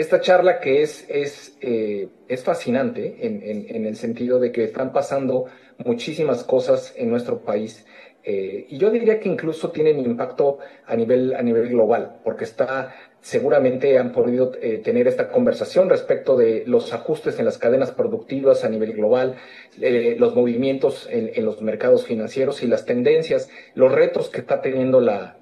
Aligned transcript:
esta 0.00 0.20
charla 0.20 0.60
que 0.60 0.82
es, 0.82 1.04
es, 1.08 1.56
eh, 1.60 2.08
es 2.28 2.44
fascinante 2.44 3.16
en, 3.20 3.42
en, 3.42 3.86
el 3.86 3.96
sentido 3.96 4.38
de 4.38 4.52
que 4.52 4.64
están 4.64 4.92
pasando 4.92 5.46
muchísimas 5.84 6.44
cosas 6.44 6.94
en 6.96 7.10
nuestro 7.10 7.40
país 7.40 7.84
eh, 8.24 8.66
y 8.68 8.78
yo 8.78 8.90
diría 8.90 9.20
que 9.20 9.28
incluso 9.28 9.70
tienen 9.70 9.98
impacto 10.00 10.58
a 10.86 10.94
nivel, 10.96 11.34
a 11.34 11.42
nivel 11.42 11.68
global, 11.68 12.20
porque 12.24 12.44
está, 12.44 12.94
seguramente 13.20 13.98
han 13.98 14.12
podido 14.12 14.52
eh, 14.60 14.78
tener 14.84 15.08
esta 15.08 15.30
conversación 15.30 15.88
respecto 15.88 16.36
de 16.36 16.64
los 16.66 16.92
ajustes 16.92 17.38
en 17.38 17.46
las 17.46 17.58
cadenas 17.58 17.90
productivas 17.90 18.64
a 18.64 18.68
nivel 18.68 18.92
global, 18.92 19.36
los 19.78 20.34
movimientos 20.34 21.08
en, 21.10 21.30
en, 21.34 21.44
los 21.46 21.62
mercados 21.62 22.04
financieros 22.04 22.62
y 22.62 22.66
las 22.66 22.84
tendencias, 22.84 23.48
los 23.74 23.92
retos 23.92 24.28
que 24.28 24.40
está 24.40 24.60
teniendo 24.60 25.00
la, 25.00 25.38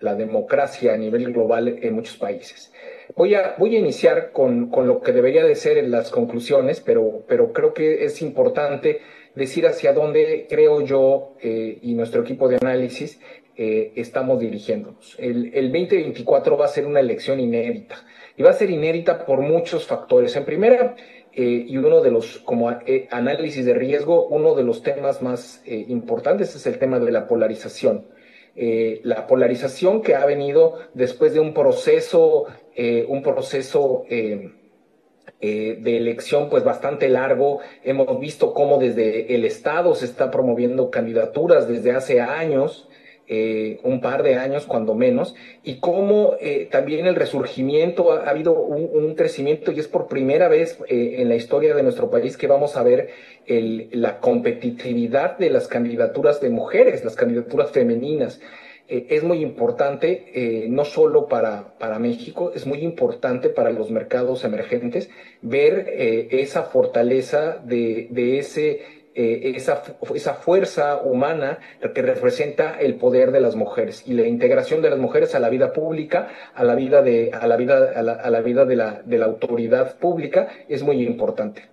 la 0.00 0.14
democracia 0.14 0.94
a 0.94 0.96
nivel 0.96 1.32
global 1.32 1.78
en 1.82 1.94
muchos 1.94 2.16
países. 2.16 2.72
Voy 3.16 3.34
a, 3.34 3.54
voy 3.58 3.76
a 3.76 3.78
iniciar 3.78 4.32
con, 4.32 4.70
con, 4.70 4.86
lo 4.86 5.00
que 5.00 5.12
debería 5.12 5.44
de 5.44 5.54
ser 5.54 5.78
en 5.78 5.90
las 5.90 6.10
conclusiones, 6.10 6.80
pero, 6.80 7.24
pero 7.26 7.52
creo 7.52 7.74
que 7.74 8.04
es 8.04 8.22
importante 8.22 9.00
decir 9.34 9.66
hacia 9.66 9.92
dónde 9.92 10.46
creo 10.48 10.82
yo 10.82 11.34
eh, 11.40 11.78
y 11.82 11.94
nuestro 11.94 12.22
equipo 12.22 12.48
de 12.48 12.56
análisis 12.56 13.20
eh, 13.56 13.92
estamos 13.96 14.38
dirigiéndonos. 14.38 15.16
El, 15.18 15.52
el 15.54 15.72
2024 15.72 16.56
va 16.56 16.66
a 16.66 16.68
ser 16.68 16.86
una 16.86 17.00
elección 17.00 17.40
inédita 17.40 17.96
y 18.36 18.42
va 18.42 18.50
a 18.50 18.54
ser 18.54 18.70
inédita 18.70 19.26
por 19.26 19.40
muchos 19.40 19.86
factores. 19.86 20.36
En 20.36 20.44
primera, 20.44 20.94
eh, 21.40 21.66
y 21.68 21.76
uno 21.76 22.00
de 22.00 22.10
los, 22.10 22.38
como 22.38 22.68
eh, 22.70 23.06
análisis 23.10 23.64
de 23.64 23.74
riesgo, 23.74 24.26
uno 24.26 24.54
de 24.54 24.64
los 24.64 24.82
temas 24.82 25.22
más 25.22 25.62
eh, 25.66 25.84
importantes 25.88 26.56
es 26.56 26.66
el 26.66 26.78
tema 26.78 26.98
de 26.98 27.12
la 27.12 27.28
polarización. 27.28 28.06
Eh, 28.60 29.00
la 29.04 29.28
polarización 29.28 30.02
que 30.02 30.16
ha 30.16 30.26
venido 30.26 30.80
después 30.92 31.32
de 31.32 31.38
un 31.38 31.54
proceso, 31.54 32.46
eh, 32.74 33.06
un 33.08 33.22
proceso 33.22 34.02
eh, 34.10 34.50
de 35.40 35.96
elección 35.96 36.50
pues 36.50 36.64
bastante 36.64 37.08
largo. 37.08 37.60
Hemos 37.84 38.18
visto 38.18 38.52
cómo 38.54 38.78
desde 38.78 39.32
el 39.32 39.44
Estado 39.44 39.94
se 39.94 40.06
está 40.06 40.32
promoviendo 40.32 40.90
candidaturas 40.90 41.68
desde 41.68 41.92
hace 41.92 42.20
años. 42.20 42.87
Eh, 43.30 43.78
un 43.82 44.00
par 44.00 44.22
de 44.22 44.36
años 44.36 44.64
cuando 44.64 44.94
menos, 44.94 45.34
y 45.62 45.80
cómo 45.80 46.36
eh, 46.40 46.66
también 46.70 47.06
el 47.06 47.14
resurgimiento 47.14 48.10
ha, 48.10 48.20
ha 48.20 48.30
habido 48.30 48.54
un, 48.54 49.14
crecimiento 49.16 49.70
y 49.70 49.80
es 49.80 49.86
por 49.86 50.08
primera 50.08 50.48
vez 50.48 50.78
eh, 50.88 51.16
en 51.18 51.28
la 51.28 51.36
historia 51.36 51.74
de 51.74 51.82
nuestro 51.82 52.10
país 52.10 52.38
que 52.38 52.46
vamos 52.46 52.78
a 52.78 52.82
ver 52.82 53.10
la 53.46 54.20
competitividad 54.20 55.36
de 55.36 55.50
las 55.50 55.68
candidaturas 55.68 56.40
de 56.40 56.48
mujeres, 56.48 57.04
las 57.04 57.16
candidaturas 57.16 57.70
femeninas. 57.70 58.40
es 58.88 59.22
muy 59.22 59.42
importante, 59.42 60.66
no 60.68 60.84
solo 60.84 61.26
para, 61.28 61.78
para 61.78 61.98
México, 61.98 62.52
es 62.54 62.66
muy 62.66 62.78
importante 62.80 63.48
para 63.50 63.70
los 63.70 63.90
mercados 63.90 64.44
emergentes 64.44 65.10
ver 65.42 65.86
esa 66.30 66.62
fortaleza 66.64 67.58
de, 67.64 68.08
de 68.10 68.38
ese 68.38 68.97
eh, 69.20 69.56
esa, 69.56 69.82
esa 70.14 70.34
fuerza 70.34 70.98
humana 71.02 71.58
que 71.92 72.02
representa 72.02 72.78
el 72.78 72.94
poder 72.94 73.32
de 73.32 73.40
las 73.40 73.56
mujeres 73.56 74.04
y 74.06 74.12
la 74.12 74.28
integración 74.28 74.80
de 74.80 74.90
las 74.90 74.98
mujeres 75.00 75.34
a 75.34 75.40
la 75.40 75.48
vida 75.48 75.72
pública, 75.72 76.28
a 76.54 76.62
la 76.62 76.76
vida 76.76 77.02
de, 77.02 77.32
a 77.32 77.48
la 77.48 77.56
vida, 77.56 77.90
a 77.96 78.02
la, 78.02 78.12
a 78.12 78.30
la 78.30 78.40
vida 78.42 78.64
de, 78.64 78.76
la, 78.76 79.02
de 79.04 79.18
la 79.18 79.26
autoridad 79.26 79.98
pública 79.98 80.46
es 80.68 80.84
muy 80.84 81.04
importante. 81.04 81.68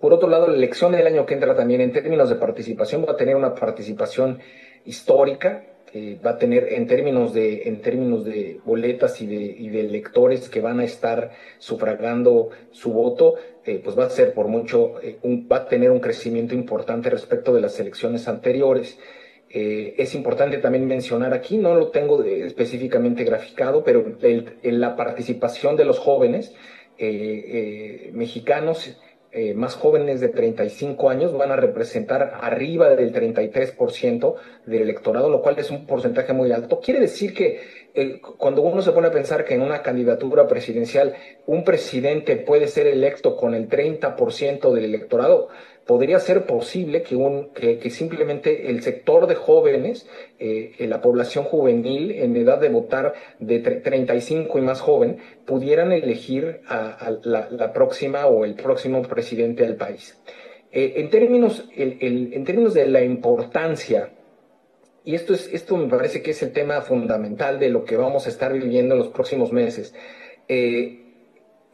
Por 0.00 0.14
otro 0.14 0.30
lado, 0.30 0.48
la 0.48 0.56
elección 0.56 0.92
del 0.92 1.06
año 1.06 1.26
que 1.26 1.34
entra 1.34 1.54
también 1.54 1.82
en 1.82 1.92
términos 1.92 2.30
de 2.30 2.36
participación 2.36 3.04
va 3.06 3.12
a 3.12 3.16
tener 3.16 3.36
una 3.36 3.54
participación 3.54 4.38
histórica, 4.86 5.64
eh, 5.94 6.18
va 6.24 6.32
a 6.32 6.38
tener 6.38 6.72
en 6.72 6.86
términos 6.86 7.32
de, 7.32 7.62
en 7.64 7.80
términos 7.80 8.24
de 8.24 8.60
boletas 8.64 9.20
y 9.20 9.26
de, 9.26 9.36
y 9.36 9.68
de 9.70 9.80
electores 9.80 10.48
que 10.48 10.60
van 10.60 10.80
a 10.80 10.84
estar 10.84 11.30
sufragando 11.58 12.50
su 12.70 12.92
voto, 12.92 13.36
eh, 13.64 13.80
pues 13.82 13.98
va 13.98 14.04
a 14.04 14.10
ser 14.10 14.34
por 14.34 14.48
mucho, 14.48 14.94
un, 15.22 15.48
va 15.50 15.58
a 15.58 15.68
tener 15.68 15.90
un 15.90 16.00
crecimiento 16.00 16.54
importante 16.54 17.10
respecto 17.10 17.54
de 17.54 17.60
las 17.60 17.78
elecciones 17.80 18.28
anteriores. 18.28 18.98
es 19.50 20.14
importante 20.14 20.58
también 20.58 20.86
mencionar 20.86 21.32
aquí, 21.32 21.56
no 21.56 21.74
lo 21.74 21.88
tengo 21.88 22.22
específicamente 22.22 23.24
graficado, 23.24 23.82
pero 23.82 24.04
en 24.20 24.80
la 24.80 24.94
participación 24.94 25.74
de 25.76 25.86
los 25.86 25.98
jóvenes 25.98 26.54
mexicanos 28.12 28.98
eh, 29.30 29.52
más 29.52 29.74
jóvenes 29.74 30.20
de 30.20 30.28
35 30.28 31.10
años 31.10 31.36
van 31.36 31.50
a 31.50 31.56
representar 31.56 32.38
arriba 32.40 32.88
del 32.88 33.12
33% 33.12 34.34
del 34.64 34.82
electorado, 34.82 35.28
lo 35.28 35.42
cual 35.42 35.58
es 35.58 35.70
un 35.70 35.86
porcentaje 35.86 36.32
muy 36.32 36.50
alto. 36.50 36.80
Quiere 36.80 37.00
decir 37.00 37.34
que 37.34 37.60
eh, 37.94 38.20
cuando 38.20 38.62
uno 38.62 38.80
se 38.80 38.92
pone 38.92 39.08
a 39.08 39.12
pensar 39.12 39.44
que 39.44 39.54
en 39.54 39.60
una 39.60 39.82
candidatura 39.82 40.46
presidencial 40.46 41.14
un 41.46 41.62
presidente 41.62 42.36
puede 42.36 42.68
ser 42.68 42.86
electo 42.86 43.36
con 43.36 43.54
el 43.54 43.68
30% 43.68 44.72
del 44.72 44.84
electorado, 44.84 45.48
podría 45.88 46.20
ser 46.20 46.44
posible 46.44 47.02
que, 47.02 47.16
un, 47.16 47.48
que, 47.54 47.90
simplemente 47.90 48.70
el 48.70 48.82
sector 48.82 49.26
de 49.26 49.34
jóvenes, 49.34 50.06
eh, 50.38 50.76
la 50.80 51.00
población 51.00 51.44
juvenil 51.44 52.10
en 52.12 52.36
edad 52.36 52.60
de 52.60 52.68
votar 52.68 53.14
de 53.40 53.58
35 53.58 54.58
y 54.58 54.60
más 54.60 54.80
joven, 54.80 55.16
pudieran 55.46 55.90
elegir 55.92 56.60
a, 56.68 57.10
la, 57.22 57.72
próxima 57.72 58.26
o 58.26 58.44
el 58.44 58.54
próximo 58.54 59.00
presidente 59.00 59.64
del 59.64 59.76
país. 59.76 60.20
Eh, 60.72 60.92
en, 60.96 61.08
términos, 61.08 61.66
en 61.74 62.44
términos 62.44 62.74
de 62.74 62.86
la 62.86 63.02
importancia 63.02 64.10
y 65.08 65.14
esto, 65.14 65.32
es, 65.32 65.48
esto 65.54 65.74
me 65.78 65.88
parece 65.88 66.20
que 66.20 66.32
es 66.32 66.42
el 66.42 66.52
tema 66.52 66.82
fundamental 66.82 67.58
de 67.58 67.70
lo 67.70 67.86
que 67.86 67.96
vamos 67.96 68.26
a 68.26 68.28
estar 68.28 68.52
viviendo 68.52 68.94
en 68.94 68.98
los 68.98 69.08
próximos 69.08 69.54
meses. 69.54 69.94
Eh, 70.48 71.08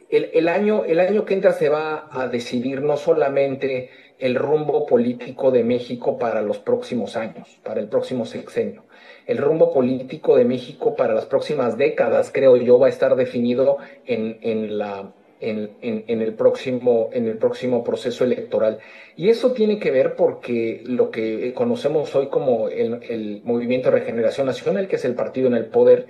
el, 0.09 0.47
año, 0.47 0.85
el 0.85 0.99
año 0.99 1.25
que 1.25 1.33
entra 1.33 1.51
se 1.51 1.67
va 1.67 2.07
a 2.11 2.27
decidir 2.27 2.81
no 2.81 2.95
solamente 2.95 3.89
el 4.19 4.35
rumbo 4.35 4.85
político 4.85 5.51
de 5.51 5.63
México 5.63 6.17
para 6.17 6.41
los 6.41 6.57
próximos 6.59 7.17
años, 7.17 7.59
para 7.63 7.81
el 7.81 7.87
próximo 7.87 8.25
sexenio. 8.25 8.83
El 9.25 9.37
rumbo 9.37 9.73
político 9.73 10.37
de 10.37 10.45
México 10.45 10.95
para 10.95 11.13
las 11.13 11.25
próximas 11.25 11.77
décadas, 11.77 12.31
creo 12.33 12.55
yo, 12.57 12.79
va 12.79 12.87
a 12.87 12.89
estar 12.89 13.15
definido 13.15 13.77
en, 14.05 14.37
en 14.41 14.77
la, 14.77 15.11
en, 15.41 15.71
en, 15.81 16.21
el 16.21 16.33
próximo, 16.33 17.09
en 17.11 17.27
el 17.27 17.37
próximo 17.37 17.83
proceso 17.83 18.23
electoral. 18.23 18.79
Y 19.15 19.29
eso 19.29 19.51
tiene 19.51 19.79
que 19.79 19.91
ver 19.91 20.15
porque 20.15 20.81
lo 20.85 21.11
que 21.11 21.53
conocemos 21.53 22.15
hoy 22.15 22.27
como 22.27 22.69
el, 22.69 23.01
el 23.03 23.41
Movimiento 23.43 23.89
de 23.89 23.99
Regeneración 23.99 24.47
Nacional, 24.47 24.87
que 24.87 24.95
es 24.95 25.05
el 25.05 25.15
partido 25.15 25.47
en 25.47 25.55
el 25.55 25.65
poder, 25.65 26.07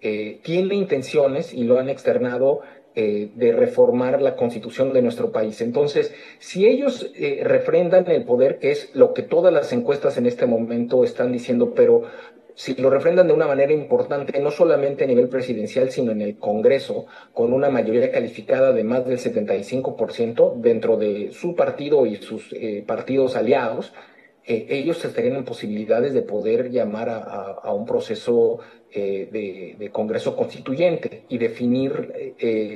eh, 0.00 0.38
tiene 0.44 0.76
intenciones 0.76 1.52
y 1.52 1.64
lo 1.64 1.80
han 1.80 1.88
externado 1.88 2.60
eh, 3.00 3.30
de 3.36 3.52
reformar 3.52 4.20
la 4.20 4.34
constitución 4.34 4.92
de 4.92 5.02
nuestro 5.02 5.30
país. 5.30 5.60
Entonces, 5.60 6.12
si 6.40 6.66
ellos 6.66 7.12
eh, 7.14 7.42
refrendan 7.44 8.10
el 8.10 8.24
poder, 8.24 8.58
que 8.58 8.72
es 8.72 8.90
lo 8.92 9.14
que 9.14 9.22
todas 9.22 9.54
las 9.54 9.72
encuestas 9.72 10.18
en 10.18 10.26
este 10.26 10.46
momento 10.46 11.04
están 11.04 11.30
diciendo, 11.30 11.74
pero 11.76 12.02
si 12.56 12.74
lo 12.74 12.90
refrendan 12.90 13.28
de 13.28 13.34
una 13.34 13.46
manera 13.46 13.72
importante, 13.72 14.40
no 14.40 14.50
solamente 14.50 15.04
a 15.04 15.06
nivel 15.06 15.28
presidencial, 15.28 15.92
sino 15.92 16.10
en 16.10 16.22
el 16.22 16.38
Congreso, 16.38 17.06
con 17.32 17.52
una 17.52 17.70
mayoría 17.70 18.10
calificada 18.10 18.72
de 18.72 18.82
más 18.82 19.06
del 19.06 19.18
75% 19.18 20.56
dentro 20.56 20.96
de 20.96 21.30
su 21.30 21.54
partido 21.54 22.04
y 22.04 22.16
sus 22.16 22.52
eh, 22.52 22.82
partidos 22.84 23.36
aliados, 23.36 23.92
eh, 24.48 24.66
ellos 24.70 25.04
estarían 25.04 25.36
en 25.36 25.44
posibilidades 25.44 26.12
de 26.12 26.22
poder 26.22 26.70
llamar 26.70 27.08
a, 27.10 27.72
un 27.72 27.86
proceso 27.86 28.58
eh, 28.90 29.28
de, 29.78 29.90
Congreso 29.90 30.34
constituyente 30.34 31.24
y 31.28 31.38
definir, 31.38 32.34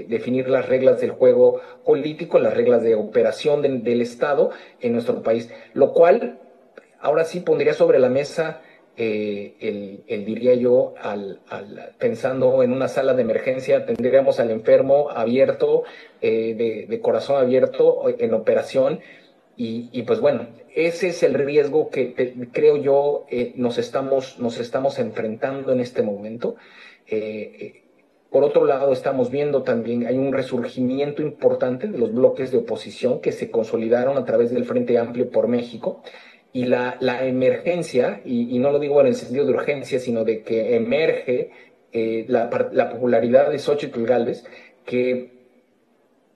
definir 0.08 0.48
las 0.48 0.68
reglas 0.68 1.00
del 1.00 1.10
juego 1.10 1.60
político, 1.84 2.38
las 2.38 2.54
reglas 2.54 2.82
de 2.82 2.94
operación 2.94 3.62
del 3.62 4.00
Estado 4.00 4.50
en 4.80 4.92
nuestro 4.92 5.22
país, 5.22 5.50
lo 5.74 5.92
cual 5.92 6.38
ahora 7.00 7.24
sí 7.24 7.40
pondría 7.40 7.74
sobre 7.74 7.98
la 7.98 8.08
mesa 8.08 8.60
eh, 8.94 10.02
el, 10.06 10.24
diría 10.26 10.54
yo, 10.54 10.94
al, 11.00 11.40
pensando 11.98 12.62
en 12.62 12.72
una 12.72 12.88
sala 12.88 13.14
de 13.14 13.22
emergencia, 13.22 13.86
tendríamos 13.86 14.38
al 14.38 14.50
enfermo 14.50 15.08
abierto, 15.10 15.84
eh, 16.20 16.86
de, 16.88 17.00
corazón 17.00 17.36
abierto, 17.36 18.04
en 18.18 18.34
operación. 18.34 19.00
Y, 19.64 20.02
pues 20.02 20.18
bueno, 20.18 20.48
ese 20.74 21.08
es 21.08 21.22
el 21.22 21.34
riesgo 21.34 21.88
que 21.88 22.14
creo 22.50 22.78
yo 22.78 23.26
eh, 23.30 23.52
nos, 23.54 23.78
estamos, 23.78 24.40
nos 24.40 24.58
estamos 24.58 24.98
enfrentando 24.98 25.72
en 25.72 25.78
este 25.78 26.02
momento. 26.02 26.56
por 28.30 28.42
otro 28.42 28.64
lado, 28.64 28.92
estamos 28.92 29.30
viendo 29.30 29.62
también, 29.62 30.06
hay 30.06 30.16
un 30.16 30.32
resurgimiento 30.32 31.22
importante 31.22 31.86
de 31.86 31.98
los 31.98 32.12
bloques 32.12 32.50
de 32.50 32.58
oposición 32.58 33.20
que 33.20 33.30
se 33.30 33.50
consolidaron 33.50 34.16
a 34.18 34.24
través 34.24 34.50
del 34.50 34.64
Frente 34.64 34.98
Amplio 34.98 35.30
por 35.30 35.46
México 35.46 36.02
y 36.52 36.64
la, 36.66 36.98
emergencia, 37.24 38.20
y, 38.24 38.58
no 38.58 38.72
lo 38.72 38.78
digo 38.78 39.00
en 39.00 39.06
el 39.06 39.14
sentido 39.14 39.46
de 39.46 39.52
urgencia, 39.52 39.98
sino 39.98 40.24
de 40.24 40.42
que 40.42 40.76
emerge 40.76 41.50
eh, 41.92 42.24
la, 42.28 42.50
la, 42.72 42.90
popularidad 42.90 43.50
de 43.50 43.58
Xochitl 43.58 44.04
Galvez, 44.04 44.44
que 44.84 45.31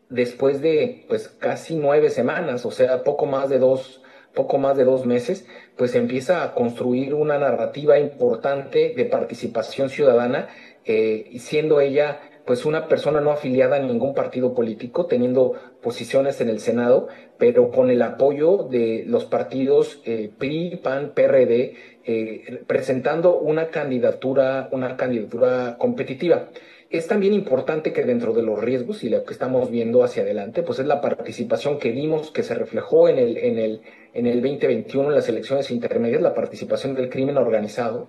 después 0.09 0.61
de 0.61 1.05
pues 1.09 1.29
casi 1.29 1.77
nueve 1.77 2.11
semanas, 2.11 2.65
o 2.67 2.71
sea, 2.71 3.03
poco 3.05 3.27
más 3.27 3.49
de 3.49 3.59
dos, 3.59 4.03
poco 4.35 4.59
más 4.59 4.77
de 4.77 4.85
dos 4.85 5.07
meses, 5.07 5.47
pues 5.77 5.95
empieza 5.95 6.43
a 6.43 6.55
construir 6.55 7.15
una 7.15 7.39
narrativa 7.39 7.99
importante 7.99 8.95
de 8.97 9.05
participación 9.05 9.89
ciudadana, 9.91 10.49
eh, 10.85 11.37
siendo 11.39 11.81
ella 11.81 12.21
pues 12.47 12.65
una 12.65 12.87
persona 12.87 13.21
no 13.21 13.33
afiliada 13.33 13.77
a 13.77 13.81
ningún 13.81 14.15
partido 14.15 14.55
político, 14.55 15.07
teniendo 15.07 15.55
posiciones 15.83 16.41
en 16.41 16.49
el 16.49 16.61
Senado, 16.61 17.09
pero 17.39 17.73
con 17.73 17.91
el 17.91 18.01
apoyo 18.03 18.69
de 18.71 19.05
los 19.07 19.25
partidos 19.25 20.01
eh, 20.05 20.31
PRI, 20.39 20.77
PAN, 20.77 21.11
PRD, 21.13 21.75
eh, 22.05 22.63
presentando 22.69 23.37
una 23.37 23.69
candidatura, 23.69 24.69
una 24.71 24.97
candidatura 24.97 25.77
competitiva. 25.77 26.49
Es 26.89 27.09
también 27.09 27.35
importante 27.35 27.93
que 27.93 28.05
dentro 28.05 28.33
de 28.33 28.43
los 28.43 28.61
riesgos 28.61 29.03
y 29.03 29.09
lo 29.09 29.25
que 29.25 29.33
estamos 29.33 29.71
viendo 29.71 30.05
hacia 30.05 30.23
adelante, 30.23 30.63
pues 30.63 30.79
es 30.79 30.87
la 30.87 31.01
participación 31.01 31.79
que 31.79 31.91
vimos 31.91 32.31
que 32.31 32.43
se 32.43 32.55
reflejó 32.55 33.09
en 33.09 33.19
el, 33.19 33.37
en 33.39 33.59
el, 33.59 33.81
en 34.15 34.27
el 34.27 34.41
2021 34.41 35.09
en 35.09 35.15
las 35.15 35.29
elecciones 35.29 35.71
intermedias, 35.71 36.23
la 36.23 36.35
participación 36.35 36.95
del 36.95 37.11
crimen 37.11 37.37
organizado 37.37 38.09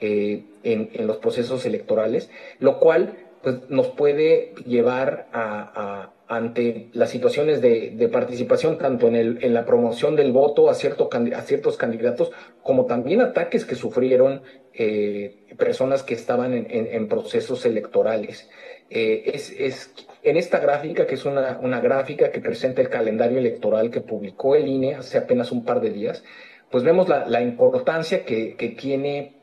eh, 0.00 0.44
en, 0.62 0.90
en 0.92 1.06
los 1.06 1.16
procesos 1.16 1.64
electorales, 1.64 2.30
lo 2.60 2.78
cual 2.78 3.16
pues, 3.42 3.56
nos 3.68 3.88
puede 3.88 4.54
llevar 4.66 5.28
a, 5.32 6.12
ante 6.28 6.90
las 6.92 7.08
situaciones 7.08 7.62
de, 7.62 8.08
participación, 8.12 8.76
tanto 8.76 9.08
en, 9.08 9.16
el, 9.16 9.38
en 9.42 9.54
la 9.54 9.64
promoción 9.64 10.14
del 10.14 10.30
voto 10.30 10.68
a, 10.68 10.74
cierto, 10.74 11.08
a 11.10 11.40
ciertos 11.42 11.78
candidatos, 11.78 12.32
como 12.62 12.84
también 12.84 13.22
ataques 13.22 13.64
que 13.64 13.74
sufrieron 13.74 14.42
eh, 14.74 15.46
personas 15.56 16.02
que 16.02 16.12
estaban 16.12 16.52
en, 16.52 17.08
procesos 17.08 17.64
electorales. 17.64 18.50
Eh, 18.90 19.30
es, 19.34 19.50
es, 19.58 19.94
en 20.22 20.36
esta 20.36 20.58
gráfica, 20.58 21.06
que 21.06 21.14
es 21.14 21.24
una, 21.24 21.58
una, 21.62 21.80
gráfica 21.80 22.30
que 22.30 22.40
presenta 22.40 22.82
el 22.82 22.90
calendario 22.90 23.38
electoral 23.38 23.90
que 23.90 24.02
publicó 24.02 24.54
el 24.54 24.68
INE 24.68 24.96
hace 24.96 25.16
apenas 25.16 25.50
un 25.50 25.64
par 25.64 25.80
de 25.80 25.90
días, 25.90 26.22
pues 26.70 26.84
vemos 26.84 27.08
la, 27.08 27.26
la 27.26 27.40
importancia 27.40 28.26
que, 28.26 28.54
que, 28.56 28.68
tiene, 28.68 29.36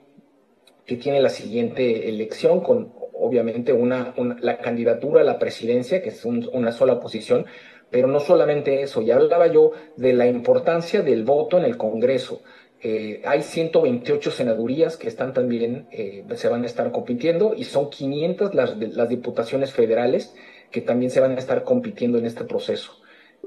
que 0.86 0.98
tiene 0.98 1.20
la 1.20 1.30
siguiente 1.30 2.10
elección 2.10 2.62
con 2.62 2.94
obviamente 3.18 3.74
una, 3.74 4.14
la 4.40 4.58
candidatura 4.58 5.22
a 5.22 5.24
la 5.24 5.40
presidencia, 5.40 6.02
que 6.02 6.10
es 6.10 6.26
una 6.26 6.72
sola 6.72 7.00
posición, 7.00 7.46
pero 7.90 8.08
no 8.08 8.20
solamente 8.20 8.82
eso, 8.82 9.02
ya 9.02 9.16
hablaba 9.16 9.48
yo 9.48 9.72
de 9.96 10.14
la 10.14 10.28
importancia 10.28 11.02
del 11.02 11.24
voto 11.24 11.58
en 11.58 11.66
el 11.66 11.78
Congreso. 11.78 12.42
Eh, 12.82 13.22
hay 13.26 13.42
128 13.42 14.32
senadurías 14.32 14.98
que 14.98 15.08
están 15.08 15.34
también, 15.34 15.88
eh, 15.92 16.24
se 16.36 16.50
van 16.50 16.64
a 16.64 16.66
estar 16.66 16.92
compitiendo 16.92 17.54
y 17.56 17.64
son 17.64 17.90
500 17.90 18.54
las, 18.54 18.78
las 18.78 19.10
diputaciones 19.10 19.72
federales 19.72 20.36
que 20.72 20.82
también 20.82 21.10
se 21.10 21.20
van 21.20 21.32
a 21.32 21.40
estar 21.40 21.64
compitiendo 21.64 22.18
en 22.18 22.26
este 22.26 22.44
proceso. 22.44 22.98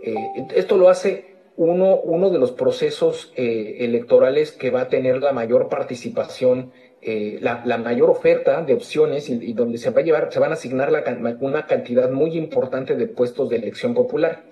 Eh, 0.03 0.15
esto 0.57 0.77
lo 0.77 0.89
hace 0.89 1.37
uno, 1.57 2.01
uno 2.01 2.31
de 2.31 2.39
los 2.39 2.53
procesos 2.53 3.33
electorales 3.37 4.53
que 4.53 4.71
va 4.71 4.83
a 4.83 4.89
tener 4.89 5.21
la 5.21 5.33
mayor 5.33 5.69
participación 5.69 6.73
eh, 7.01 7.39
la, 7.41 7.79
mayor 7.79 8.11
oferta 8.11 8.63
de 8.63 8.75
opciones 8.75 9.29
y, 9.31 9.53
donde 9.53 9.79
se 9.79 9.91
va 9.91 10.01
a 10.01 10.05
llevar, 10.05 10.33
se 10.33 10.41
van 10.41 10.51
a 10.51 10.55
asignar 10.55 10.93
una 11.41 11.67
cantidad 11.67 12.11
muy 12.11 12.37
importante 12.37 12.97
de 12.97 13.07
puestos 13.07 13.49
de 13.49 13.57
elección 13.57 13.95
popular. 13.95 14.45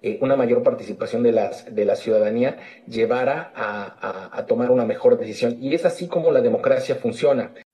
eh, 0.03 0.19
una 0.21 0.37
mayor 0.37 0.63
participación 0.63 1.25
de, 1.25 1.33
las, 1.33 1.75
de 1.75 1.85
la 1.85 1.97
ciudadanía 1.97 2.59
llevara 2.87 3.53
a 3.57 4.47
tomar 4.47 4.71
una 4.71 4.85
mejor 4.85 5.19
decisión. 5.19 5.59
Y 5.61 5.75
es 5.75 5.85
así 5.85 6.07
como 6.07 6.31
la 6.31 6.41
democracia 6.41 6.95
funciona. 6.95 7.55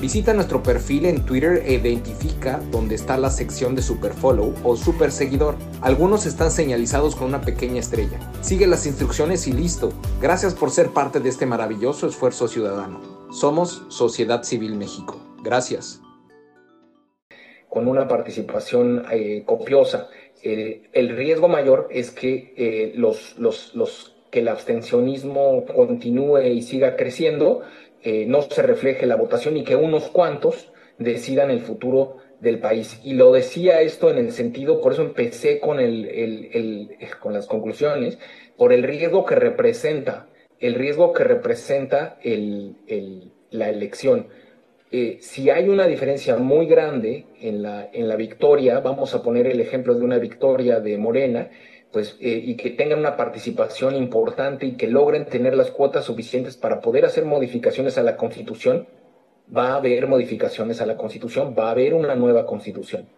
Visita 0.00 0.32
nuestro 0.32 0.62
perfil 0.62 1.06
en 1.06 1.26
Twitter 1.26 1.62
e 1.66 1.74
identifica 1.74 2.60
dónde 2.70 2.94
está 2.94 3.16
la 3.16 3.30
sección 3.30 3.74
de 3.74 3.82
Superfollow 3.82 4.54
o 4.62 4.76
Super 4.76 5.10
Seguidor. 5.10 5.56
Algunos 5.80 6.24
están 6.24 6.50
señalizados 6.50 7.16
con 7.16 7.28
una 7.28 7.40
pequeña 7.40 7.80
estrella. 7.80 8.18
Sigue 8.40 8.66
las 8.66 8.86
instrucciones 8.86 9.48
y 9.48 9.52
listo. 9.52 9.92
Gracias 10.20 10.54
por 10.54 10.70
ser 10.70 10.90
parte 10.90 11.18
de 11.18 11.28
este 11.28 11.46
maravilloso 11.46 12.06
esfuerzo 12.06 12.46
ciudadano. 12.46 13.00
Somos 13.32 13.82
Sociedad 13.88 14.44
Civil 14.44 14.76
México. 14.76 15.20
Gracias. 15.42 16.00
Con 17.68 17.88
una 17.88 18.06
participación 18.06 19.04
eh, 19.10 19.42
copiosa 19.44 20.08
eh, 20.42 20.88
el 20.92 21.16
riesgo 21.16 21.48
mayor 21.48 21.88
es 21.90 22.14
eh, 22.22 22.94
que 24.30 24.38
el 24.38 24.48
abstencionismo 24.48 25.64
continúe 25.64 26.42
y 26.42 26.62
siga 26.62 26.96
creciendo, 26.96 27.62
eh, 28.02 28.24
no 28.26 28.42
se 28.42 28.62
refleje 28.62 29.06
la 29.06 29.16
votación 29.16 29.56
y 29.56 29.64
que 29.64 29.76
unos 29.76 30.08
cuantos 30.08 30.70
decidan 30.98 31.50
el 31.50 31.60
futuro 31.60 32.16
del 32.40 32.58
país. 32.58 33.00
Y 33.04 33.14
lo 33.14 33.32
decía 33.32 33.80
esto 33.80 34.10
en 34.10 34.18
el 34.18 34.32
sentido, 34.32 34.80
por 34.80 34.92
eso 34.92 35.02
empecé 35.02 35.60
con, 35.60 35.80
el, 35.80 36.04
el, 36.06 36.48
el, 36.52 36.90
con 37.20 37.32
las 37.32 37.46
conclusiones, 37.46 38.18
por 38.56 38.72
el 38.72 38.82
riesgo 38.82 39.24
que 39.24 39.34
representa, 39.34 40.28
el 40.60 40.74
riesgo 40.74 41.12
que 41.12 41.24
representa 41.24 42.18
la 43.50 43.70
elección. 43.70 44.28
Eh, 44.90 45.18
si 45.20 45.50
hay 45.50 45.68
una 45.68 45.86
diferencia 45.86 46.36
muy 46.36 46.66
grande 46.66 47.26
en 47.40 47.62
la, 47.62 47.90
en 47.92 48.08
la 48.08 48.16
victoria, 48.16 48.80
vamos 48.80 49.14
a 49.14 49.22
poner 49.22 49.46
el 49.46 49.60
ejemplo 49.60 49.94
de 49.94 50.04
una 50.04 50.18
victoria 50.18 50.80
de 50.80 50.96
Morena, 50.96 51.50
pues, 51.92 52.16
eh, 52.20 52.42
y 52.44 52.56
que 52.56 52.70
tengan 52.70 52.98
una 52.98 53.16
participación 53.16 53.96
importante 53.96 54.66
y 54.66 54.72
que 54.72 54.88
logren 54.88 55.26
tener 55.26 55.56
las 55.56 55.70
cuotas 55.70 56.04
suficientes 56.04 56.56
para 56.56 56.80
poder 56.80 57.04
hacer 57.04 57.24
modificaciones 57.24 57.96
a 57.96 58.02
la 58.02 58.16
Constitución, 58.16 58.86
va 59.54 59.72
a 59.72 59.76
haber 59.76 60.06
modificaciones 60.06 60.80
a 60.80 60.86
la 60.86 60.96
Constitución, 60.96 61.54
va 61.58 61.68
a 61.68 61.70
haber 61.70 61.94
una 61.94 62.14
nueva 62.14 62.44
Constitución. 62.44 63.08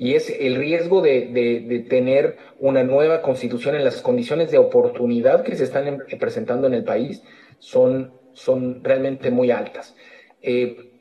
Y 0.00 0.14
es 0.14 0.30
el 0.30 0.54
riesgo 0.54 1.02
de, 1.02 1.26
de, 1.26 1.80
tener 1.80 2.36
una 2.60 2.84
nueva 2.84 3.20
Constitución 3.20 3.74
en 3.74 3.84
las 3.84 4.00
condiciones 4.00 4.52
de 4.52 4.58
oportunidad 4.58 5.42
que 5.42 5.56
se 5.56 5.64
están 5.64 6.04
presentando 6.20 6.68
en 6.68 6.74
el 6.74 6.84
país 6.84 7.24
son, 7.58 8.12
son 8.32 8.84
realmente 8.84 9.32
muy 9.32 9.50
altas. 9.50 9.96
Eh, 10.40 10.92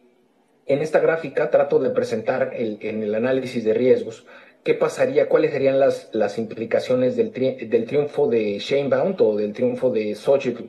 en 0.66 0.82
esta 0.82 1.00
gráfica 1.00 1.52
trato 1.52 1.78
de 1.78 1.92
presentar 1.92 2.54
en 2.56 3.04
el 3.04 3.14
análisis 3.14 3.64
de 3.64 3.76
riesgos 3.76 4.26
qué 4.68 4.74
pasaría, 4.74 5.30
cuáles 5.30 5.54
serían 5.54 5.80
las, 5.80 6.10
las 6.12 6.38
implicaciones 6.38 7.16
del, 7.16 7.32
del 7.32 7.86
triunfo 7.86 8.28
de 8.28 8.60
Sheinbaum 8.60 9.16
o 9.18 9.38
del 9.38 9.54
triunfo 9.54 9.92
de 9.92 10.14
Xochitl. 10.14 10.66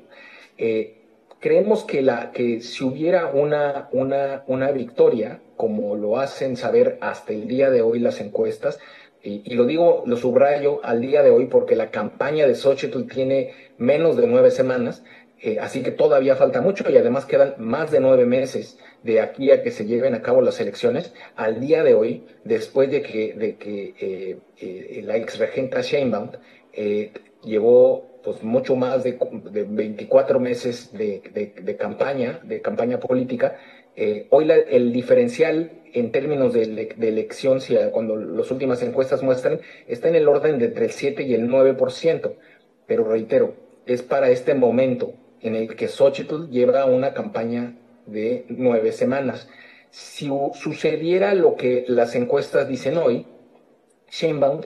Eh, 0.57 0.99
creemos 1.40 1.83
que, 1.83 2.00
la, 2.00 2.31
que 2.31 2.61
si 2.61 2.85
hubiera 2.85 3.26
una, 3.26 3.88
una, 3.90 4.45
una 4.47 4.71
victoria, 4.71 5.40
como 5.57 5.97
lo 5.97 6.21
hacen 6.21 6.57
saber 6.57 6.99
hasta 7.00 7.33
el 7.33 7.49
día 7.49 7.71
de 7.71 7.83
hoy 7.83 7.99
las 7.99 8.21
encuestas, 8.21 8.78
y, 9.21 9.43
y, 9.45 9.55
lo 9.57 9.67
digo, 9.67 10.05
lo 10.07 10.17
subrayo 10.17 10.78
al 10.85 11.00
día 11.00 11.25
de 11.25 11.31
hoy 11.31 11.47
porque 11.47 11.75
la 11.75 11.90
campaña 11.90 12.47
de 12.47 12.55
Xochitl 12.55 13.09
tiene 13.09 13.52
menos 13.78 14.17
de 14.17 14.28
nueve 14.28 14.52
semanas, 14.52 15.02
eh, 15.40 15.59
así 15.61 15.83
que 15.83 15.92
todavía 15.92 16.35
falta 16.35 16.61
mucho 16.61 16.90
y 16.90 16.97
además 16.97 17.25
quedan 17.25 17.54
más 17.59 17.90
de 17.90 18.00
nueve 18.00 18.26
meses 18.26 18.78
de 19.04 19.21
aquí 19.21 19.50
a 19.52 19.62
que 19.62 19.71
se 19.71 19.87
lleven 19.87 20.14
a 20.14 20.23
cabo 20.23 20.42
las 20.42 20.61
elecciones. 20.61 21.12
Al 21.37 21.61
día 21.61 21.85
de 21.85 21.95
hoy, 21.95 22.25
después 22.45 22.90
de 22.90 23.02
que, 23.02 23.35
de 23.35 23.57
que 23.57 23.95
eh, 24.00 24.38
eh, 24.59 25.02
la 25.04 25.16
ex 25.16 25.38
regenta 25.38 25.80
Sheinbaum 25.80 26.30
llevó 27.45 28.21
pues 28.25 28.42
mucho 28.42 28.75
más 28.75 29.04
de, 29.04 29.18
de 29.52 29.62
24 29.62 30.40
meses 30.40 30.92
de, 30.92 31.76
campaña, 31.78 32.40
de 32.42 32.61
campaña 32.61 32.99
política, 32.99 33.57
hoy 34.30 34.50
el 34.50 34.92
diferencial 34.92 35.71
en 35.92 36.12
términos 36.12 36.52
de, 36.52 36.62
elección, 37.00 37.61
cuando 37.92 38.16
las 38.16 38.50
últimas 38.50 38.83
encuestas 38.83 39.23
muestran, 39.23 39.61
está 39.87 40.09
en 40.09 40.16
el 40.16 40.28
orden 40.28 40.59
de 40.59 40.66
entre 40.66 40.87
el 40.87 40.90
7 40.90 41.23
y 41.23 41.35
el 41.35 41.49
9%. 41.49 42.35
Pero 42.87 43.04
reitero, 43.04 43.54
es 43.87 44.02
para 44.02 44.30
este 44.30 44.54
momento 44.54 45.14
en 45.40 45.54
el 45.54 45.76
que 45.76 45.88
Xochitl 45.88 46.49
lleva 46.50 46.85
una 46.87 47.14
campaña 47.14 47.76
de 48.07 48.47
nueve 48.49 48.92
semanas. 48.92 49.49
Si 49.90 50.30
sucediera 50.54 51.35
lo 51.35 51.57
que 51.57 51.85
las 51.88 52.14
encuestas 52.14 52.68
dicen 52.68 52.97
hoy, 52.99 53.26
Sheinbaum, 54.11 54.62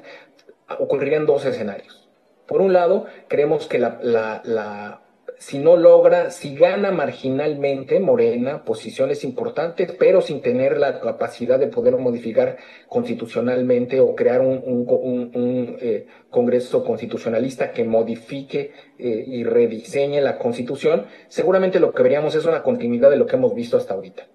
ocurrirían 0.78 1.26
dos 1.26 1.44
escenarios. 1.44 2.08
Por 2.46 2.60
un 2.60 2.72
lado, 2.72 3.06
creemos 3.28 3.66
que 3.66 3.78
la, 3.78 3.98
la 4.02 5.02
si 5.38 5.58
no 5.58 5.76
logra, 5.76 6.30
si 6.30 6.54
gana 6.54 6.90
marginalmente 6.90 8.00
Morena 8.00 8.64
posiciones 8.64 9.24
importantes, 9.24 9.92
pero 9.98 10.20
sin 10.20 10.40
tener 10.40 10.78
la 10.78 11.00
capacidad 11.00 11.58
de 11.58 11.66
poder 11.66 11.96
modificar 11.96 12.58
constitucionalmente 12.88 14.00
o 14.00 14.14
crear 14.14 14.40
un, 14.40 15.76
eh, 15.80 16.06
Congreso 16.30 16.82
constitucionalista 16.82 17.72
que 17.72 17.84
modifique 17.84 18.72
eh, 18.98 19.24
y 19.26 19.44
rediseñe 19.44 20.20
la 20.20 20.38
constitución, 20.38 21.06
seguramente 21.28 21.78
lo 21.78 21.92
que 21.92 22.02
veríamos 22.02 22.34
es 22.34 22.46
una 22.46 22.62
continuidad 22.62 23.10
de 23.10 23.16
lo 23.16 23.26
que 23.26 23.36
hemos 23.36 23.54
visto 23.54 23.76
hasta 23.76 23.94
ahorita. 23.94 24.26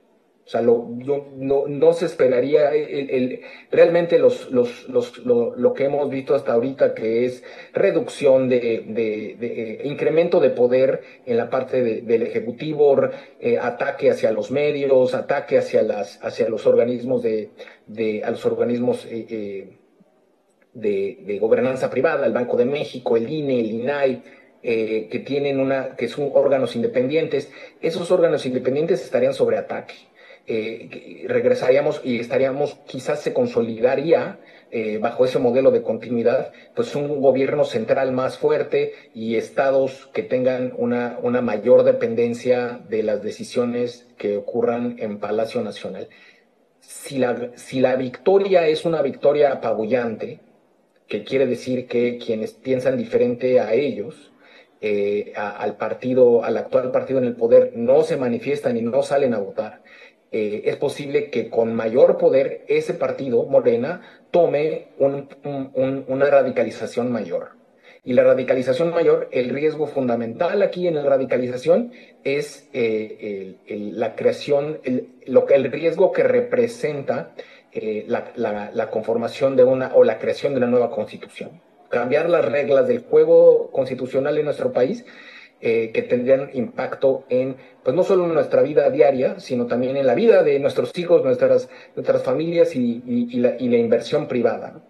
O 0.48 0.50
sea, 0.50 0.62
lo, 0.62 0.88
no, 1.36 1.66
no, 1.68 1.92
se 1.92 2.06
esperaría 2.06 2.74
el, 2.74 3.42
realmente 3.70 4.18
los, 4.18 4.50
los, 4.50 4.88
los, 4.88 5.18
lo, 5.18 5.74
que 5.74 5.84
hemos 5.84 6.10
visto 6.10 6.36
hasta 6.36 6.54
ahorita, 6.54 6.94
que 6.94 7.25
es 7.25 7.44
reducción 7.74 8.48
de, 8.48 8.86
de, 8.88 9.36
de 9.38 9.82
incremento 9.84 10.39
de 10.39 10.51
poder 10.51 11.01
en 11.25 11.36
la 11.36 11.50
parte 11.50 12.01
del 12.01 12.22
Ejecutivo, 12.22 12.98
eh, 13.42 13.60
ataque 13.62 14.10
hacia 14.10 14.32
los 14.32 14.50
medios, 14.50 15.16
ataque 15.16 15.58
hacia, 15.58 15.82
las, 15.82 16.24
hacia 16.24 16.48
los 16.48 16.66
organismos 16.66 17.22
de, 17.22 17.50
de 17.86 18.24
a 18.24 18.32
los 18.32 18.46
organismos 18.46 19.06
eh, 19.06 19.25
eh, 19.30 19.77
de, 20.74 21.24
de, 21.25 21.39
gobernanza 21.39 21.89
privada, 21.89 22.25
el 22.25 22.32
Banco 22.32 22.56
de 22.56 22.63
México, 22.63 23.18
el 23.18 23.30
INE, 23.30 23.60
el 23.60 23.72
INAI, 23.72 24.24
que 24.62 25.24
tienen 25.25 25.60
una, 25.60 25.96
que 25.98 26.08
son 26.08 26.32
órganos 26.34 26.75
independientes, 26.75 27.51
esos 27.82 28.12
órganos 28.12 28.46
independientes 28.46 29.01
estarían 29.04 29.34
sobre 29.34 29.58
ataque 29.58 29.96
eh, 30.48 31.25
regresaríamos 31.27 32.01
y 32.04 32.20
estaríamos, 32.20 32.75
quizás 32.88 33.22
se 33.22 33.34
consolidaría 33.34 34.39
eh, 34.72 34.98
bajo 34.98 35.25
ese 35.25 35.39
modelo 35.39 35.72
de 35.72 35.82
continuidad, 35.82 36.51
pues 36.74 36.96
un 36.96 37.22
gobierno 37.22 37.66
central 37.66 38.12
más 38.13 38.38
fuerte 38.38 38.94
y 39.13 39.36
estados 39.36 40.10
que 40.13 40.24
tengan 40.24 40.74
una, 40.77 41.20
una 41.22 41.42
mayor 41.42 41.84
dependencia 41.84 42.80
de 42.89 43.04
las 43.04 43.22
decisiones 43.22 44.08
que 44.18 44.38
ocurran 44.38 44.96
en 45.00 45.20
Palacio 45.20 45.62
Nacional. 45.62 46.08
Si 46.80 47.18
la, 47.18 47.51
si 47.56 47.82
la 47.82 47.96
victoria 47.96 48.68
es 48.68 48.86
una 48.86 49.01
victoria 49.01 49.51
apabullante, 49.51 50.39
que 51.08 51.24
quiere 51.24 51.46
decir 51.46 51.88
que 51.88 52.18
quienes 52.18 52.54
piensan 52.54 52.98
diferente 52.98 53.60
a 53.60 53.74
ellos, 53.74 54.32
eh, 54.80 55.34
al 55.36 55.75
partido, 55.77 56.44
al 56.44 56.56
actual 56.58 56.92
partido 56.92 57.20
en 57.20 57.25
el 57.25 57.36
poder, 57.36 57.74
no 57.75 58.04
se 58.04 58.16
manifiestan 58.16 58.77
y 58.77 58.82
no 58.82 59.01
salen 59.01 59.34
a 59.34 59.39
votar, 59.39 59.82
eh, 60.31 60.63
es 60.65 60.75
posible 60.77 61.29
que 61.29 61.50
con 61.50 61.74
mayor 61.74 62.17
poder 62.17 62.65
ese 62.67 62.93
partido, 62.93 63.46
Morena, 63.46 64.01
tome 64.31 64.89
una 65.00 66.25
radicalización 66.25 67.12
mayor. 67.12 67.51
Y 68.03 68.13
la 68.13 68.24
radicalización 68.24 68.91
mayor, 68.91 69.27
el 69.31 69.50
riesgo 69.50 69.86
fundamental 69.88 70.62
aquí 70.62 70.88
en 70.88 70.96
la 70.96 71.03
radicalización 71.03 71.91
es 72.24 72.69
eh, 72.74 73.57
la 73.67 74.15
creación, 74.15 74.79
lo 75.25 75.46
que, 75.46 75.55
el 75.55 75.72
riesgo 75.72 76.12
que 76.12 76.24
representa 76.24 77.34
la 77.74 78.89
conformación 78.91 79.55
de 79.55 79.63
una 79.65 79.93
o 79.93 80.03
la 80.03 80.19
creación 80.19 80.53
de 80.53 80.60
una 80.60 80.67
nueva 80.67 80.89
constitución 80.89 81.62
cambiar 81.89 82.29
las 82.29 82.46
reglas 82.46 82.88
del 82.88 83.00
juego 83.00 83.69
constitucional 83.72 84.38
en 84.38 84.46
nuestro 84.46 84.72
país 84.72 85.05
eh, 85.59 85.89
que 85.91 86.03
tendrían 86.03 86.51
impacto 86.53 87.25
en, 87.29 87.55
pues 87.83 87.95
no 87.95 88.03
solo 88.03 88.25
en 88.25 88.35
nuestra 88.35 88.61
vida 88.61 88.91
diaria, 88.91 89.39
sino 89.39 89.65
también 89.65 89.97
en 89.97 90.05
la 90.05 90.13
vida 90.13 90.43
de 90.43 90.59
nuestros 90.59 90.95
hijos, 90.99 91.23
nuestras, 91.23 91.67
nuestras 91.95 92.21
familias 92.21 92.75
y, 92.75 93.01
la, 93.39 93.57
inversión 93.59 94.27
privada. 94.27 94.83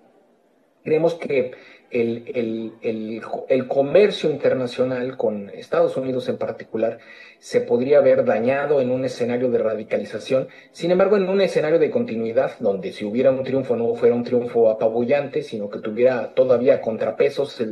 Creemos 0.84 1.16
que 1.16 1.52
el, 1.90 2.74
el, 2.82 3.68
comercio 3.70 4.30
internacional 4.30 5.16
con 5.16 5.50
Estados 5.52 5.96
Unidos 5.96 6.28
en 6.28 6.38
particular 6.38 7.00
se 7.40 7.62
podría 7.62 8.00
haber 8.00 8.26
dañado 8.26 8.82
en 8.82 8.92
un 8.92 9.06
escenario 9.06 9.50
de 9.50 9.60
radicalización, 9.60 10.50
sin 10.74 10.92
embargo 10.92 11.16
en 11.16 11.30
un 11.30 11.40
escenario 11.40 11.80
de 11.80 11.92
continuidad 11.92 12.60
donde 12.60 12.92
si 12.92 13.06
hubiera 13.06 13.32
un 13.32 13.46
triunfo 13.46 13.78
no 13.78 13.96
fuera 13.96 14.16
un 14.16 14.26
triunfo 14.26 14.70
apabullante, 14.70 15.44
sino 15.44 15.70
que 15.70 15.80
tuviera 15.80 16.34
todavía 16.34 16.82
contrapesos 16.82 17.64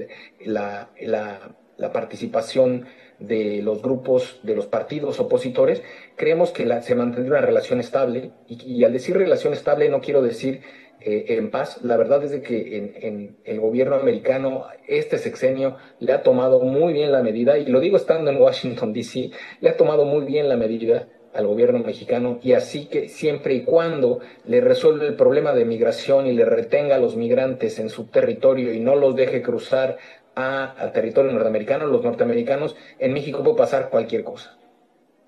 la, 0.45 0.91
la, 1.01 1.55
participación 1.91 2.85
de 3.19 3.61
los 3.61 3.81
grupos, 3.81 4.39
de 4.43 4.55
los 4.55 4.65
partidos 4.65 5.19
opositores, 5.19 5.81
creemos 6.15 6.51
que 6.51 6.67
se 6.81 6.95
mantendría 6.95 7.37
una 7.37 7.45
relación 7.45 7.79
estable 7.79 8.31
y 8.47 8.83
al 8.83 8.93
decir 8.93 9.17
relación 9.17 9.53
estable 9.53 9.89
no 9.89 10.01
quiero 10.01 10.21
decir 10.21 10.61
eh, 11.07 11.37
en 11.37 11.51
paz. 11.51 11.81
La 11.83 11.97
verdad 11.97 12.23
es 12.23 12.31
de 12.31 12.41
que 12.41 12.77
en, 12.77 13.37
el 13.43 13.59
gobierno 13.59 13.95
americano 13.95 14.65
este 14.87 15.19
sexenio 15.19 15.75
le 15.99 16.13
ha 16.13 16.23
tomado 16.23 16.61
muy 16.61 16.93
bien 16.93 17.11
la 17.11 17.21
medida, 17.21 17.59
y 17.59 17.65
lo 17.67 17.79
digo 17.79 17.97
estando 17.97 18.31
en 18.31 18.41
Washington, 18.41 18.91
D.C., 18.91 19.29
le 19.61 19.69
ha 19.69 19.77
tomado 19.77 20.05
muy 20.05 20.25
bien 20.25 20.49
la 20.49 20.57
medida 20.57 21.07
al 21.35 21.45
gobierno 21.45 21.79
mexicano 21.79 22.39
y 22.41 22.53
así 22.53 22.85
que 22.85 23.09
siempre 23.09 23.53
y 23.53 23.65
cuando 23.65 24.19
le 24.45 24.61
resuelve 24.61 25.05
el 25.05 25.15
problema 25.15 25.53
de 25.53 25.65
migración 25.65 26.27
y 26.27 26.33
le 26.33 26.45
retenga 26.45 26.95
a 26.95 26.99
los 26.99 27.17
migrantes 27.17 27.77
en 27.77 27.89
su 27.89 28.05
territorio 28.05 28.73
y 28.73 28.79
no 28.79 28.95
los 28.95 29.15
deje 29.15 29.41
cruzar 29.41 29.97
al 30.35 30.91
territorio 30.91 31.31
norteamericano, 31.31 31.87
los 31.87 32.03
norteamericanos, 32.03 32.75
en 32.99 33.13
México 33.13 33.43
puede 33.43 33.57
pasar 33.57 33.89
cualquier 33.89 34.23
cosa. 34.23 34.57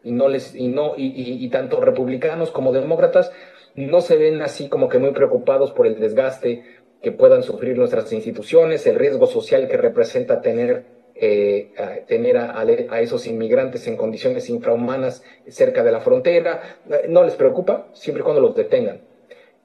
Y 0.03 0.11
no 0.11 0.27
les, 0.27 0.53
y 0.55 0.67
no, 0.67 0.93
y 0.95 1.49
tanto 1.49 1.81
republicanos 1.81 2.51
como 2.51 2.71
demócratas 2.71 3.31
no 3.77 4.01
se 4.01 4.17
ven 4.17 4.41
así 4.41 4.69
como 4.69 4.89
que 4.89 4.97
muy 4.97 5.11
preocupados 5.11 5.71
por 5.71 5.85
el 5.85 5.99
desgaste 5.99 6.63
que 7.01 7.11
puedan 7.11 7.43
sufrir 7.43 7.77
nuestras 7.77 8.11
instituciones, 8.11 8.87
el 8.87 8.95
riesgo 8.95 9.27
social 9.27 9.67
que 9.67 9.77
representa 9.77 10.41
tener, 10.41 10.85
eh, 11.13 11.73
a, 11.77 12.05
tener 12.07 12.37
a, 12.37 12.63
esos 12.99 13.27
inmigrantes 13.27 13.87
en 13.87 13.95
condiciones 13.95 14.49
infrahumanas 14.49 15.23
cerca 15.47 15.83
de 15.83 15.91
la 15.91 16.01
frontera. 16.01 16.79
No 17.07 17.23
les 17.23 17.35
preocupa, 17.35 17.87
siempre 17.93 18.21
y 18.21 18.23
cuando 18.23 18.41
los 18.41 18.55
detengan. 18.55 19.01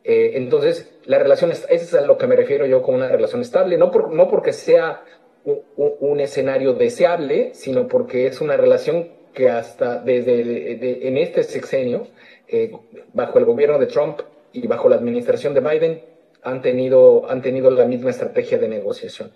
Eh, 0.04 0.32
entonces, 0.34 0.94
la 1.06 1.18
relación, 1.18 1.50
eso 1.50 1.66
es 1.70 1.94
a 1.94 2.02
lo 2.02 2.18
que 2.18 2.26
me 2.26 2.36
refiero 2.36 2.66
yo 2.66 2.82
con 2.82 2.96
una 2.96 3.08
relación 3.08 3.40
estable, 3.40 3.78
no, 3.78 3.90
por, 3.90 4.12
no 4.12 4.28
porque 4.28 4.52
sea 4.52 5.04
un, 5.44 6.20
escenario 6.20 6.74
deseable, 6.74 7.50
sino 7.54 7.88
porque 7.88 8.26
es 8.26 8.40
una 8.40 8.56
relación 8.56 9.08
que 9.34 9.48
hasta 9.48 9.98
desde 9.98 11.08
en 11.08 11.16
este 11.16 11.42
sexenio 11.42 12.06
eh, 12.48 12.72
bajo 13.12 13.38
el 13.38 13.44
gobierno 13.44 13.78
de 13.78 13.86
Trump 13.86 14.20
y 14.52 14.66
bajo 14.66 14.88
la 14.88 14.96
administración 14.96 15.54
de 15.54 15.60
Biden 15.60 16.02
han 16.42 16.60
tenido, 16.60 17.30
han 17.30 17.40
tenido 17.40 17.70
la 17.70 17.86
misma 17.86 18.10
estrategia 18.10 18.58
de 18.58 18.68
negociación. 18.68 19.32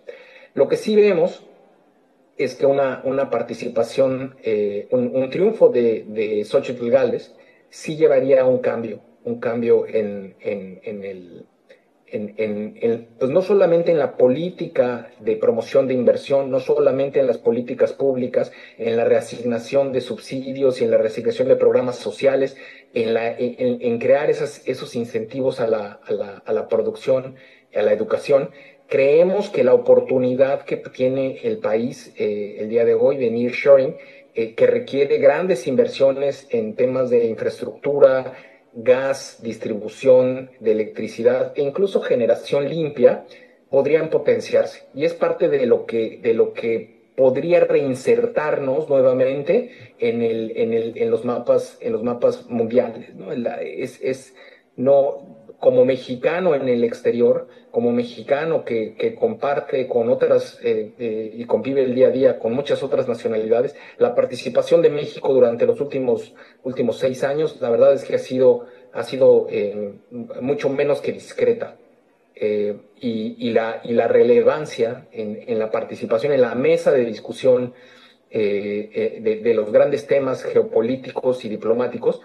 Lo 0.55 0.69
que 0.69 0.77
sí 0.77 0.97
vemos 0.97 1.45
es 2.37 2.55
que 2.55 2.66
una, 2.66 3.01
una 3.05 3.31
participación, 3.31 4.37
eh, 4.42 4.88
un, 4.90 5.31
triunfo 5.31 5.69
de, 5.69 6.05
de 6.09 6.45
Xochitl 6.45 6.90
Gálvez 6.90 7.35
sí 7.71 7.97
llevaría 7.97 8.42
a 8.42 8.45
un 8.47 8.59
cambio, 8.59 9.01
un 9.25 9.40
cambio 9.40 9.87
en, 9.87 10.35
en, 10.40 10.81
en 10.83 11.05
el, 11.05 11.47
en, 12.09 13.09
pues 13.19 13.31
no 13.31 13.42
solamente 13.42 13.90
en 13.90 13.99
la 13.99 14.16
política 14.16 15.11
de 15.21 15.37
promoción 15.37 15.88
de 15.88 15.95
inversión, 15.95 16.51
no 16.51 16.61
solamente 16.61 17.21
en 17.21 17.27
las 17.27 17.38
políticas 17.38 17.92
públicas, 17.92 18.53
en 18.79 18.97
la 18.97 19.05
reasignación 19.05 19.92
de 19.92 20.01
subsidios 20.01 20.81
y 20.81 20.85
en 20.85 20.90
la 20.92 20.99
reasignación 20.99 21.49
de 21.49 21.57
programas 21.57 21.97
sociales, 21.97 22.57
en, 22.95 23.14
la, 23.14 23.35
en, 23.37 23.99
crear 23.99 24.31
esas, 24.31 24.66
esos 24.66 24.95
incentivos 24.95 25.61
a 25.61 25.66
la, 25.66 26.01
a, 26.05 26.12
la, 26.12 26.42
a 26.45 26.53
la, 26.53 26.69
producción, 26.69 27.37
a 27.75 27.83
la 27.83 27.92
educación. 27.92 28.51
Creemos 28.88 29.51
que 29.51 29.64
la 29.64 29.75
oportunidad 29.75 30.64
que 30.64 30.77
tiene 30.77 31.40
el 31.42 31.59
país 31.59 32.14
eh, 32.16 32.59
el 32.61 32.69
día 32.69 32.85
de 32.85 32.95
hoy 32.95 33.16
de 33.16 33.31
nearshoring, 33.31 33.97
eh, 34.35 34.55
que 34.55 34.66
requiere 34.66 35.19
grandes 35.19 35.66
inversiones 35.66 36.47
en 36.51 36.77
temas 36.77 37.11
de 37.11 37.27
infraestructura, 37.27 38.35
gas, 38.77 39.39
distribución 39.43 40.51
de 40.61 40.73
electricidad 40.73 41.53
e 41.57 41.62
incluso 41.62 42.03
generación 42.03 42.69
limpia 42.69 43.25
podrían 43.71 44.11
potenciarse. 44.11 44.87
Y 44.95 45.05
es 45.05 45.15
parte 45.15 45.49
de 45.49 45.67
lo 45.67 45.87
que, 45.87 46.21
de 46.23 46.35
lo 46.35 46.53
que 46.53 46.97
podría 47.17 47.61
reinsertarnos 47.61 48.89
nuevamente 48.89 49.95
en, 49.99 50.23
el, 50.23 50.53
en, 50.57 50.75
el, 50.75 50.99
en, 50.99 51.11
los, 51.11 51.25
mapas, 51.25 51.79
en 51.81 51.93
los 51.93 52.03
mapas 52.03 52.49
mundiales. 52.49 53.15
¿no? 53.15 53.33
Es, 53.33 54.01
es, 54.03 54.35
no, 54.77 55.55
como 55.59 55.85
mexicano 55.85 56.55
en 56.55 56.69
el 56.69 56.85
exterior, 56.85 57.49
como 57.77 57.93
mexicano 57.93 58.65
que, 58.65 59.15
comparte 59.21 59.87
con 59.87 60.09
otras 60.09 60.59
eh, 60.62 60.93
eh, 60.99 61.31
y 61.35 61.45
convive 61.45 61.83
el 61.83 61.95
día 61.95 62.07
a 62.07 62.11
día 62.11 62.39
con 62.39 62.55
muchas 62.55 62.83
otras 62.83 63.07
nacionalidades, 63.07 63.77
la 63.99 64.15
participación 64.15 64.81
de 64.81 64.89
México 64.89 65.31
durante 65.35 65.67
los 65.67 65.79
últimos, 65.83 66.35
últimos 66.62 66.99
seis 66.99 67.23
años, 67.23 67.61
la 67.61 67.69
verdad 67.69 67.93
es 67.93 68.05
que 68.05 68.15
ha 68.15 68.19
sido, 68.19 68.65
ha 68.95 69.03
sido 69.03 69.47
eh, 69.51 69.93
mucho 70.41 70.71
menos 70.71 71.03
que 71.03 71.12
discreta. 71.12 71.77
y, 72.35 73.51
la, 73.51 73.83
y 73.85 73.93
la 73.93 74.09
relevancia 74.09 75.07
en, 75.12 75.59
la 75.59 75.71
participación 75.71 76.33
en 76.33 76.41
la 76.41 76.55
mesa 76.55 76.93
de 76.93 77.05
discusión 77.05 77.75
de, 78.31 79.53
los 79.55 79.71
grandes 79.71 80.07
temas 80.07 80.43
geopolíticos 80.45 81.45
y 81.45 81.51
diplomáticos, 81.51 82.23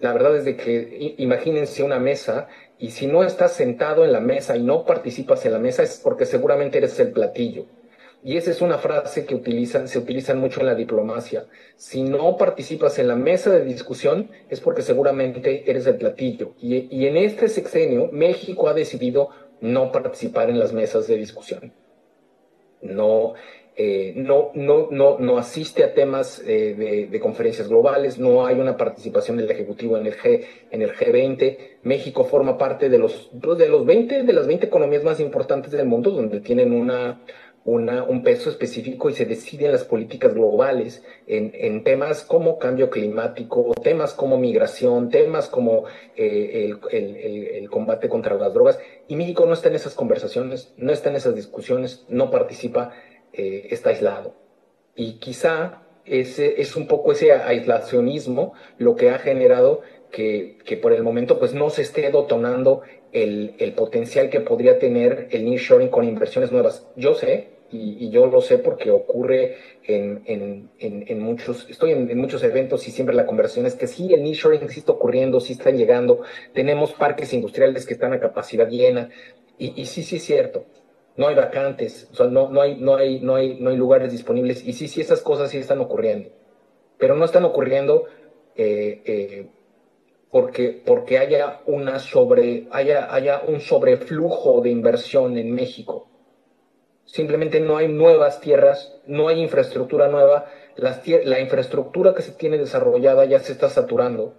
la 0.00 0.12
verdad 0.12 0.36
es 0.36 0.44
de 0.44 0.56
que 0.56 1.14
imagínense 1.18 1.82
una 1.82 1.98
mesa 2.00 2.48
y 2.78 2.90
si 2.90 3.06
no 3.06 3.24
estás 3.24 3.52
sentado 3.52 4.04
en 4.04 4.12
la 4.12 4.20
mesa 4.20 4.56
y 4.56 4.62
no 4.62 4.84
participas 4.84 5.46
en 5.46 5.52
la 5.52 5.58
mesa 5.58 5.82
es 5.82 6.00
porque 6.02 6.26
seguramente 6.26 6.78
eres 6.78 6.98
el 7.00 7.10
platillo. 7.10 7.66
Y 8.22 8.36
esa 8.36 8.50
es 8.50 8.60
una 8.60 8.78
frase 8.78 9.24
que 9.24 9.34
utilizan, 9.34 9.86
se 9.88 9.98
utilizan 9.98 10.38
mucho 10.38 10.60
en 10.60 10.66
la 10.66 10.74
diplomacia. 10.74 11.46
Si 11.76 12.02
no 12.02 12.36
participas 12.36 12.98
en 12.98 13.08
la 13.08 13.14
mesa 13.14 13.50
de 13.50 13.64
discusión 13.64 14.30
es 14.50 14.60
porque 14.60 14.82
seguramente 14.82 15.70
eres 15.70 15.86
el 15.86 15.96
platillo. 15.96 16.54
Y, 16.60 16.88
y 16.90 17.06
en 17.06 17.16
este 17.16 17.48
sexenio 17.48 18.10
México 18.12 18.68
ha 18.68 18.74
decidido 18.74 19.30
no 19.60 19.92
participar 19.92 20.50
en 20.50 20.58
las 20.58 20.72
mesas 20.72 21.06
de 21.06 21.16
discusión. 21.16 21.72
No, 22.82 23.34
eh, 23.78 24.14
no, 24.16 24.52
no, 24.54 24.88
no, 24.90 25.18
no 25.18 25.36
asiste 25.36 25.84
a 25.84 25.92
temas 25.92 26.42
eh, 26.46 27.08
de, 27.10 27.20
conferencias 27.20 27.68
globales, 27.68 28.18
no 28.18 28.46
hay 28.46 28.58
una 28.58 28.74
participación 28.74 29.36
del 29.36 29.50
Ejecutivo 29.50 29.98
en 29.98 30.06
el, 30.06 30.16
G, 30.16 30.44
en 30.70 30.80
el 30.80 30.94
G20. 30.94 31.58
México 31.82 32.24
forma 32.24 32.56
parte 32.56 32.88
de 32.88 32.98
los, 32.98 33.30
pues, 33.38 33.58
de 33.58 33.68
los 33.68 33.84
20, 33.84 34.22
de 34.22 34.32
las 34.32 34.46
20 34.46 34.64
economías 34.66 35.04
más 35.04 35.20
importantes 35.20 35.72
del 35.72 35.84
mundo, 35.84 36.10
donde 36.10 36.40
tienen 36.40 36.72
una, 36.72 37.20
un 37.66 38.22
peso 38.22 38.48
específico 38.48 39.10
y 39.10 39.12
se 39.12 39.26
deciden 39.26 39.72
las 39.72 39.84
políticas 39.84 40.32
globales 40.32 41.04
en, 41.26 41.84
temas 41.84 42.22
como 42.22 42.58
cambio 42.58 42.88
climático, 42.88 43.74
temas 43.82 44.14
como 44.14 44.38
migración, 44.38 45.10
temas 45.10 45.48
como 45.48 45.84
eh, 46.16 46.72
el, 46.92 47.16
el, 47.16 47.68
combate 47.68 48.08
contra 48.08 48.36
las 48.36 48.54
drogas. 48.54 48.78
Y 49.06 49.16
México 49.16 49.44
no 49.44 49.52
está 49.52 49.68
en 49.68 49.74
esas 49.74 49.94
conversaciones, 49.94 50.72
no 50.78 50.92
está 50.92 51.10
en 51.10 51.16
esas 51.16 51.34
discusiones, 51.34 52.06
no 52.08 52.30
participa 52.30 52.92
eh, 53.36 53.68
está 53.70 53.90
aislado. 53.90 54.34
Y 54.94 55.14
quizá 55.18 55.82
ese 56.04 56.60
es 56.60 56.76
un 56.76 56.86
poco 56.86 57.12
ese 57.12 57.32
aislacionismo 57.32 58.54
lo 58.78 58.96
que 58.96 59.10
ha 59.10 59.18
generado 59.18 59.82
que, 60.10 60.58
que 60.64 60.76
por 60.76 60.92
el 60.92 61.02
momento 61.02 61.38
pues 61.38 61.52
no 61.52 61.68
se 61.68 61.82
esté 61.82 62.02
detonando 62.02 62.82
el, 63.12 63.54
el, 63.58 63.72
potencial 63.72 64.30
que 64.30 64.40
podría 64.40 64.78
tener 64.78 65.28
el 65.30 65.44
nearshoring 65.44 65.88
con 65.88 66.04
inversiones 66.04 66.52
nuevas. 66.52 66.86
Yo 66.96 67.14
sé, 67.14 67.48
y, 67.70 68.10
yo 68.10 68.26
lo 68.26 68.40
sé 68.40 68.58
porque 68.58 68.90
ocurre 68.90 69.56
en, 69.84 70.22
en, 70.26 70.70
en, 70.78 71.20
muchos, 71.20 71.66
estoy 71.68 71.92
en, 71.92 72.16
muchos 72.18 72.42
eventos 72.44 72.86
y 72.86 72.90
siempre 72.90 73.14
la 73.14 73.26
conversación 73.26 73.66
es 73.66 73.74
que 73.74 73.86
sí, 73.86 74.12
el 74.14 74.22
nearshoring 74.22 74.68
sí 74.68 74.80
está 74.80 74.92
ocurriendo, 74.92 75.40
sí 75.40 75.54
están 75.54 75.76
llegando, 75.76 76.22
tenemos 76.52 76.92
parques 76.92 77.32
industriales 77.32 77.86
que 77.86 77.94
están 77.94 78.12
a 78.12 78.20
capacidad 78.20 78.68
llena, 78.68 79.10
y, 79.58 79.80
y 79.80 79.86
sí, 79.86 80.02
sí 80.02 80.16
es 80.16 80.24
cierto, 80.24 80.66
no 81.16 81.28
hay 81.28 81.34
vacantes, 81.34 82.10
no, 82.30 82.48
no, 82.50 82.60
hay, 82.60 82.76
no, 82.76 82.96
hay, 82.96 83.20
no, 83.20 83.36
hay, 83.36 83.58
no 83.58 83.70
hay 83.70 83.76
lugares 83.76 84.12
disponibles. 84.12 84.64
Y 84.66 84.72
sí, 84.72 84.88
sí, 84.88 85.00
esas 85.00 85.20
cosas 85.22 85.50
sí 85.50 85.58
están 85.58 85.80
ocurriendo. 85.80 86.30
Pero 86.98 87.14
no 87.16 87.24
están 87.24 87.44
ocurriendo 87.44 88.04
eh, 88.54 89.02
eh, 89.04 89.48
porque, 90.30 90.82
porque 90.84 91.18
haya, 91.18 91.60
una 91.66 91.98
sobre, 91.98 92.68
haya, 92.70 93.12
haya 93.14 93.42
un 93.46 93.60
sobreflujo 93.60 94.60
de 94.60 94.70
inversión 94.70 95.38
en 95.38 95.52
México. 95.52 96.08
Simplemente 97.04 97.60
no 97.60 97.76
hay 97.76 97.88
nuevas 97.88 98.40
tierras, 98.40 99.00
no 99.06 99.28
hay 99.28 99.40
infraestructura 99.40 100.08
nueva. 100.08 100.46
la 100.76 101.40
infraestructura 101.40 102.14
que 102.14 102.22
se 102.22 102.32
tiene 102.32 102.58
desarrollada 102.58 103.24
ya 103.24 103.38
se 103.38 103.52
está 103.52 103.70
saturando 103.70 104.34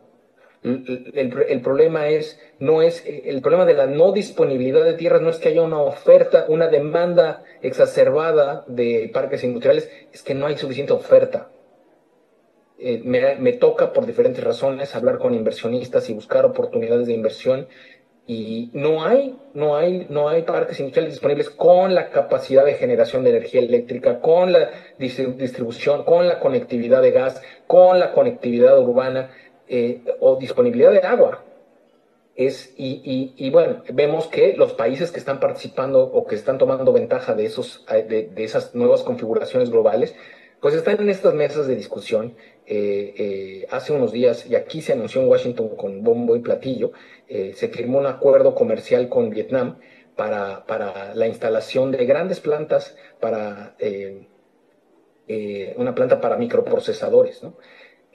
el, 0.67 1.61
problema 1.61 2.09
es, 2.09 2.39
no 2.59 2.81
es, 2.81 3.03
el 3.05 3.41
problema 3.41 3.65
de 3.65 3.73
la 3.73 3.87
no 3.87 4.11
disponibilidad 4.11 4.83
de 4.83 4.93
tierras 4.93 5.21
no 5.21 5.29
es 5.29 5.37
que 5.37 5.49
haya 5.49 5.61
una 5.61 5.81
oferta, 5.81 6.45
una 6.47 6.67
demanda 6.67 7.43
exacerbada 7.61 8.63
de 8.67 9.09
parques 9.13 9.43
industriales, 9.43 9.89
es 10.13 10.23
que 10.23 10.33
no 10.33 10.47
hay 10.47 10.57
suficiente 10.57 10.93
oferta. 10.93 11.49
Eh, 12.79 13.01
me, 13.03 13.53
toca 13.53 13.91
por 13.91 14.05
diferentes 14.05 14.43
razones 14.43 14.95
hablar 14.95 15.17
con 15.17 15.33
inversionistas 15.33 16.09
y 16.09 16.13
buscar 16.13 16.45
oportunidades 16.45 17.07
de 17.07 17.13
inversión 17.13 17.67
y 18.27 18.69
no 18.73 19.03
hay, 19.03 19.35
no 19.55 19.77
hay, 19.77 20.05
no 20.09 20.29
hay 20.29 20.43
parques 20.43 20.79
industriales 20.79 21.13
disponibles 21.13 21.49
con 21.49 21.95
la 21.95 22.09
capacidad 22.09 22.65
de 22.65 22.73
generación 22.73 23.23
de 23.23 23.31
energía 23.31 23.61
eléctrica, 23.61 24.19
con 24.19 24.51
la 24.51 24.69
distribución, 24.99 26.03
con 26.03 26.27
la 26.27 26.39
conectividad 26.39 27.01
de 27.01 27.11
gas, 27.11 27.41
con 27.65 27.99
la 27.99 28.11
conectividad 28.11 28.77
urbana 28.77 29.31
eh, 29.69 30.01
o 30.19 30.37
disponibilidad 30.37 30.91
de 30.91 30.99
agua. 30.99 31.43
Es, 32.35 32.73
y, 32.77 33.49
bueno, 33.49 33.81
vemos 33.91 34.27
que 34.27 34.55
los 34.55 34.73
países 34.73 35.11
que 35.11 35.17
están 35.17 35.39
participando 35.39 36.03
o 36.03 36.27
que 36.27 36.35
están 36.35 36.59
tomando 36.59 36.93
ventaja 36.93 37.33
de, 37.33 37.45
esos, 37.45 37.83
de, 37.87 38.31
esas 38.37 38.75
nuevas 38.75 39.01
configuraciones 39.01 39.71
globales, 39.71 40.15
pues 40.61 40.75
están 40.75 41.01
en 41.01 41.09
estas 41.09 41.33
mesas 41.33 41.65
de 41.67 41.75
discusión. 41.75 42.35
Eh, 42.67 43.13
eh, 43.17 43.67
hace 43.71 43.91
unos 43.91 44.11
días, 44.11 44.45
y 44.45 44.55
aquí 44.55 44.81
se 44.81 44.93
anunció 44.93 45.21
en 45.21 45.29
Washington 45.29 45.75
con 45.75 46.03
bombo 46.03 46.35
y 46.35 46.41
platillo, 46.41 46.91
se 47.27 47.67
firmó 47.69 47.97
un 47.97 48.05
acuerdo 48.05 48.53
comercial 48.53 49.09
con 49.09 49.31
Vietnam 49.31 49.79
para, 50.15 50.65
para 50.67 51.15
la 51.15 51.27
instalación 51.27 51.91
de 51.91 52.05
grandes 52.05 52.39
plantas 52.39 52.95
para 53.19 53.75
una 55.75 55.95
planta 55.95 56.21
para 56.21 56.37
microprocesadores. 56.37 57.41
¿no? 57.41 57.55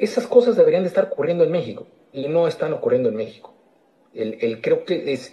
Esas 0.02 0.26
cosas 0.26 0.56
deberían 0.56 0.82
de 0.82 0.88
estar 0.88 1.04
ocurriendo 1.12 1.44
en 1.44 1.52
México 1.52 1.86
y 2.12 2.26
no 2.26 2.48
están 2.48 2.72
ocurriendo 2.72 3.08
en 3.08 3.14
México. 3.14 3.54
El, 4.12 4.60
creo 4.60 4.84
que 4.84 5.12
es, 5.12 5.30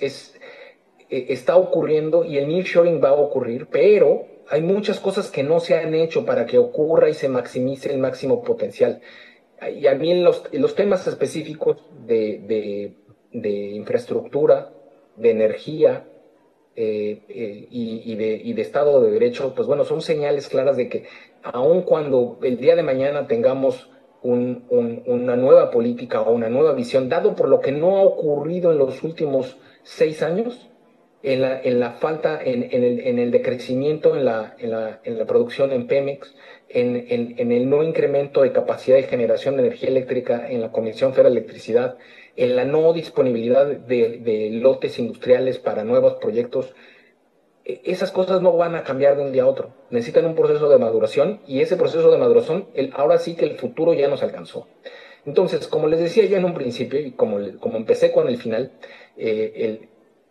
e, 1.10 1.34
está 1.34 1.58
ocurriendo 1.58 2.24
y 2.24 2.38
el 2.38 2.48
nearshoring 2.48 3.04
va 3.04 3.10
a 3.10 3.14
ocurrir, 3.14 3.66
pero 3.72 4.28
hay 4.48 4.62
muchas 4.62 5.00
cosas 5.00 5.32
que 5.32 5.42
no 5.42 5.60
se 5.60 5.74
han 5.74 5.96
hecho 5.96 6.24
para 6.24 6.46
que 6.46 6.60
ocurra 6.60 7.10
y 7.10 7.16
se 7.16 7.30
maximice 7.30 7.92
el 7.92 7.98
máximo 7.98 8.44
potencial. 8.44 9.02
Y 9.76 9.88
a 9.88 9.96
mí 9.96 10.22
los, 10.22 10.44
los 10.52 10.76
temas 10.76 11.08
específicos 11.08 11.84
de, 12.06 12.94
infraestructura, 13.32 14.72
de 15.16 15.32
energía 15.32 16.06
eh, 16.76 17.24
eh, 17.28 17.68
y, 17.72 18.16
de, 18.16 18.40
y, 18.44 18.54
de, 18.54 18.62
Estado 18.62 19.02
de 19.02 19.10
Derecho, 19.10 19.56
pues 19.56 19.68
bueno, 19.68 19.84
son 19.84 20.04
señales 20.04 20.48
claras 20.48 20.78
de 20.78 20.90
que 20.90 21.06
aun 21.42 21.82
cuando 21.82 22.38
el 22.44 22.58
día 22.58 22.76
de 22.76 22.84
mañana 22.84 23.26
tengamos 23.26 23.90
una 24.22 25.36
nueva 25.36 25.72
política 25.72 26.22
o 26.22 26.32
una 26.34 26.50
nueva 26.50 26.74
visión, 26.74 27.10
dado 27.10 27.36
por 27.36 27.48
lo 27.48 27.60
que 27.60 27.72
no 27.72 27.98
ha 27.98 28.02
ocurrido 28.02 28.72
en 28.72 28.78
los 28.78 29.04
últimos 29.04 29.58
seis 29.84 30.22
años, 30.22 30.70
en 31.22 31.42
la, 31.42 31.62
en 31.62 31.80
la 31.80 31.92
falta, 31.92 32.40
en, 32.42 32.64
el, 32.64 33.02
en, 33.02 33.20
el, 33.20 33.32
decrecimiento 33.32 34.16
en 34.16 34.26
la, 34.26 34.56
en 34.58 34.72
la, 34.72 35.02
en 35.04 35.18
la 35.18 35.26
producción 35.26 35.72
en 35.72 35.88
Pemex, 35.88 36.34
en, 36.70 37.52
el 37.52 37.70
no 37.70 37.84
incremento 37.84 38.42
de 38.42 38.52
capacidad 38.52 38.96
de 38.96 39.04
generación 39.04 39.58
de 39.58 39.64
energía 39.64 39.90
eléctrica 39.90 40.50
en 40.50 40.62
la 40.62 40.72
Comisión 40.72 41.12
Federal 41.14 41.34
de 41.34 41.40
Electricidad, 41.40 41.98
en 42.36 42.56
la 42.56 42.64
no 42.64 42.94
disponibilidad 42.94 43.66
de, 43.66 44.20
de 44.20 44.50
lotes 44.52 44.98
industriales 45.00 45.60
para 45.60 45.84
nuevos 45.84 46.16
proyectos, 46.16 46.74
esas 47.84 48.12
cosas 48.12 48.42
no 48.42 48.56
van 48.56 48.76
a 48.76 48.84
cambiar 48.84 49.18
de 49.18 49.24
un 49.24 49.32
día 49.32 49.44
a 49.44 49.48
otro. 49.48 49.74
Necesitan 49.90 50.26
un 50.26 50.36
proceso 50.36 50.70
de 50.70 50.78
maduración 50.78 51.42
y 51.46 51.62
ese 51.62 51.76
proceso 51.76 52.10
de 52.12 52.18
maduración, 52.18 52.68
el, 52.74 52.92
ahora 52.96 53.18
sí 53.18 53.36
que 53.36 53.46
el 53.46 53.58
futuro 53.58 53.94
ya 53.94 54.08
nos 54.08 54.24
alcanzó. 54.24 54.68
Entonces, 55.26 55.68
como 55.68 55.88
les 55.88 56.00
decía 56.00 56.26
yo 56.26 56.38
en 56.38 56.46
un 56.46 56.54
principio 56.54 57.00
y 57.00 57.12
como, 57.12 57.38
como 57.60 57.78
empecé 57.78 58.12
con 58.12 58.28
el 58.28 58.38
final, 58.38 58.72
eh, 59.18 59.54
el, 59.56 59.90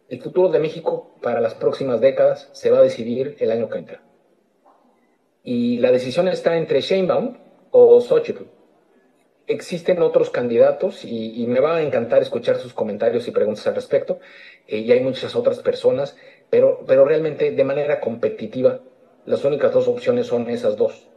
el, 0.09 0.23
futuro 0.23 0.49
de 0.49 0.59
México 0.59 1.13
para 1.23 1.41
las 1.41 1.55
próximas 1.55 2.01
décadas 2.01 2.49
se 2.53 2.71
va 2.71 2.79
a 2.79 2.83
decidir 2.83 3.37
el 3.39 3.51
año 3.51 3.69
que 3.69 3.79
entra. 3.79 4.03
Y 5.45 5.79
la 5.79 5.93
decisión 5.93 6.29
está 6.29 6.57
entre 6.57 6.81
Sheinbaum 6.81 7.37
o 7.71 8.01
Xochitl. 8.01 8.45
Existen 9.47 10.03
otros 10.03 10.29
candidatos 10.31 11.05
y, 11.05 11.47
me 11.47 11.61
va 11.61 11.77
a 11.77 11.83
encantar 11.83 12.21
escuchar 12.21 12.57
sus 12.57 12.75
comentarios 12.75 13.27
y 13.29 13.31
preguntas 13.31 13.67
al 13.67 13.75
respecto. 13.75 14.21
Eh, 14.67 14.79
y 14.79 14.93
hay 14.93 15.01
muchas 15.01 15.35
otras 15.35 15.61
personas 15.61 16.17
pero, 16.51 16.85
pero 16.87 17.05
realmente 17.05 17.51
de 17.51 17.65
manera 17.65 18.01
competitiva, 18.01 18.81
las 19.27 19.45
únicas 19.45 19.73
dos 19.75 19.89
opciones 19.89 20.27
son 20.27 20.49
esas 20.49 20.77
dos. 20.77 21.09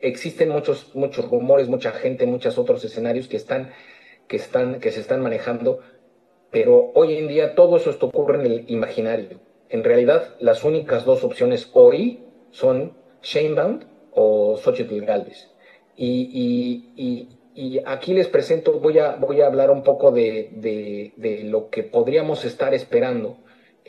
Existen 0.00 0.48
muchos, 0.48 0.94
muchos 0.94 1.28
rumores, 1.30 1.68
mucha 1.68 1.92
gente, 1.92 2.26
muchos 2.26 2.58
otros 2.58 2.82
escenarios 2.84 3.28
que 3.28 3.36
están, 3.36 3.72
que 4.28 4.36
están, 4.36 4.80
que 4.80 4.90
se 4.90 5.00
están 5.00 5.20
manejando, 5.20 5.80
pero 6.50 6.90
hoy 6.94 7.16
en 7.16 7.28
día 7.28 7.54
todo 7.54 7.76
eso 7.76 7.90
esto 7.90 8.06
ocurre 8.06 8.40
en 8.40 8.46
el 8.46 8.64
imaginario. 8.68 9.40
En 9.68 9.84
realidad, 9.84 10.34
las 10.40 10.64
únicas 10.64 11.04
dos 11.04 11.22
opciones 11.22 11.70
hoy 11.74 12.24
son 12.50 12.96
Shamebound 13.22 13.84
o 14.12 14.56
Xochitl 14.56 15.04
Galvez. 15.04 15.48
Y, 15.96 16.88
y, 16.96 17.28
y, 17.54 17.80
aquí 17.84 18.14
les 18.14 18.26
presento, 18.26 18.80
voy 18.80 18.98
a, 18.98 19.16
voy 19.16 19.42
a 19.42 19.46
hablar 19.46 19.70
un 19.70 19.82
poco 19.82 20.10
de, 20.10 21.12
de 21.14 21.44
lo 21.44 21.68
que 21.68 21.82
podríamos 21.82 22.46
estar 22.46 22.72
esperando 22.72 23.36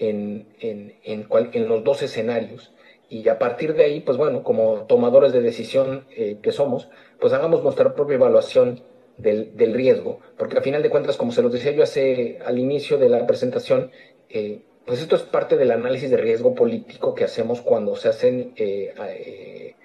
en, 0.02 0.48
en, 0.60 0.96
en, 1.04 1.68
los 1.70 1.84
dos 1.84 2.02
escenarios. 2.02 2.74
Y 3.08 3.30
a 3.30 3.38
partir 3.38 3.76
de 3.76 3.84
ahí, 3.84 4.00
pues 4.00 4.18
bueno, 4.18 4.44
como 4.44 4.86
tomadores 4.88 5.32
de 5.32 5.42
decisión 5.42 6.06
eh, 6.16 6.38
que 6.42 6.52
somos, 6.52 6.90
pues 7.20 7.34
hagamos 7.34 7.64
nuestra 7.64 7.94
propia 7.94 8.16
evaluación 8.16 8.82
del, 9.18 9.56
del, 9.56 9.74
riesgo. 9.74 10.20
Porque 10.38 10.58
al 10.58 10.64
final 10.64 10.82
de 10.82 10.90
cuentas, 10.90 11.18
como 11.18 11.32
se 11.32 11.44
los 11.44 11.54
decía 11.54 11.72
yo 11.74 11.84
hace 11.84 12.40
al 12.44 12.58
inicio 12.58 12.98
de 12.98 13.10
la 13.10 13.28
presentación, 13.28 13.92
eh, 14.30 14.62
pues 14.86 15.02
esto 15.02 15.16
es 15.16 15.22
parte 15.22 15.56
del 15.56 15.70
análisis 15.70 16.10
de 16.10 16.18
riesgo 16.18 16.56
político 16.56 17.14
que 17.14 17.26
hacemos 17.26 17.62
cuando 17.62 17.96
se 17.96 18.10
hacen 18.10 18.54
eh, 18.56 19.76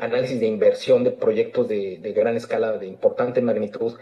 análisis 0.00 0.40
de 0.40 0.46
inversión 0.46 1.04
de 1.04 1.10
proyectos 1.10 1.68
de, 1.68 1.98
de, 1.98 2.12
gran 2.12 2.36
escala, 2.36 2.78
de 2.78 2.86
importante 2.86 3.42
magnitud, 3.42 3.94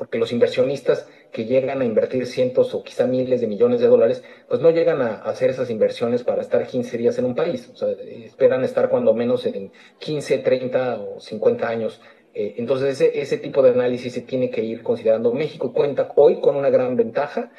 porque 0.00 0.16
los 0.16 0.32
inversionistas 0.32 1.06
que 1.30 1.44
llegan 1.44 1.82
a 1.82 1.84
invertir 1.84 2.24
cientos 2.26 2.74
o 2.74 2.82
quizá 2.82 3.06
miles 3.06 3.42
de 3.42 3.46
millones 3.46 3.82
de 3.82 3.86
dólares, 3.86 4.24
pues 4.48 4.62
no 4.62 4.70
llegan 4.70 5.02
a 5.02 5.16
hacer 5.16 5.50
esas 5.50 5.68
inversiones 5.68 6.22
para 6.22 6.40
estar 6.40 6.66
15 6.66 6.96
días 6.96 7.18
en 7.18 7.26
un 7.26 7.34
país. 7.34 7.68
O 7.70 7.76
sea, 7.76 7.90
esperan 7.90 8.64
estar 8.64 8.88
cuando 8.88 9.12
menos 9.12 9.44
en 9.44 9.70
15, 9.98 10.38
30 10.38 11.00
o 11.02 11.20
50 11.20 11.68
años. 11.68 12.00
Eh, 12.32 12.54
entonces, 12.56 12.98
ese, 12.98 13.20
ese 13.20 13.36
tipo 13.36 13.60
de 13.60 13.72
análisis 13.72 14.14
se 14.14 14.22
tiene 14.22 14.48
que 14.48 14.64
ir 14.64 14.82
considerando. 14.82 15.34
México 15.34 15.74
cuenta 15.74 16.10
hoy 16.16 16.40
con 16.40 16.56
una 16.56 16.70
gran 16.70 16.96
ventaja, 16.96 17.52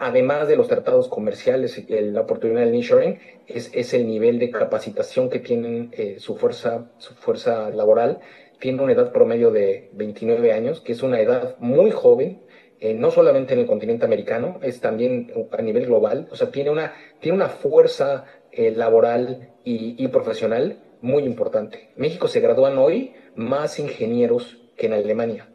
además 0.00 0.48
de 0.48 0.56
los 0.56 0.66
tratados 0.66 1.06
comerciales, 1.06 1.80
la 1.88 2.22
oportunidad 2.22 2.62
del 2.62 2.74
insuring, 2.74 3.20
es, 3.46 3.70
es 3.72 3.94
el 3.94 4.08
nivel 4.08 4.40
de 4.40 4.50
capacitación 4.50 5.30
que 5.30 5.38
tienen 5.38 5.90
eh, 5.92 6.16
su, 6.18 6.34
fuerza, 6.34 6.90
su 6.98 7.14
fuerza 7.14 7.70
laboral. 7.70 8.18
Tiene 8.60 8.82
una 8.82 8.92
edad 8.92 9.12
promedio 9.12 9.50
de 9.50 9.90
29 9.92 10.52
años, 10.52 10.80
que 10.80 10.92
es 10.92 11.02
una 11.02 11.20
edad 11.20 11.56
muy 11.58 11.90
joven, 11.90 12.44
eh, 12.80 12.92
no 12.92 13.10
solamente 13.10 13.54
en 13.54 13.60
el 13.60 13.66
continente 13.66 14.04
americano, 14.04 14.58
es 14.62 14.80
también 14.80 15.32
a 15.50 15.62
nivel 15.62 15.86
global, 15.86 16.28
o 16.30 16.36
sea, 16.36 16.50
tiene 16.50 16.70
una, 16.70 16.92
tiene 17.20 17.36
una 17.36 17.48
fuerza 17.48 18.26
eh, 18.52 18.72
laboral 18.72 19.54
y, 19.64 20.06
profesional 20.08 20.78
muy 21.00 21.22
importante. 21.24 21.90
México 21.96 22.28
se 22.28 22.40
gradúan 22.40 22.76
hoy 22.78 23.14
más 23.36 23.78
ingenieros 23.78 24.58
que 24.76 24.86
en 24.86 24.92
Alemania. 24.92 25.48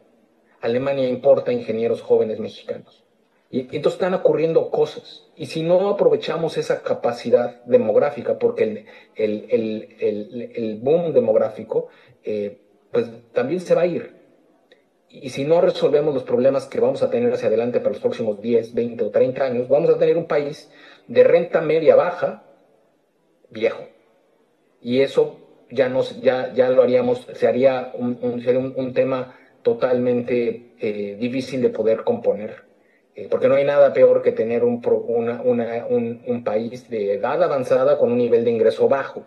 Alemania 0.60 1.08
importa 1.08 1.52
ingenieros 1.52 2.02
jóvenes 2.02 2.40
mexicanos. 2.40 3.04
Y, 3.50 3.60
entonces 3.60 3.94
están 3.94 4.14
ocurriendo 4.14 4.70
cosas. 4.70 5.28
Y 5.36 5.46
si 5.46 5.62
no 5.62 5.88
aprovechamos 5.88 6.58
esa 6.58 6.82
capacidad 6.82 7.62
demográfica, 7.64 8.38
porque 8.38 8.86
el, 9.14 10.80
boom 10.82 11.12
demográfico, 11.12 11.88
eh, 12.24 12.58
pues 12.92 13.10
también 13.32 13.60
se 13.60 13.74
va 13.74 13.82
a 13.82 13.86
ir 13.86 14.20
y 15.10 15.30
si 15.30 15.44
no 15.44 15.60
resolvemos 15.60 16.14
los 16.14 16.22
problemas 16.22 16.66
que 16.66 16.78
vamos 16.78 17.02
a 17.02 17.10
tener 17.10 17.32
hacia 17.32 17.48
adelante 17.48 17.80
para 17.80 17.90
los 17.90 18.00
próximos 18.00 18.40
10, 18.40 18.74
20 18.74 19.04
o 19.04 19.10
30 19.10 19.44
años, 19.44 19.68
vamos 19.68 19.90
a 19.90 19.98
tener 19.98 20.16
un 20.16 20.26
país 20.26 20.70
de 21.08 21.24
renta 21.24 21.60
media 21.60 21.96
baja, 21.96 22.44
viejo. 23.50 23.82
Y 24.80 25.00
eso 25.00 25.40
ya, 25.68 25.88
nos, 25.88 26.20
ya, 26.22 26.52
ya 26.54 26.70
lo 26.70 26.82
haríamos, 26.82 27.26
se 27.32 27.48
haría 27.48 27.90
un, 27.94 28.18
un, 28.22 28.74
un, 28.76 28.94
tema 28.94 29.36
totalmente 29.62 30.74
eh, 30.78 31.16
difícil 31.18 31.60
de 31.60 31.70
poder 31.70 32.04
componer. 32.04 32.62
Eh, 33.16 33.26
porque 33.28 33.48
no 33.48 33.56
hay 33.56 33.64
nada 33.64 33.92
peor 33.92 34.22
que 34.22 34.30
tener 34.30 34.62
un, 34.62 34.80
un, 34.84 36.44
país 36.44 36.88
de 36.88 37.14
edad 37.14 37.42
avanzada 37.42 37.98
con 37.98 38.12
un 38.12 38.18
nivel 38.18 38.44
de 38.44 38.52
ingreso 38.52 38.88
bajo, 38.88 39.26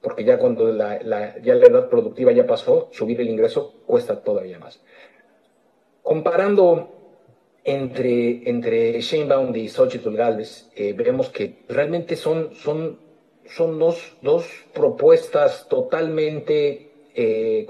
porque 0.00 0.24
ya 0.24 0.38
cuando 0.38 0.72
la, 0.72 1.00
ya 1.00 1.54
la 1.54 1.66
edad 1.66 1.88
productiva 1.88 2.32
ya 2.32 2.46
pasó, 2.46 2.88
subir 2.92 3.20
el 3.20 3.28
ingreso 3.28 3.74
cuesta 3.86 4.22
todavía 4.22 4.58
más. 4.58 4.80
Comparando 6.02 6.98
entre, 7.64 8.48
entre 8.48 9.00
Sheinbaum 9.00 9.54
y 9.54 9.68
Xochitl 9.68 10.14
Galvez, 10.14 10.70
eh, 10.74 10.94
vemos 10.94 11.28
que 11.30 11.64
realmente 11.68 12.16
son, 12.16 12.54
son, 12.54 12.98
son 13.44 13.78
dos, 13.78 14.16
dos 14.22 14.46
propuestas 14.72 15.68
totalmente, 15.68 16.92
eh, 17.14 17.66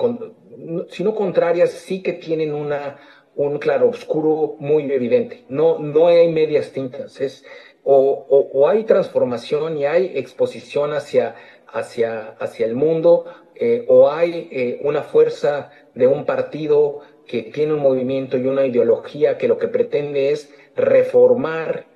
si 0.91 1.03
no 1.03 1.15
contrarias, 1.15 1.71
sí 1.71 2.03
que 2.03 2.13
tienen 2.13 2.55
una, 2.55 2.99
un 3.35 3.59
claro 3.59 3.89
oscuro 3.89 4.57
muy 4.59 4.91
evidente. 4.93 5.45
No, 5.49 5.79
no 5.79 6.09
hay 6.09 6.31
medias 6.31 6.73
tintas. 6.73 7.21
Es, 7.21 7.45
o, 7.85 8.27
o, 8.29 8.69
hay 8.69 8.85
transformación 8.85 9.79
y 9.79 9.87
hay 9.87 10.13
exposición 10.15 10.93
hacia, 10.93 11.37
hacia, 11.73 12.31
hacia 12.39 12.67
el 12.67 12.75
mundo, 12.75 13.27
eh, 13.55 13.85
o 13.89 14.11
hay 14.11 14.49
eh, 14.53 14.81
una 14.83 15.03
fuerza 15.03 15.71
de 15.95 16.07
un 16.07 16.25
partido 16.25 17.01
que 17.27 17.43
tiene 17.43 17.75
un 17.75 17.81
movimiento 17.81 18.39
y 18.39 18.47
una 18.47 18.65
ideología 18.65 19.37
que 19.37 19.49
lo 19.49 19.59
que 19.59 19.67
pretende 19.69 20.31
es 20.31 20.55
reformar 20.77 21.87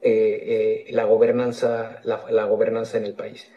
eh, 0.00 0.86
la, 0.90 1.04
gobernanza, 1.04 2.00
la, 2.04 2.44
gobernanza 2.46 2.96
en 2.96 3.04
el 3.04 3.12
país. 3.12 3.52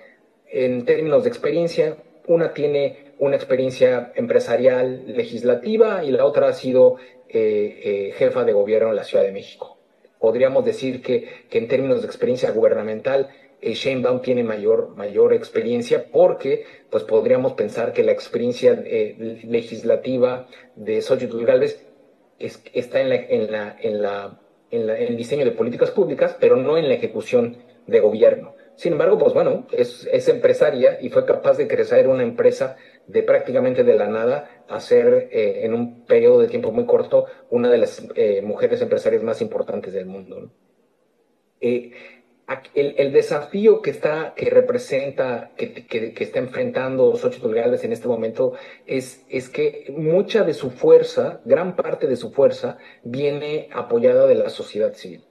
En 0.52 0.84
términos 0.86 1.24
de 1.24 1.30
experiencia, 1.30 1.98
una 2.28 2.54
tiene 2.54 3.14
una 3.18 3.38
experiencia 3.38 4.12
empresarial 4.16 5.06
legislativa 5.08 6.04
y 6.04 6.12
la 6.12 6.26
otra 6.26 6.50
ha 6.50 6.54
sido 6.54 6.98
jefa 7.30 8.44
de 8.44 8.54
gobierno 8.54 8.90
en 8.90 8.96
la 8.96 9.04
Ciudad 9.04 9.24
de 9.24 9.32
México. 9.32 9.78
Podríamos 10.20 10.64
decir 10.66 11.02
que, 11.02 11.28
que 11.50 11.58
en 11.58 11.68
términos 11.68 12.02
de 12.02 12.08
experiencia 12.08 12.52
gubernamental, 12.52 13.30
eh, 13.64 13.74
Sheinbaum 13.74 14.22
tiene 14.22 14.44
mayor, 14.44 14.96
mayor 14.96 15.34
experiencia 15.34 16.12
porque 16.12 16.66
pues 16.90 17.04
podríamos 17.04 17.54
pensar 17.54 17.94
que 17.94 18.04
la 18.04 18.12
experiencia 18.12 18.82
eh, 18.86 19.40
legislativa 19.44 20.48
de 20.76 21.02
Xochitl 21.02 21.46
Galvez 21.46 21.88
es, 22.40 22.62
está 22.74 23.02
en, 23.02 23.12
el 24.72 25.18
diseño 25.18 25.46
de 25.46 25.52
políticas 25.52 25.92
públicas, 25.92 26.36
pero 26.40 26.58
no 26.58 26.78
en 26.78 26.88
la 26.88 26.96
ejecución 26.96 27.58
de 27.88 28.00
gobierno. 28.00 28.56
Sin 28.76 28.94
embargo, 28.94 29.18
pues 29.18 29.34
bueno, 29.34 29.68
es, 29.72 30.10
es 30.12 30.28
empresaria 30.28 30.98
y 31.00 31.10
fue 31.10 31.26
capaz 31.26 31.58
de 31.58 31.68
crecer 31.68 32.08
una 32.08 32.24
empresa 32.24 32.76
de 33.08 33.22
prácticamente 33.24 33.84
de 33.84 33.96
la 33.96 34.08
nada 34.08 34.64
a 34.68 34.80
ser 34.80 35.30
eh, 35.32 35.62
en 35.64 35.74
un 35.74 36.06
periodo 36.06 36.40
de 36.40 36.48
tiempo 36.48 36.72
muy 36.72 36.86
corto 36.86 37.26
una 37.50 37.70
de 37.70 37.78
las 37.78 38.06
eh, 38.16 38.42
mujeres 38.42 38.82
empresarias 38.82 39.24
más 39.24 39.42
importantes 39.42 39.94
del 39.94 40.06
mundo. 40.06 40.52
El, 42.74 43.12
desafío 43.12 43.82
que 43.82 43.90
está, 43.90 44.34
que 44.36 44.50
representa, 44.50 45.52
que, 45.56 46.14
está 46.20 46.40
enfrentando 46.40 47.16
Xochitl 47.16 47.54
Gálvez 47.54 47.84
en 47.84 47.94
este 47.94 48.08
momento 48.08 48.54
es, 48.86 49.24
es 49.30 49.50
que 49.50 49.86
mucha 49.96 50.44
de 50.44 50.54
su 50.54 50.72
fuerza, 50.72 51.42
gran 51.46 51.76
parte 51.76 52.08
de 52.08 52.16
su 52.16 52.32
fuerza, 52.32 52.78
viene 53.04 53.70
apoyada 53.72 54.28
de 54.28 54.36
la 54.36 54.50
sociedad 54.50 54.94
civil. 54.94 55.24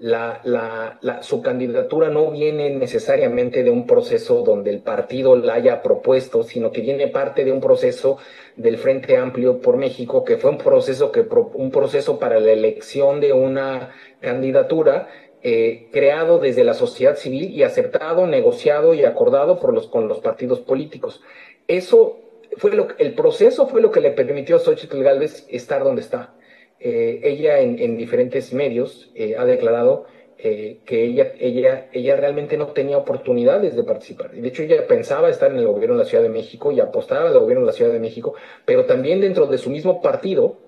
La, 0.00 0.40
la, 0.44 1.22
su 1.22 1.42
candidatura 1.42 2.08
no 2.08 2.30
viene 2.30 2.70
necesariamente 2.70 3.64
de 3.64 3.70
un 3.70 3.84
proceso 3.84 4.44
donde 4.44 4.70
el 4.70 4.80
partido 4.80 5.34
la 5.34 5.54
haya 5.54 5.82
propuesto, 5.82 6.44
sino 6.44 6.70
que 6.70 6.82
viene 6.82 7.08
parte 7.08 7.44
de 7.44 7.50
un 7.50 7.60
proceso 7.60 8.18
del 8.54 8.78
Frente 8.78 9.16
Amplio 9.16 9.60
por 9.60 9.76
México, 9.76 10.22
que 10.22 10.36
fue 10.36 10.50
un 10.50 10.58
proceso, 10.58 11.10
que, 11.10 11.26
un 11.54 11.72
proceso 11.72 12.20
para 12.20 12.38
la 12.38 12.52
elección 12.52 13.20
de 13.20 13.32
una 13.32 13.90
candidatura 14.20 15.08
eh, 15.42 15.88
creado 15.92 16.38
desde 16.38 16.64
la 16.64 16.74
sociedad 16.74 17.16
civil 17.16 17.50
y 17.50 17.62
aceptado, 17.62 18.26
negociado 18.26 18.94
y 18.94 19.04
acordado 19.04 19.58
por 19.58 19.72
los, 19.72 19.86
con 19.86 20.08
los 20.08 20.18
partidos 20.20 20.60
políticos. 20.60 21.22
Eso 21.66 22.18
fue 22.56 22.72
lo, 22.72 22.88
el 22.98 23.14
proceso 23.14 23.66
fue 23.66 23.80
lo 23.80 23.90
que 23.90 24.00
le 24.00 24.10
permitió 24.10 24.56
a 24.56 24.58
Xochitl 24.60 25.02
Gálvez 25.02 25.46
estar 25.48 25.84
donde 25.84 26.02
está. 26.02 26.34
Eh, 26.80 27.20
ella 27.24 27.58
en, 27.58 27.96
diferentes 27.96 28.52
medios 28.52 29.10
eh, 29.14 29.34
ha 29.36 29.44
declarado 29.44 30.06
eh, 30.38 30.78
que 30.86 31.02
ella, 31.02 31.32
ella, 31.40 31.88
ella 31.92 32.16
realmente 32.16 32.56
no 32.56 32.68
tenía 32.68 32.98
oportunidades 32.98 33.74
de 33.74 33.82
participar. 33.82 34.30
De 34.30 34.46
hecho, 34.46 34.62
ella 34.62 34.86
pensaba 34.86 35.28
estar 35.28 35.50
en 35.50 35.58
el 35.58 35.66
gobierno 35.66 35.96
de 35.96 36.04
la 36.04 36.08
Ciudad 36.08 36.22
de 36.22 36.28
México 36.28 36.70
y 36.70 36.78
apostaba 36.78 37.28
al 37.28 37.38
gobierno 37.38 37.64
de 37.64 37.72
la 37.72 37.76
Ciudad 37.76 37.92
de 37.92 37.98
México, 37.98 38.34
pero 38.64 38.84
también 38.84 39.20
dentro 39.20 39.46
de 39.46 39.58
su 39.58 39.70
mismo 39.70 40.00
partido 40.00 40.58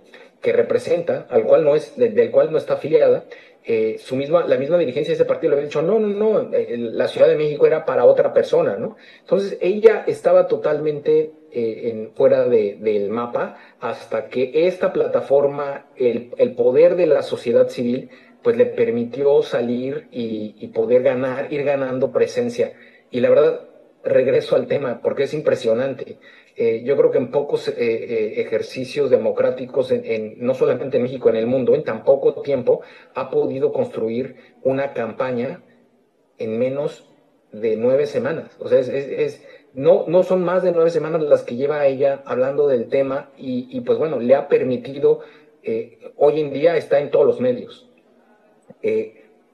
que 0.42 0.52
representa, 0.52 1.26
al 1.30 1.44
cual 1.44 1.64
no 1.64 1.76
es, 1.76 1.96
del 1.96 2.30
cual 2.30 2.50
no 2.50 2.58
está 2.58 2.74
afiliada, 2.74 3.24
su 3.98 4.16
misma, 4.16 4.46
la 4.46 4.56
misma 4.56 4.78
dirigencia 4.78 5.12
de 5.12 5.14
ese 5.14 5.24
partido 5.24 5.50
le 5.50 5.56
había 5.56 5.68
dicho, 5.68 5.82
no, 5.82 5.98
no, 5.98 6.08
no, 6.08 6.50
la 6.50 7.08
Ciudad 7.08 7.28
de 7.28 7.36
México 7.36 7.66
era 7.66 7.84
para 7.84 8.04
otra 8.04 8.32
persona, 8.32 8.76
¿no? 8.76 8.96
Entonces 9.20 9.58
ella 9.60 10.04
estaba 10.06 10.46
totalmente 10.48 11.32
eh, 11.52 11.90
en, 11.90 12.12
fuera 12.14 12.48
de, 12.48 12.78
del 12.80 13.10
mapa 13.10 13.56
hasta 13.80 14.28
que 14.28 14.66
esta 14.66 14.92
plataforma, 14.92 15.86
el, 15.96 16.32
el, 16.38 16.54
poder 16.54 16.96
de 16.96 17.06
la 17.06 17.22
sociedad 17.22 17.68
civil, 17.68 18.10
pues 18.42 18.56
le 18.56 18.66
permitió 18.66 19.42
salir 19.42 20.08
y, 20.10 20.68
poder 20.68 21.02
ganar, 21.02 21.52
ir 21.52 21.64
ganando 21.64 22.12
presencia. 22.12 22.72
Y 23.10 23.20
la 23.20 23.30
verdad, 23.30 23.60
regreso 24.04 24.56
al 24.56 24.66
tema 24.66 25.00
porque 25.02 25.24
es 25.24 25.34
impresionante. 25.34 26.18
Eh, 26.56 26.82
yo 26.84 26.96
creo 26.96 27.10
que 27.10 27.18
en 27.18 27.30
pocos 27.30 27.68
eh, 27.68 27.74
eh 27.78 28.40
ejercicios 28.40 29.10
democráticos, 29.10 29.92
en, 29.92 30.04
en, 30.04 30.34
no 30.38 30.54
solamente 30.54 30.96
en 30.96 31.04
México, 31.04 31.28
en 31.28 31.36
el 31.36 31.46
mundo, 31.46 31.74
en 31.74 31.84
tan 31.84 32.04
poco 32.04 32.42
tiempo, 32.42 32.80
ha 33.14 33.30
podido 33.30 33.72
construir 33.72 34.36
una 34.62 34.92
campaña 34.92 35.62
en 36.38 36.58
menos 36.58 37.08
de 37.52 37.76
nueve 37.76 38.06
semanas. 38.06 38.56
O 38.58 38.68
sea, 38.68 38.78
es, 38.80 39.44
no, 39.74 40.04
no 40.06 40.22
son 40.22 40.42
más 40.42 40.62
de 40.62 40.72
nueve 40.72 40.90
semanas 40.90 41.22
las 41.22 41.42
que 41.42 41.56
lleva 41.56 41.86
ella 41.86 42.22
hablando 42.24 42.66
del 42.66 42.88
tema 42.88 43.30
y, 43.36 43.80
pues 43.82 43.98
bueno, 43.98 44.18
le 44.18 44.34
ha 44.34 44.48
permitido, 44.48 45.20
hoy 46.16 46.40
en 46.40 46.52
día 46.52 46.76
está 46.76 47.00
en 47.00 47.10
todos 47.10 47.26
los 47.26 47.40
medios. 47.40 47.88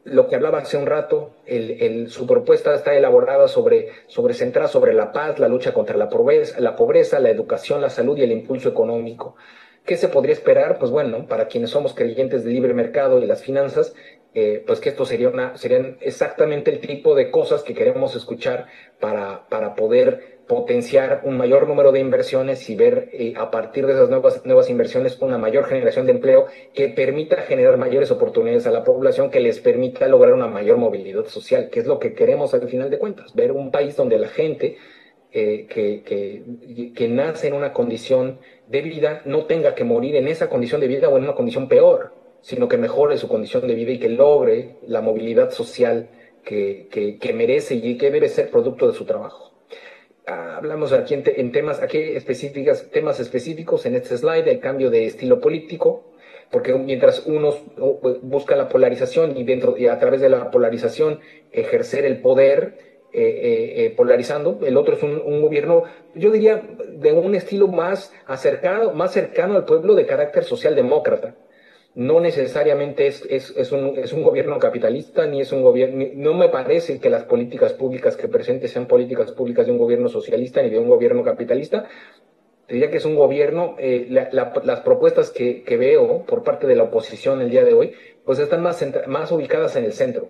Lo 0.07 0.29
que 0.29 0.37
hablaba 0.37 0.59
hace 0.59 0.77
un 0.77 0.87
rato, 0.87 1.33
el, 1.47 1.83
el, 1.83 2.11
su 2.11 2.27
propuesta 2.27 2.75
está 2.75 2.95
elaborada 2.95 3.49
sobre, 3.49 3.89
sobre 4.07 4.35
centrada 4.35 4.69
sobre 4.69 4.95
la 4.95 5.13
paz, 5.13 5.39
la 5.39 5.49
lucha 5.49 5.75
contra 5.75 5.97
la 5.97 6.09
pobreza, 6.09 6.61
la 6.61 6.77
pobreza, 6.77 7.19
la 7.19 7.31
educación, 7.31 7.81
la 7.81 7.91
salud 7.91 8.17
y 8.17 8.23
el 8.23 8.33
impulso 8.33 8.69
económico. 8.69 9.37
¿Qué 9.85 9.97
se 9.97 10.09
podría 10.09 10.33
esperar? 10.33 10.79
Pues 10.79 10.91
bueno, 10.91 11.27
para 11.27 11.49
quienes 11.49 11.71
somos 11.71 11.95
creyentes 11.95 12.45
del 12.45 12.55
libre 12.55 12.75
mercado 12.75 13.19
y 13.21 13.27
las 13.27 13.43
finanzas, 13.43 13.95
eh, 14.35 14.63
pues 14.67 14.81
que 14.81 14.91
esto 14.91 15.05
sería 15.07 15.29
una, 15.29 15.57
serían 15.57 15.97
exactamente 16.01 16.71
el 16.71 16.81
tipo 16.81 17.15
de 17.15 17.31
cosas 17.31 17.63
que 17.63 17.75
queremos 17.75 18.15
escuchar 18.15 18.67
para, 19.01 19.49
para 19.49 19.75
poder 19.75 20.36
potenciar 20.47 21.23
un 21.25 21.37
mayor 21.37 21.67
número 21.67 21.93
de 21.93 22.01
inversiones 22.01 22.69
y 22.71 22.77
ver 22.77 23.09
eh, 23.13 23.35
a 23.37 23.51
partir 23.51 23.87
de 23.87 23.95
esas 23.95 24.09
nuevas, 24.09 24.45
nuevas 24.45 24.71
inversiones 24.71 25.21
una 25.21 25.39
mayor 25.39 25.65
generación 25.65 26.07
de 26.07 26.13
empleo 26.13 26.47
que 26.73 26.89
permita 26.89 27.37
generar 27.43 27.77
mayores 27.77 28.11
oportunidades 28.11 28.67
a 28.67 28.71
la 28.71 28.85
población, 28.85 29.31
que 29.31 29.41
les 29.41 29.61
permita 29.61 30.07
lograr 30.09 30.35
una 30.35 30.47
mayor 30.47 30.77
movilidad 30.77 31.27
social, 31.27 31.69
que 31.71 31.81
es 31.81 31.87
lo 31.87 31.99
que 31.99 32.15
queremos 32.15 32.55
al 32.55 32.69
final 32.69 32.91
de 32.91 32.99
cuentas, 32.99 33.35
ver 33.35 33.53
un 33.53 33.71
país 33.71 33.97
donde 33.97 34.19
la 34.19 34.29
gente 34.29 34.77
eh, 35.33 35.67
que, 35.69 36.03
que, 36.03 36.93
que 36.95 37.09
nace 37.09 37.49
en 37.49 37.55
una 37.55 37.73
condición 37.73 38.39
de 38.69 38.83
vida 38.83 39.23
no 39.25 39.47
tenga 39.47 39.75
que 39.75 39.85
morir 39.85 40.17
en 40.17 40.29
esa 40.29 40.49
condición 40.49 40.81
de 40.81 40.89
vida 40.89 41.09
o 41.09 41.17
en 41.17 41.25
una 41.25 41.35
condición 41.35 41.69
peor 41.69 42.13
sino 42.47 42.69
que 42.69 42.77
mejore 42.77 43.19
su 43.19 43.27
condición 43.27 43.67
de 43.67 43.75
vida 43.75 43.91
y 43.91 43.99
que 43.99 44.09
logre 44.09 44.77
la 44.87 45.01
movilidad 45.01 45.51
social 45.51 46.11
que, 46.45 46.87
que, 47.21 47.33
merece 47.33 47.75
y 47.75 47.99
que 47.99 48.13
debe 48.13 48.29
ser 48.29 48.53
producto 48.53 48.87
de 48.87 48.95
su 48.95 49.05
trabajo. 49.05 49.53
Hablamos 50.27 50.93
aquí 50.93 51.15
en, 51.15 51.53
temas, 51.53 51.81
aquí 51.81 51.99
específicas, 51.99 52.91
temas 52.91 53.21
específicos 53.21 53.87
en 53.87 53.95
este 53.95 54.17
slide, 54.19 54.49
el 54.49 54.61
cambio 54.61 54.91
de 54.91 55.07
estilo 55.07 55.41
político, 55.41 56.05
porque 56.51 56.75
mientras 56.75 57.27
uno 57.27 57.55
busca 58.23 58.57
la 58.57 58.69
polarización 58.69 59.37
y 59.37 59.45
dentro 59.45 59.77
y 59.77 59.87
a 59.87 59.99
través 59.99 60.21
de 60.21 60.29
la 60.29 60.51
polarización 60.51 61.21
ejercer 61.53 62.05
el 62.05 62.21
poder 62.21 62.79
eh, 63.13 63.23
eh, 63.23 63.85
eh, 63.85 63.91
polarizando, 63.97 64.61
el 64.65 64.77
otro 64.77 64.97
es 64.97 65.03
un, 65.03 65.23
un, 65.25 65.41
gobierno, 65.43 65.85
yo 66.15 66.31
diría, 66.31 66.63
de 66.89 67.13
un 67.13 67.35
estilo 67.35 67.69
más 67.69 68.13
acercado, 68.27 68.93
más 68.93 69.13
cercano 69.13 69.57
al 69.57 69.65
pueblo 69.65 69.95
de 69.95 70.07
carácter 70.07 70.45
socialdemócrata 70.45 71.35
no 71.97 72.21
necesariamente 72.21 73.07
es, 73.07 73.27
es, 73.31 73.55
es, 73.57 73.73
un, 73.73 73.97
es, 73.97 74.13
un, 74.13 74.23
gobierno 74.23 74.59
capitalista, 74.59 75.27
ni 75.27 75.41
es 75.41 75.51
un 75.51 75.63
gobierno, 75.63 76.05
no 76.15 76.35
me 76.35 76.51
parece 76.51 77.01
que 77.01 77.09
las 77.09 77.25
políticas 77.25 77.73
públicas 77.73 78.19
que 78.19 78.29
presente 78.29 78.69
sean 78.69 78.87
políticas 78.87 79.33
públicas 79.33 79.65
de 79.65 79.73
un 79.73 79.79
gobierno 79.79 80.11
socialista 80.11 80.63
ni 80.63 80.69
de 80.69 80.79
un 80.79 80.89
gobierno 80.89 81.25
capitalista. 81.25 81.89
Diría 82.69 82.91
que 82.91 82.99
es 82.99 83.07
un 83.07 83.15
gobierno, 83.15 83.77
eh, 83.79 84.09
la, 84.11 84.29
la, 84.31 84.53
las 84.63 84.81
propuestas 84.81 85.31
que, 85.31 85.63
que, 85.63 85.79
veo 85.79 86.27
por 86.27 86.43
parte 86.43 86.67
de 86.67 86.77
la 86.77 86.83
oposición 86.83 87.41
el 87.41 87.49
día 87.49 87.65
de 87.65 87.73
hoy, 87.73 87.95
pues 88.27 88.41
están 88.41 88.63
más, 88.63 88.85
más 89.07 89.33
ubicadas 89.33 89.75
en 89.77 89.85
el 89.85 89.95
centro. 89.95 90.29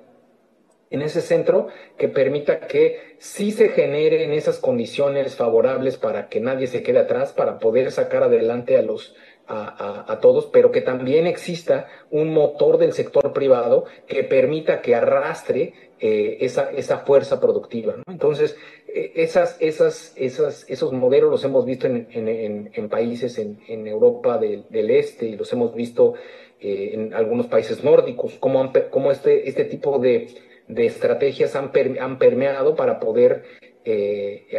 En 0.90 1.02
ese 1.02 1.20
centro 1.20 1.66
que 1.98 2.06
permita 2.08 2.60
que 2.60 3.16
sí 3.18 3.50
se 3.50 3.70
generen 3.70 4.32
esas 4.32 4.60
condiciones 4.60 5.34
favorables 5.34 5.96
para 5.96 6.28
que 6.28 6.38
nadie 6.38 6.68
se 6.68 6.84
quede 6.84 7.00
atrás, 7.00 7.32
para 7.32 7.58
poder 7.58 7.90
sacar 7.90 8.22
adelante 8.22 8.76
a 8.76 8.82
los, 8.82 9.16
a, 9.48 10.18
todos, 10.20 10.46
pero 10.46 10.72
que 10.72 10.80
también 10.80 11.26
exista 11.26 11.86
un 12.10 12.32
motor 12.32 12.78
del 12.78 12.92
sector 12.92 13.32
privado 13.32 13.84
que 14.06 14.24
permita 14.24 14.80
que 14.80 14.94
arrastre 14.94 15.72
eh, 16.00 16.38
esa, 16.40 16.70
esa 16.72 16.98
fuerza 16.98 17.40
productiva. 17.40 17.94
Entonces, 18.08 18.56
eh, 18.88 19.12
esas, 19.14 19.56
esas, 19.60 20.12
esas, 20.16 20.68
esos 20.68 20.92
modelos 20.92 21.30
los 21.30 21.44
hemos 21.44 21.64
visto 21.64 21.86
en, 21.86 22.08
en, 22.10 22.70
en 22.72 22.88
países 22.88 23.38
en, 23.38 23.86
Europa 23.86 24.38
del, 24.38 24.90
Este 24.90 25.26
y 25.26 25.36
los 25.36 25.52
hemos 25.52 25.74
visto 25.74 26.14
eh, 26.60 26.90
en 26.94 27.14
algunos 27.14 27.46
países 27.46 27.84
nórdicos, 27.84 28.34
como, 28.34 28.64
este, 29.12 29.48
este 29.48 29.64
tipo 29.64 29.98
de, 29.98 30.28
de 30.66 30.86
estrategias 30.86 31.54
han, 31.54 31.70
han 32.00 32.18
permeado 32.18 32.74
para 32.74 32.98
poder 32.98 33.44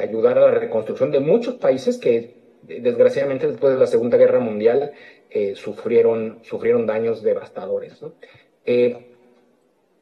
ayudar 0.02 0.38
a 0.38 0.42
la 0.50 0.52
reconstrucción 0.52 1.12
de 1.12 1.20
muchos 1.20 1.56
países 1.56 1.98
que 1.98 2.37
desgraciadamente 2.68 3.48
después 3.48 3.74
de 3.74 3.80
la 3.80 3.88
Segunda 3.88 4.18
Guerra 4.18 4.40
Mundial 4.40 4.92
eh, 5.30 5.56
sufrieron, 5.56 6.40
sufrieron 6.44 6.86
daños 6.86 7.24
devastadores. 7.24 8.00
Eh, 8.66 9.08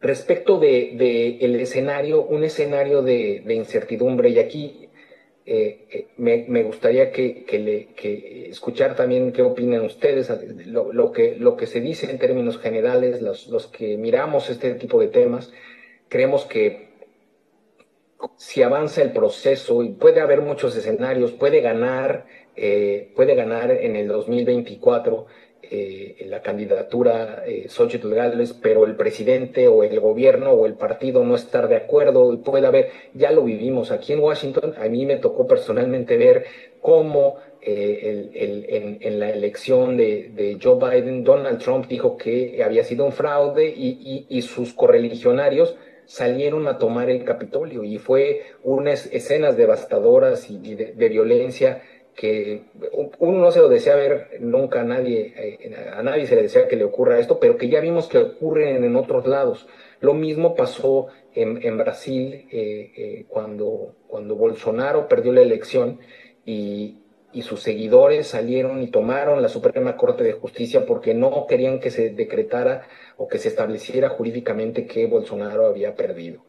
respecto 0.02 0.60
del 0.60 0.98
de, 0.98 1.38
el 1.42 1.56
escenario, 1.56 2.24
un 2.24 2.44
escenario 2.44 3.02
de, 3.02 3.44
incertidumbre, 3.50 4.30
y 4.30 4.40
aquí 4.40 4.90
eh, 5.46 6.08
me, 6.18 6.64
gustaría 6.64 7.12
que, 7.12 8.48
escuchar 8.50 8.96
también 8.96 9.32
qué 9.32 9.42
opinan 9.42 9.86
ustedes, 9.86 10.32
lo, 10.68 11.12
que, 11.12 11.36
lo 11.38 11.56
que 11.56 11.68
se 11.68 11.82
dice 11.82 12.10
en 12.10 12.20
términos 12.20 12.58
generales, 12.58 13.22
los, 13.22 13.48
los 13.48 13.68
que 13.68 13.98
miramos 13.98 14.50
este 14.50 14.74
tipo 14.76 15.00
de 15.00 15.08
temas, 15.08 15.54
creemos 16.10 16.46
que 16.46 16.86
si 18.38 18.64
avanza 18.64 19.02
el 19.02 19.12
proceso 19.12 19.84
y 19.84 19.90
puede 19.90 20.22
haber 20.22 20.42
muchos 20.42 20.76
escenarios, 20.76 21.32
puede 21.32 21.62
ganar 21.62 22.26
eh, 22.56 23.12
puede 23.16 23.36
ganar 23.36 23.72
en 23.72 23.96
el 23.96 24.08
2024 24.08 25.26
eh, 25.72 26.26
la 26.28 26.44
candidatura 26.44 27.44
eh, 27.48 27.68
Xochitl 27.70 28.14
pero 28.62 28.86
el 28.86 28.96
presidente 28.96 29.68
o 29.68 29.84
el 29.84 30.00
gobierno 30.00 30.52
o 30.52 30.68
el 30.68 30.76
partido 30.76 31.24
no 31.24 31.34
estar 31.34 31.68
de 31.68 31.76
acuerdo 31.76 32.32
y 32.34 32.38
puede 32.38 32.68
haber, 32.68 32.92
ya 33.16 33.32
lo 33.32 33.44
vivimos 33.44 33.92
aquí 33.92 34.14
en 34.14 34.20
Washington, 34.20 34.76
a 34.78 34.88
mí 34.90 35.08
me 35.08 35.16
tocó 35.16 35.48
personalmente 35.48 36.18
ver 36.18 36.46
cómo 36.82 37.38
eh, 37.62 39.00
en, 39.02 39.20
la 39.20 39.32
elección 39.32 39.98
de, 39.98 40.60
Joe 40.62 40.78
Biden, 40.78 41.24
Donald 41.24 41.58
Trump 41.58 41.88
dijo 41.88 42.16
que 42.16 42.62
había 42.64 42.84
sido 42.84 43.06
un 43.06 43.12
fraude 43.12 43.68
y, 43.68 44.42
sus 44.44 44.74
correligionarios 44.74 45.76
salieron 46.06 46.68
a 46.68 46.78
tomar 46.78 47.10
el 47.10 47.24
Capitolio 47.24 47.84
y 47.84 47.98
fue 47.98 48.44
unas 48.62 49.08
escenas 49.08 49.58
devastadoras 49.58 50.52
y, 50.52 50.76
de, 50.76 50.94
de 50.94 51.10
violencia 51.10 51.82
que 52.16 52.64
uno 53.20 53.40
no 53.40 53.52
se 53.52 53.60
lo 53.60 53.68
desea 53.68 53.96
ver 53.96 54.38
nunca 54.40 54.82
a 54.82 54.84
nadie, 54.84 55.34
eh, 55.36 55.76
a 55.94 56.02
nadie 56.02 56.26
se 56.28 56.36
le 56.36 56.44
desea 56.44 56.68
que 56.68 56.78
le 56.78 56.86
ocurra 56.86 57.20
esto, 57.20 57.40
pero 57.40 57.58
que 57.58 57.68
ya 57.68 57.82
vimos 57.82 58.08
que 58.08 58.18
ocurre 58.18 58.76
en, 58.76 58.96
otros 58.96 59.28
lados. 59.28 59.68
Lo 60.00 60.14
mismo 60.14 60.56
pasó 60.56 61.08
en, 61.34 61.78
Brasil 61.78 62.48
eh, 62.52 62.92
eh, 62.96 63.26
cuando, 63.28 63.96
cuando 64.08 64.36
Bolsonaro 64.36 65.10
perdió 65.10 65.34
la 65.34 65.42
elección 65.42 66.00
y, 66.46 67.02
y, 67.34 67.42
sus 67.42 67.62
seguidores 67.62 68.28
salieron 68.28 68.82
y 68.82 68.88
tomaron 68.88 69.42
la 69.42 69.50
Suprema 69.50 69.98
Corte 69.98 70.24
de 70.24 70.34
Justicia 70.34 70.86
porque 70.86 71.14
no 71.14 71.46
querían 71.48 71.80
que 71.82 71.92
se 71.92 72.12
decretara 72.12 72.88
o 73.18 73.28
que 73.28 73.40
se 73.40 73.50
estableciera 73.50 74.10
jurídicamente 74.10 74.86
que 74.88 75.08
Bolsonaro 75.08 75.66
había 75.66 75.96
perdido. 75.96 76.46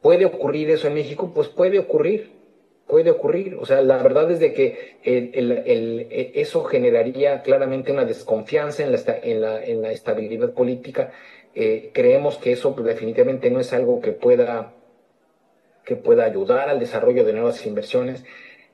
¿Puede 0.00 0.26
ocurrir 0.26 0.70
eso 0.70 0.86
en 0.86 0.94
México? 0.94 1.32
Pues 1.34 1.48
puede 1.48 1.80
ocurrir 1.80 2.35
puede 2.86 3.10
ocurrir. 3.10 3.56
O 3.60 3.66
sea, 3.66 3.82
la 3.82 4.02
verdad 4.02 4.30
es 4.30 4.40
de 4.40 4.52
que 4.52 4.98
e, 5.04 6.32
eso 6.34 6.64
generaría 6.64 7.42
claramente 7.42 7.92
una 7.92 8.04
desconfianza 8.04 8.84
en 8.84 8.92
la, 9.40 9.90
estabilidad 9.92 10.52
política. 10.52 11.12
Eh, 11.54 11.90
creemos 11.92 12.36
que 12.38 12.52
eso 12.52 12.72
definitivamente 12.72 13.50
no 13.50 13.60
es 13.60 13.72
algo 13.72 14.00
que 14.00 14.12
pueda, 14.12 14.72
ayudar 16.24 16.68
al 16.68 16.80
desarrollo 16.80 17.24
de 17.24 17.32
nuevas 17.32 17.64
inversiones. 17.66 18.24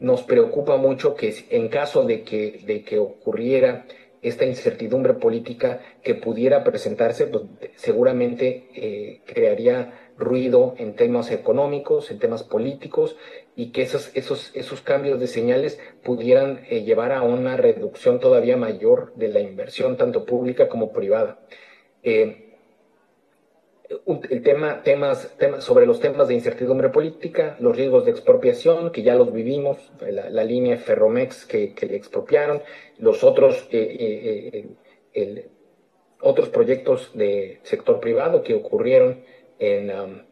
Nos 0.00 0.22
preocupa 0.22 0.76
mucho 0.76 1.14
que 1.14 1.32
en 1.50 1.68
caso 1.68 2.04
de 2.04 2.22
que, 2.22 2.60
de 2.66 2.82
que 2.82 2.98
ocurriera 2.98 3.86
esta 4.20 4.44
incertidumbre 4.44 5.14
política 5.14 5.80
que 6.02 6.14
pudiera 6.14 6.62
presentarse, 6.62 7.26
pues 7.26 7.44
seguramente 7.76 8.68
eh, 8.74 9.20
crearía 9.26 9.92
ruido 10.16 10.74
en 10.78 10.94
temas 10.94 11.30
económicos, 11.30 12.10
en 12.10 12.18
temas 12.18 12.44
políticos, 12.44 13.16
y 13.54 13.72
que 13.72 13.82
esos, 13.82 14.10
esos, 14.14 14.50
esos 14.54 14.80
cambios 14.80 15.20
de 15.20 15.26
señales 15.26 15.78
pudieran 16.02 16.64
eh, 16.68 16.82
llevar 16.84 17.12
a 17.12 17.22
una 17.22 17.56
reducción 17.56 18.18
todavía 18.18 18.56
mayor 18.56 19.12
de 19.14 19.28
la 19.28 19.40
inversión, 19.40 19.96
tanto 19.96 20.24
pública 20.24 20.68
como 20.68 20.92
privada. 20.92 21.40
Eh, 22.02 22.48
el 24.30 24.42
tema, 24.42 24.82
temas, 24.82 25.36
temas, 25.36 25.64
sobre 25.64 25.84
los 25.84 26.00
temas 26.00 26.26
de 26.28 26.34
incertidumbre 26.34 26.88
política, 26.88 27.56
los 27.60 27.76
riesgos 27.76 28.06
de 28.06 28.12
expropiación, 28.12 28.90
que 28.90 29.02
ya 29.02 29.14
los 29.14 29.30
vivimos, 29.34 29.92
la, 30.00 30.44
línea 30.44 30.78
Ferromex 30.78 31.44
que, 31.44 31.74
le 31.78 31.96
expropiaron, 31.96 32.62
los 32.98 33.22
otros, 33.22 33.68
eh, 33.70 34.66
otros 36.20 36.48
proyectos 36.48 37.10
de 37.12 37.60
sector 37.64 38.00
privado 38.00 38.42
que 38.42 38.54
ocurrieron 38.54 39.24
en, 39.58 39.90
um, 39.90 40.22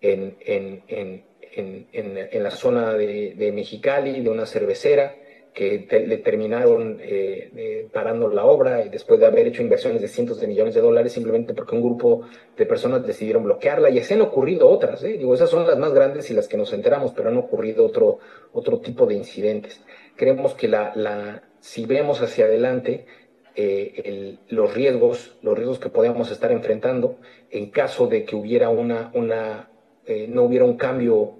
en, 0.00 0.36
en 0.46 0.82
en, 0.88 1.24
en, 1.56 2.42
la 2.42 2.50
zona 2.50 2.94
de, 2.94 3.52
Mexicali, 3.54 4.20
de 4.20 4.30
una 4.30 4.46
cervecera, 4.46 5.16
que 5.52 5.86
le 6.06 6.18
terminaron 6.18 6.98
eh, 7.00 7.88
parando 7.92 8.28
la 8.28 8.44
obra 8.44 8.78
después 8.86 9.20
de 9.20 9.26
haber 9.26 9.46
hecho 9.46 9.62
inversiones 9.62 10.02
de 10.02 10.08
cientos 10.08 10.40
de 10.40 10.48
millones 10.48 10.74
de 10.74 10.80
dólares 10.80 11.12
simplemente 11.12 11.54
porque 11.54 11.76
un 11.76 11.82
grupo 11.82 12.22
de 12.56 12.66
personas 12.66 13.06
decidieron 13.06 13.44
bloquearla 13.44 13.88
y 13.88 14.00
así 14.00 14.14
han 14.14 14.22
ocurrido 14.22 14.68
otras, 14.68 15.04
¿eh? 15.04 15.16
digo, 15.16 15.32
esas 15.32 15.50
son 15.50 15.64
las 15.64 15.78
más 15.78 15.94
grandes 15.94 16.28
y 16.28 16.34
las 16.34 16.48
que 16.48 16.56
nos 16.56 16.72
enteramos, 16.72 17.12
pero 17.14 17.28
han 17.28 17.36
ocurrido 17.36 17.86
otro, 17.86 18.18
otro 18.52 18.80
tipo 18.80 19.06
de 19.06 19.14
incidentes. 19.14 19.80
Creemos 20.16 20.54
que 20.54 20.66
la, 20.66 20.92
la, 20.96 21.44
si 21.60 21.86
vemos 21.86 22.20
hacia 22.20 22.46
adelante, 22.46 23.06
eh, 23.54 24.02
el, 24.04 24.38
los 24.48 24.74
riesgos, 24.74 25.36
los 25.40 25.56
riesgos 25.56 25.78
que 25.78 25.88
podemos 25.88 26.32
estar 26.32 26.50
enfrentando 26.50 27.20
en 27.52 27.70
caso 27.70 28.08
de 28.08 28.24
que 28.24 28.34
hubiera 28.34 28.70
una, 28.70 29.12
una 29.14 29.70
eh, 30.06 30.26
no 30.28 30.42
hubiera 30.42 30.64
un 30.64 30.76
cambio 30.76 31.36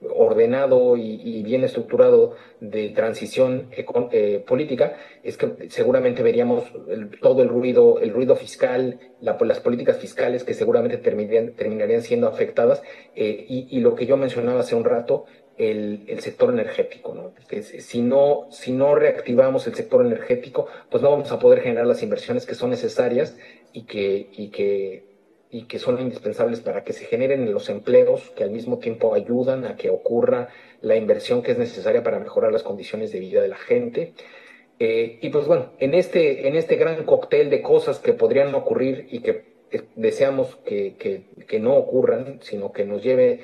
ordenado 0.00 0.96
y, 0.96 1.42
bien 1.42 1.64
estructurado 1.64 2.36
de 2.60 2.90
transición 2.90 3.68
eh, 3.72 4.44
política, 4.46 4.96
es 5.22 5.36
que 5.36 5.70
seguramente 5.70 6.22
veríamos 6.22 6.64
todo 7.20 7.42
el 7.42 7.48
ruido, 7.48 7.98
el 8.00 8.12
ruido 8.12 8.36
fiscal, 8.36 9.00
las 9.20 9.60
políticas 9.60 9.98
fiscales 9.98 10.44
que 10.44 10.54
seguramente 10.54 10.98
terminarían, 10.98 12.02
siendo 12.02 12.28
afectadas, 12.28 12.82
eh, 13.16 13.44
y, 13.48 13.80
lo 13.80 13.94
que 13.94 14.06
yo 14.06 14.16
mencionaba 14.16 14.60
hace 14.60 14.74
un 14.74 14.84
rato, 14.84 15.24
el, 15.56 16.06
sector 16.20 16.52
energético, 16.52 17.14
¿no? 17.14 17.32
Que 17.48 17.62
si 17.62 18.00
no, 18.00 18.46
si 18.50 18.72
no 18.72 18.94
reactivamos 18.94 19.66
el 19.66 19.74
sector 19.74 20.06
energético, 20.06 20.66
pues 20.90 21.02
no 21.02 21.10
vamos 21.10 21.32
a 21.32 21.40
poder 21.40 21.60
generar 21.60 21.86
las 21.86 22.02
inversiones 22.02 22.46
que 22.46 22.54
son 22.54 22.70
necesarias 22.70 23.36
y 23.72 23.84
que, 23.84 24.28
y 24.32 24.50
que 24.50 25.17
y 25.50 25.62
que 25.64 25.78
son 25.78 26.00
indispensables 26.00 26.60
para 26.60 26.84
que 26.84 26.92
se 26.92 27.06
generen 27.06 27.52
los 27.52 27.68
empleos 27.68 28.30
que 28.36 28.44
al 28.44 28.50
mismo 28.50 28.78
tiempo 28.78 29.14
ayudan 29.14 29.64
a 29.64 29.76
que 29.76 29.90
ocurra 29.90 30.48
la 30.82 30.96
inversión 30.96 31.42
que 31.42 31.52
es 31.52 31.58
necesaria 31.58 32.02
para 32.02 32.18
mejorar 32.18 32.52
las 32.52 32.62
condiciones 32.62 33.12
de 33.12 33.20
vida 33.20 33.40
de 33.40 33.48
la 33.48 33.56
gente. 33.56 34.12
Eh, 34.78 35.18
y 35.22 35.30
pues 35.30 35.46
bueno, 35.46 35.72
en 35.78 35.94
este, 35.94 36.46
en 36.48 36.54
este 36.54 36.76
gran 36.76 37.04
cóctel 37.04 37.50
de 37.50 37.62
cosas 37.62 37.98
que 37.98 38.12
podrían 38.12 38.54
ocurrir 38.54 39.08
y 39.10 39.20
que 39.20 39.58
eh, 39.70 39.82
deseamos 39.96 40.56
que, 40.64 40.94
que, 40.98 41.58
no 41.58 41.74
ocurran, 41.74 42.38
sino 42.42 42.72
que 42.72 42.84
nos 42.84 43.02
lleve 43.02 43.40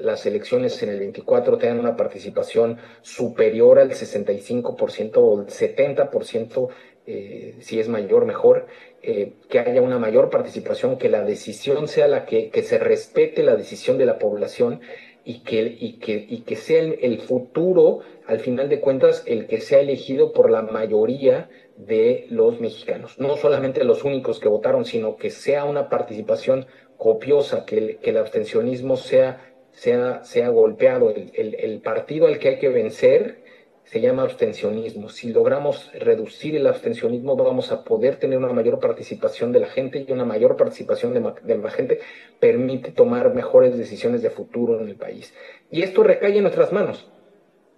las 0.00 0.26
elecciones 0.26 0.82
en 0.82 0.90
el 0.90 0.98
24 0.98 1.58
tengan 1.58 1.80
una 1.80 1.96
participación 1.96 2.78
superior 3.02 3.78
al 3.78 3.90
65% 3.90 5.16
o 5.16 5.40
el 5.40 5.46
70%, 5.46 6.68
eh, 7.06 7.56
si 7.60 7.78
es 7.78 7.88
mayor, 7.88 8.24
mejor, 8.24 8.66
eh, 9.02 9.34
que 9.48 9.60
haya 9.60 9.80
una 9.80 9.98
mayor 9.98 10.30
participación, 10.30 10.98
que 10.98 11.08
la 11.08 11.22
decisión 11.22 11.88
sea 11.88 12.08
la 12.08 12.26
que, 12.26 12.50
que 12.50 12.62
se 12.62 12.78
respete 12.78 13.42
la 13.42 13.56
decisión 13.56 13.98
de 13.98 14.06
la 14.06 14.18
población 14.18 14.80
y 15.26 15.40
que, 15.40 15.76
y 15.80 15.94
que, 15.94 16.24
y 16.28 16.42
que 16.42 16.54
sea 16.54 16.80
el, 16.82 17.20
futuro, 17.20 18.00
al 18.28 18.38
final 18.38 18.68
de 18.68 18.78
cuentas, 18.78 19.24
el 19.26 19.48
que 19.48 19.60
sea 19.60 19.80
elegido 19.80 20.32
por 20.32 20.50
la 20.50 20.62
mayoría 20.62 21.48
de 21.76 22.26
los 22.30 22.60
mexicanos. 22.60 23.18
No 23.18 23.36
solamente 23.36 23.82
los 23.82 24.04
únicos 24.04 24.38
que 24.38 24.48
votaron, 24.48 24.84
sino 24.84 25.16
que 25.16 25.30
sea 25.30 25.64
una 25.64 25.88
participación 25.88 26.66
copiosa, 26.96 27.66
que 27.66 27.78
el, 27.78 27.96
que 27.98 28.10
el 28.10 28.18
abstencionismo 28.18 28.96
sea, 28.96 29.52
sea, 29.76 30.24
sea 30.24 30.48
golpeado. 30.48 31.10
El, 31.10 31.30
el, 31.34 31.54
el 31.54 31.80
partido 31.80 32.26
al 32.26 32.38
que 32.38 32.48
hay 32.48 32.58
que 32.58 32.70
vencer 32.70 33.44
se 33.84 34.00
llama 34.00 34.22
abstencionismo. 34.22 35.08
Si 35.08 35.32
logramos 35.32 35.92
reducir 35.92 36.56
el 36.56 36.66
abstencionismo, 36.66 37.36
vamos 37.36 37.70
a 37.70 37.84
poder 37.84 38.16
tener 38.16 38.38
una 38.38 38.52
mayor 38.52 38.80
participación 38.80 39.52
de 39.52 39.60
la 39.60 39.68
gente 39.68 40.04
y 40.06 40.12
una 40.12 40.24
mayor 40.24 40.56
participación 40.56 41.14
de, 41.14 41.56
la 41.56 41.70
gente 41.70 42.00
permite 42.40 42.90
tomar 42.90 43.32
mejores 43.32 43.78
decisiones 43.78 44.22
de 44.22 44.30
futuro 44.30 44.80
en 44.80 44.88
el 44.88 44.96
país. 44.96 45.32
Y 45.70 45.82
esto 45.82 46.02
recae 46.02 46.36
en 46.36 46.42
nuestras 46.42 46.72
manos. 46.72 47.08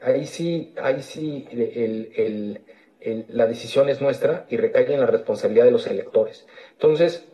Ahí 0.01 0.25
sí, 0.25 0.73
ahí 0.81 1.03
sí 1.03 1.47
el, 1.53 2.63
la 3.29 3.47
decisión 3.47 3.91
es 3.91 4.01
nuestra 4.01 4.47
y 4.49 4.57
recae 4.57 4.93
en 4.93 5.01
la 5.01 5.07
responsabilidad 5.07 5.67
de 5.67 5.73
los 5.73 5.87
electores. 5.87 6.47
Entonces, 6.73 7.29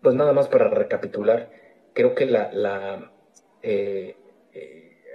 pues 0.00 0.14
nada 0.14 0.32
más 0.32 0.46
para 0.46 0.68
recapitular, 0.68 1.50
creo 1.92 2.14
que 2.14 2.26
la, 2.26 3.10
eh, 3.64 4.16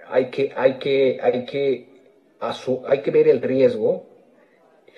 hay 0.08 0.32
que, 0.32 0.52
hay 0.56 0.80
que, 0.80 1.20
hay 1.22 1.46
que, 1.46 1.88
hay 2.88 3.02
que 3.02 3.12
ver 3.12 3.28
el 3.28 3.42
riesgo. 3.42 4.08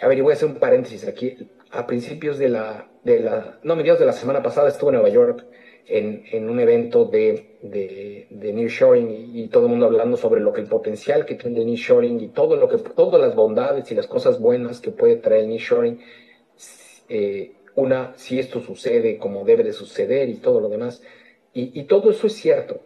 A 0.02 0.08
ver, 0.08 0.18
y 0.18 0.22
voy 0.22 0.32
a 0.32 0.36
hacer 0.36 0.48
un 0.48 0.56
paréntesis 0.56 1.06
aquí. 1.06 1.50
A 1.72 1.86
principios 1.86 2.38
de 2.38 2.50
la, 2.50 2.90
de 3.04 3.20
la, 3.20 3.60
no, 3.64 3.76
mediados 3.76 4.00
de 4.00 4.06
la 4.06 4.14
semana 4.14 4.42
pasada 4.42 4.70
estuve 4.70 4.90
en 4.90 4.96
Nueva 4.96 5.10
York 5.10 5.46
en, 5.86 6.24
en 6.32 6.50
un 6.50 6.60
evento 6.60 7.06
de, 7.06 7.58
de, 7.62 8.28
de 8.30 8.54
nearshoring 8.54 9.10
y, 9.10 9.44
y, 9.44 9.48
todo 9.48 9.66
el 9.66 9.72
mundo 9.72 9.86
hablando 9.86 10.16
sobre 10.16 10.40
lo 10.40 10.54
que 10.54 10.62
el 10.62 10.68
potencial 10.68 11.26
que 11.26 11.36
tiene 11.36 11.60
el 11.60 11.66
nearshoring 11.66 12.20
y 12.22 12.30
todo 12.30 12.56
lo 12.56 12.70
que, 12.70 12.78
todas 12.78 13.20
las 13.20 13.36
bondades 13.36 13.92
y 13.92 13.96
las 13.96 14.08
cosas 14.08 14.40
buenas 14.40 14.80
que 14.80 14.92
puede 14.92 15.18
traer 15.18 15.44
el 15.44 15.50
nearshoring. 15.50 16.00
Eh, 17.10 17.54
una, 17.76 18.14
si 18.16 18.40
esto 18.40 18.62
sucede 18.62 19.18
como 19.18 19.44
debe 19.44 19.64
de 19.64 19.74
suceder 19.74 20.30
y 20.30 20.36
todo 20.36 20.62
lo 20.62 20.70
demás. 20.70 21.04
Y 21.54 21.84
todo 21.84 22.12
eso 22.12 22.28
es 22.28 22.34
cierto 22.34 22.80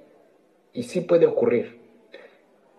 y 0.76 0.84
sí 0.84 1.02
puede 1.02 1.26
ocurrir. 1.26 1.80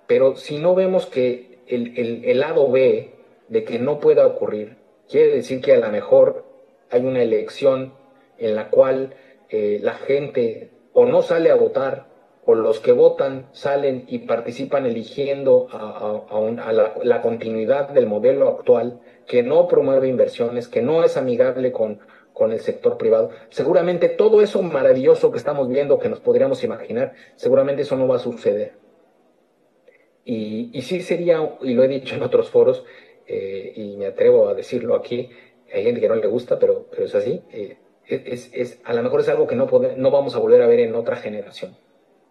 Pero 0.06 0.36
si 0.36 0.58
no 0.58 0.74
vemos 0.74 1.06
que 1.06 1.58
el, 1.66 1.98
el, 2.24 2.38
lado 2.38 2.70
B 2.70 3.10
de 3.48 3.64
que 3.64 3.78
no 3.78 3.98
pueda 3.98 4.26
ocurrir, 4.26 4.76
quiere 5.08 5.34
decir 5.34 5.60
que 5.60 5.72
a 5.72 5.78
lo 5.78 5.88
mejor 5.90 6.44
hay 6.90 7.04
una 7.04 7.22
elección 7.22 7.94
en 8.38 8.54
la 8.54 8.70
cual 8.70 9.14
eh, 9.48 9.80
la 9.82 9.94
gente 9.94 10.70
o 10.92 11.06
no 11.06 11.22
sale 11.22 11.50
a 11.50 11.56
votar 11.56 12.06
o 12.44 12.54
los 12.54 12.78
que 12.78 12.92
votan 12.92 13.46
salen 13.52 14.04
y 14.06 14.20
participan 14.20 14.86
eligiendo 14.86 15.66
a, 15.72 16.72
la, 17.02 17.22
continuidad 17.22 17.88
del 17.88 18.06
modelo 18.06 18.48
actual 18.48 19.00
que 19.26 19.42
no 19.42 19.66
promueve 19.66 20.06
inversiones, 20.06 20.68
que 20.68 20.80
no 20.80 21.02
es 21.02 21.16
amigable 21.16 21.72
con, 21.72 21.98
con 22.36 22.52
el 22.52 22.60
sector 22.60 22.98
privado. 22.98 23.30
Seguramente 23.48 24.10
todo 24.10 24.42
eso 24.42 24.60
maravilloso 24.60 25.32
que 25.32 25.38
estamos 25.38 25.68
viendo, 25.68 25.98
que 25.98 26.10
nos 26.10 26.20
podríamos 26.20 26.62
imaginar, 26.64 27.14
seguramente 27.34 27.80
eso 27.80 27.96
no 27.96 28.06
va 28.06 28.16
a 28.16 28.18
suceder. 28.18 28.74
Y, 30.22 30.70
y 30.74 30.82
sí 30.82 31.00
sería, 31.00 31.56
y 31.62 31.72
lo 31.72 31.82
he 31.82 31.88
dicho 31.88 32.14
en 32.14 32.22
otros 32.22 32.50
foros, 32.50 32.84
eh, 33.26 33.72
y 33.74 33.96
me 33.96 34.04
atrevo 34.04 34.50
a 34.50 34.54
decirlo 34.54 34.94
aquí, 34.94 35.30
hay 35.72 35.84
gente 35.84 35.98
que 35.98 36.08
no 36.08 36.16
le 36.16 36.26
gusta, 36.26 36.58
pero, 36.58 36.86
pero 36.90 37.06
es 37.06 37.14
así. 37.14 37.40
Eh, 37.50 37.78
es, 38.06 38.50
es, 38.52 38.80
a 38.84 38.92
lo 38.92 39.02
mejor 39.02 39.20
es 39.20 39.30
algo 39.30 39.46
que 39.46 39.56
no, 39.56 39.66
no 39.96 40.10
vamos 40.10 40.36
a 40.36 40.38
volver 40.38 40.60
a 40.60 40.66
ver 40.66 40.80
en 40.80 40.94
otra 40.94 41.16
generación. 41.16 41.74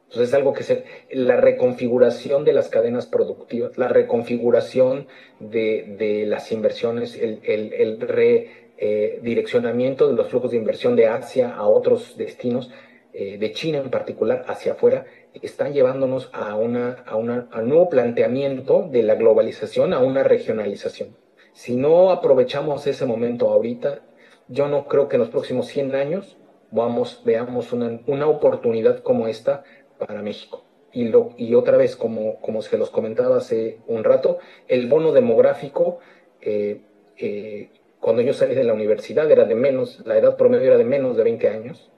Entonces 0.04 0.30
es 0.30 0.36
algo 0.36 0.54
que 0.54 0.62
se, 0.62 0.86
la 1.10 1.38
reconfiguración 1.38 2.46
de 2.46 2.54
las 2.54 2.70
cadenas 2.70 3.08
productivas, 3.08 3.76
la 3.80 3.88
reconfiguración 3.88 5.08
de, 5.40 5.96
de 5.98 6.28
las 6.28 6.52
inversiones, 6.52 7.16
el, 7.20 7.40
el, 7.44 7.74
el 7.74 8.00
redireccionamiento 8.00 8.65
eh, 8.78 9.20
de 9.22 10.14
los 10.14 10.28
flujos 10.28 10.52
de 10.52 10.58
inversión 10.58 10.96
de 10.96 11.08
Asia 11.08 11.56
a 11.56 11.68
otros 11.68 12.18
destinos, 12.18 12.72
eh, 13.14 13.38
de 13.38 13.52
China 13.54 13.78
en 13.78 13.90
particular, 13.90 14.44
hacia 14.48 14.74
afuera, 14.74 15.06
están 15.42 15.74
llevándonos 15.74 16.30
a, 16.34 16.56
una, 16.56 17.04
a, 17.06 17.16
una, 17.16 17.48
a 17.52 17.62
un 17.62 17.70
nuevo 17.70 17.90
planteamiento 17.90 18.88
de 18.92 19.04
la 19.04 19.16
globalización, 19.16 19.94
a 19.94 20.00
una 20.00 20.24
regionalización. 20.24 21.16
Si 21.54 21.78
no 21.78 22.12
aprovechamos 22.12 22.86
ese 22.88 23.06
momento 23.06 23.50
ahorita, 23.50 24.02
yo 24.50 24.68
no 24.68 24.88
creo 24.88 25.08
que 25.08 25.16
en 25.16 25.22
los 25.22 25.30
próximos 25.30 25.68
100 25.68 25.96
años 25.96 26.38
vamos, 26.72 27.22
veamos 27.24 27.72
una, 27.72 28.00
una 28.08 28.28
oportunidad 28.28 29.00
como 29.00 29.28
esta 29.28 29.64
para 29.98 30.22
México. 30.22 30.66
Y, 30.92 31.08
lo, 31.08 31.34
y 31.38 31.56
otra 31.56 31.78
vez, 31.78 31.96
como, 31.96 32.40
como 32.42 32.62
se 32.62 32.78
los 32.78 32.90
comentaba 32.90 33.38
hace 33.38 33.80
un 33.88 34.04
rato, 34.04 34.40
el 34.68 34.88
bono 34.88 35.12
demográfico, 35.12 36.00
eh, 36.42 36.82
eh, 37.18 37.70
cuando 38.06 38.22
yo 38.22 38.34
salí 38.34 38.54
de 38.54 38.64
la 38.64 38.74
universidad 38.74 39.32
era 39.32 39.46
de 39.46 39.56
menos, 39.56 40.04
la 40.06 40.16
edad 40.16 40.38
promedio 40.38 40.68
era 40.68 40.78
de 40.78 40.84
menos 40.84 41.18
de 41.18 41.24
20 41.24 41.50
años, 41.50 41.90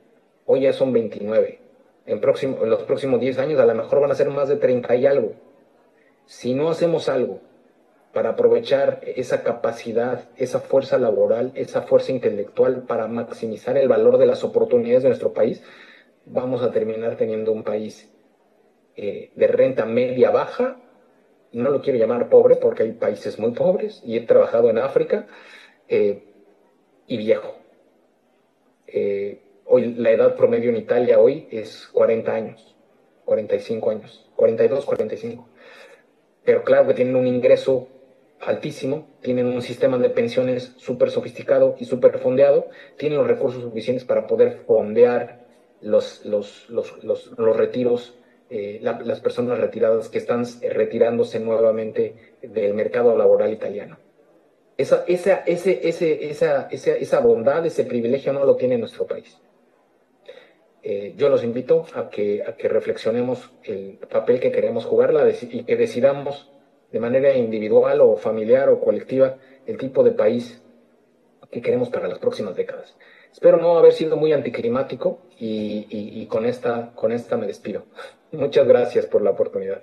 hoy 0.45 0.61
ya 0.61 0.71
son 0.71 0.93
29. 0.93 1.59
En, 2.05 2.21
próximo, 2.21 2.59
en 2.63 2.69
los 2.69 2.83
próximos 2.83 3.19
10 3.19 3.39
años 3.39 3.59
a 3.59 3.65
lo 3.65 3.75
mejor 3.75 3.99
van 3.99 4.11
a 4.11 4.15
ser 4.15 4.29
más 4.29 4.47
de 4.47 4.55
30 4.55 4.95
y 4.95 5.05
algo. 5.05 5.33
Si 6.25 6.53
no 6.53 6.69
hacemos 6.69 7.09
algo 7.09 7.41
para 8.13 8.29
aprovechar 8.29 9.01
esa 9.03 9.43
capacidad, 9.43 10.29
esa 10.37 10.61
fuerza 10.61 10.97
laboral, 10.97 11.51
esa 11.55 11.81
fuerza 11.81 12.13
intelectual 12.13 12.83
para 12.83 13.09
maximizar 13.09 13.77
el 13.77 13.89
valor 13.89 14.17
de 14.17 14.27
las 14.27 14.45
oportunidades 14.45 15.03
de 15.03 15.09
nuestro 15.09 15.33
país, 15.33 15.61
vamos 16.25 16.61
a 16.61 16.71
terminar 16.71 17.17
teniendo 17.17 17.51
un 17.51 17.63
país 17.65 18.09
eh, 18.95 19.31
de 19.35 19.47
renta 19.47 19.85
media 19.85 20.31
baja. 20.31 20.77
No 21.51 21.69
lo 21.69 21.81
quiero 21.81 21.99
llamar 21.99 22.29
pobre 22.29 22.55
porque 22.55 22.83
hay 22.83 22.93
países 22.93 23.39
muy 23.39 23.51
pobres 23.51 24.01
y 24.05 24.15
he 24.15 24.21
trabajado 24.21 24.69
en 24.69 24.77
África 24.77 25.27
eh, 25.87 26.23
y 27.07 27.17
viejo. 27.17 27.55
Eh, 28.87 29.41
hoy 29.65 29.93
la 29.95 30.11
edad 30.11 30.35
promedio 30.35 30.69
en 30.69 30.77
Italia 30.77 31.19
hoy 31.19 31.47
es 31.51 31.87
40 31.93 32.33
años, 32.33 32.75
45 33.25 33.89
años, 33.89 34.29
42, 34.35 34.85
45. 34.85 35.47
Pero 36.43 36.63
claro 36.63 36.87
que 36.87 36.93
tienen 36.93 37.15
un 37.15 37.27
ingreso 37.27 37.87
altísimo, 38.39 39.07
tienen 39.21 39.47
un 39.47 39.61
sistema 39.61 39.97
de 39.97 40.09
pensiones 40.09 40.73
súper 40.77 41.09
sofisticado 41.09 41.75
y 41.79 41.85
súper 41.85 42.19
fondeado, 42.19 42.69
tienen 42.97 43.17
los 43.17 43.27
recursos 43.27 43.61
suficientes 43.63 44.05
para 44.05 44.27
poder 44.27 44.63
fondear 44.65 45.45
los, 45.81 46.25
los, 46.25 46.69
los, 46.69 47.03
los, 47.03 47.57
retiros, 47.57 48.17
eh, 48.49 48.79
las 48.81 49.19
personas 49.19 49.59
retiradas 49.59 50.09
que 50.09 50.17
están 50.17 50.45
retirándose 50.61 51.39
nuevamente 51.39 52.35
del 52.41 52.73
mercado 52.73 53.17
laboral 53.17 53.51
italiano. 53.51 53.97
Esa, 54.77 55.03
esa, 55.07 55.37
ese, 55.47 55.87
ese, 55.87 56.29
esa, 56.29 56.67
esa, 56.69 57.19
bondad, 57.19 57.65
ese 57.65 57.83
privilegio 57.83 58.31
no 58.31 58.45
lo 58.45 58.55
tiene 58.55 58.77
nuestro 58.77 59.07
país. 59.07 59.39
Eh, 60.83 61.15
yo 61.17 61.29
los 61.29 61.43
invito 61.43 61.85
a 61.95 62.09
que, 62.09 62.43
a 62.43 62.55
que 62.55 62.69
reflexionemos 62.69 63.51
el 63.63 63.97
papel 64.09 64.39
que 64.39 64.51
queremos 64.51 64.85
jugar 64.85 65.13
y 65.41 65.63
que 65.63 65.75
decidamos 65.75 66.51
de 66.91 66.99
manera 66.99 67.35
individual 67.35 68.01
o 68.01 68.17
familiar 68.17 68.69
o 68.69 68.79
colectiva 68.79 69.37
el 69.65 69.77
tipo 69.77 70.03
de 70.03 70.11
país 70.11 70.61
que 71.51 71.61
queremos 71.61 71.89
para 71.89 72.07
las 72.07 72.19
próximas 72.19 72.55
décadas. 72.55 72.95
Espero 73.31 73.57
no 73.57 73.77
haber 73.77 73.93
sido 73.93 74.15
muy 74.15 74.31
anticlimático 74.31 75.19
y, 75.39 75.87
y, 75.89 76.21
y 76.21 76.27
con, 76.27 76.45
esta, 76.45 76.91
con 76.93 77.11
esta 77.11 77.35
me 77.35 77.47
despido. 77.47 77.85
Muchas 78.31 78.67
gracias 78.67 79.07
por 79.07 79.23
la 79.23 79.31
oportunidad. 79.31 79.81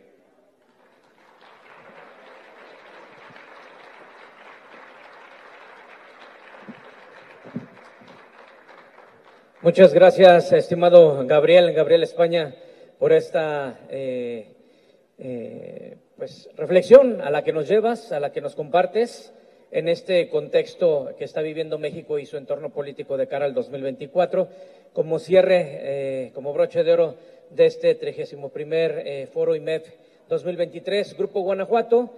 Muchas 9.64 9.94
gracias, 9.94 10.52
estimado 10.52 11.26
Gabriel, 11.26 11.72
Gabriel 11.72 12.02
España, 12.02 12.54
por 12.98 13.14
esta 13.14 13.80
eh, 13.88 14.48
eh, 15.16 15.96
pues, 16.18 16.50
reflexión 16.54 17.22
a 17.22 17.30
la 17.30 17.42
que 17.42 17.54
nos 17.54 17.66
llevas, 17.66 18.12
a 18.12 18.20
la 18.20 18.30
que 18.30 18.42
nos 18.42 18.54
compartes 18.56 19.32
en 19.70 19.88
este 19.88 20.28
contexto 20.28 21.14
que 21.16 21.24
está 21.24 21.40
viviendo 21.40 21.78
México 21.78 22.18
y 22.18 22.26
su 22.26 22.36
entorno 22.36 22.74
político 22.74 23.16
de 23.16 23.26
cara 23.26 23.46
al 23.46 23.54
2024, 23.54 24.48
como 24.92 25.18
cierre, 25.18 25.78
eh, 25.80 26.30
como 26.34 26.52
broche 26.52 26.84
de 26.84 26.92
oro 26.92 27.14
de 27.48 27.64
este 27.64 27.94
31 27.94 28.52
eh, 28.54 29.28
Foro 29.32 29.56
IMEF 29.56 29.88
2023, 30.28 31.16
Grupo 31.16 31.40
Guanajuato. 31.40 32.10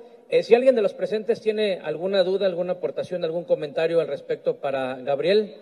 Si 0.42 0.57
alguien 0.57 0.74
de 0.74 0.82
los 0.82 0.94
presentes 0.94 1.40
tiene 1.40 1.78
alguna 1.80 2.24
duda, 2.24 2.47
alguna 2.47 2.72
aportación, 2.72 3.22
algún 3.22 3.44
comentario 3.44 4.01
al 4.01 4.09
respecto 4.09 4.57
para 4.57 4.97
Gabriel, 4.97 5.55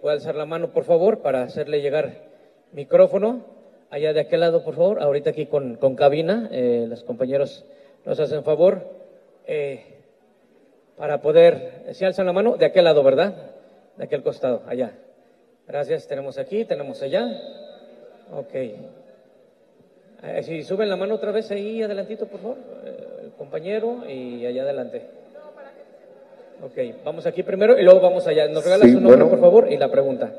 puede 0.00 0.16
alzar 0.16 0.34
la 0.34 0.46
mano, 0.46 0.72
por 0.72 0.84
favor, 0.84 1.20
para 1.20 1.42
hacerle 1.42 1.80
llegar 1.80 2.30
micrófono 2.72 3.44
allá 3.92 4.12
de 4.14 4.20
aquel 4.20 4.40
lado, 4.40 4.64
por 4.64 4.74
favor. 4.74 5.02
Ahorita 5.02 5.30
aquí 5.30 5.46
con, 5.46 5.76
con 5.76 5.94
cabina, 5.94 6.48
eh, 6.50 6.86
los 6.88 7.04
compañeros 7.04 7.64
nos 8.04 8.18
hacen 8.18 8.42
favor 8.42 8.82
eh, 9.46 9.84
para 10.96 11.20
poder, 11.20 11.84
si 11.92 12.04
alzan 12.04 12.26
la 12.26 12.32
mano, 12.32 12.56
de 12.56 12.66
aquel 12.66 12.84
lado, 12.84 13.02
¿verdad? 13.02 13.34
De 13.96 14.04
aquel 14.04 14.22
costado, 14.22 14.62
allá. 14.66 14.92
Gracias, 15.68 16.08
tenemos 16.08 16.38
aquí, 16.38 16.64
tenemos 16.64 17.02
allá. 17.02 17.26
Ok. 18.32 18.54
Eh, 18.54 20.42
si 20.42 20.62
suben 20.62 20.88
la 20.88 20.96
mano 20.96 21.16
otra 21.16 21.30
vez 21.30 21.50
ahí 21.50 21.82
adelantito, 21.82 22.26
por 22.26 22.40
favor, 22.40 22.58
el 23.22 23.32
compañero 23.32 24.08
y 24.08 24.46
allá 24.46 24.62
adelante. 24.62 25.21
Ok, 26.62 27.04
vamos 27.04 27.26
aquí 27.26 27.42
primero 27.42 27.78
y 27.78 27.82
luego 27.82 28.00
vamos 28.00 28.26
allá. 28.26 28.46
¿Nos 28.46 28.64
regalas 28.64 28.90
su 28.90 29.00
nombre, 29.00 29.24
por 29.26 29.40
favor, 29.40 29.72
y 29.72 29.76
la 29.76 29.90
pregunta? 29.90 30.32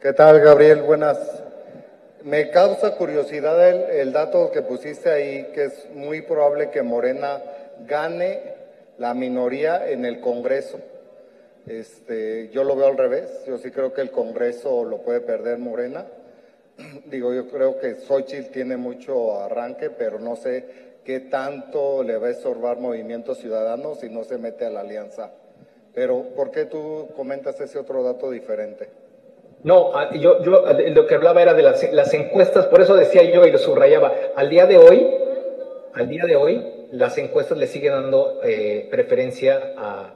¿Qué 0.00 0.12
tal, 0.14 0.40
Gabriel? 0.40 0.82
Buenas 0.82 1.44
me 2.24 2.48
causa 2.48 2.96
curiosidad 2.96 3.90
el, 3.90 4.12
dato 4.12 4.50
que 4.50 4.62
pusiste 4.62 5.10
ahí, 5.10 5.50
que 5.54 5.64
es 5.64 5.90
muy 5.94 6.22
probable 6.22 6.70
que 6.70 6.82
Morena 6.82 7.42
gane 7.86 8.40
la 8.96 9.12
minoría 9.12 9.90
en 9.90 10.06
el 10.06 10.20
Congreso. 10.20 10.80
Este, 11.66 12.48
yo 12.48 12.64
lo 12.64 12.76
veo 12.76 12.86
al 12.86 12.96
revés, 12.96 13.44
yo 13.46 13.58
sí 13.58 13.70
creo 13.70 13.92
que 13.92 14.00
el 14.00 14.10
Congreso 14.10 14.84
lo 14.84 15.02
puede 15.02 15.20
perder 15.20 15.58
Morena. 15.58 16.06
Digo, 17.04 17.34
yo 17.34 17.46
creo 17.48 17.78
que 17.78 17.96
Xochitl 17.96 18.50
tiene 18.50 18.78
mucho 18.78 19.38
arranque, 19.42 19.90
pero 19.90 20.18
no 20.18 20.34
sé 20.34 20.93
qué 21.04 21.20
tanto 21.20 22.02
le 22.02 22.16
va 22.16 22.28
a 22.28 22.30
estorbar 22.30 22.78
Movimiento 22.78 23.34
Ciudadano 23.34 23.94
si 23.94 24.08
no 24.08 24.24
se 24.24 24.38
mete 24.38 24.64
a 24.64 24.70
la 24.70 24.80
alianza. 24.80 25.32
Pero, 25.94 26.34
¿por 26.34 26.50
qué 26.50 26.64
tú 26.64 27.08
comentas 27.14 27.60
ese 27.60 27.78
otro 27.78 28.02
dato 28.02 28.30
diferente? 28.30 28.88
No, 29.62 29.92
yo, 30.12 30.42
yo 30.42 30.64
lo 30.90 31.06
que 31.06 31.14
hablaba 31.14 31.40
era 31.40 31.54
de 31.54 31.62
las, 31.62 32.14
encuestas, 32.14 32.66
por 32.66 32.82
eso 32.82 32.96
decía 32.96 33.22
yo 33.22 33.46
y 33.46 33.50
lo 33.50 33.58
subrayaba, 33.58 34.12
al 34.36 34.50
día 34.50 34.66
de 34.66 34.76
hoy, 34.76 35.06
al 35.94 36.08
día 36.08 36.24
de 36.26 36.36
hoy, 36.36 36.86
las 36.90 37.16
encuestas 37.16 37.56
le 37.56 37.66
siguen 37.66 37.92
dando 37.92 38.40
eh, 38.44 38.88
preferencia 38.90 39.72
a, 39.76 40.14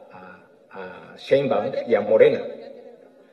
a, 0.70 1.16
Sheinbaum 1.16 1.72
y 1.86 1.94
a 1.94 2.00
Morena. 2.00 2.42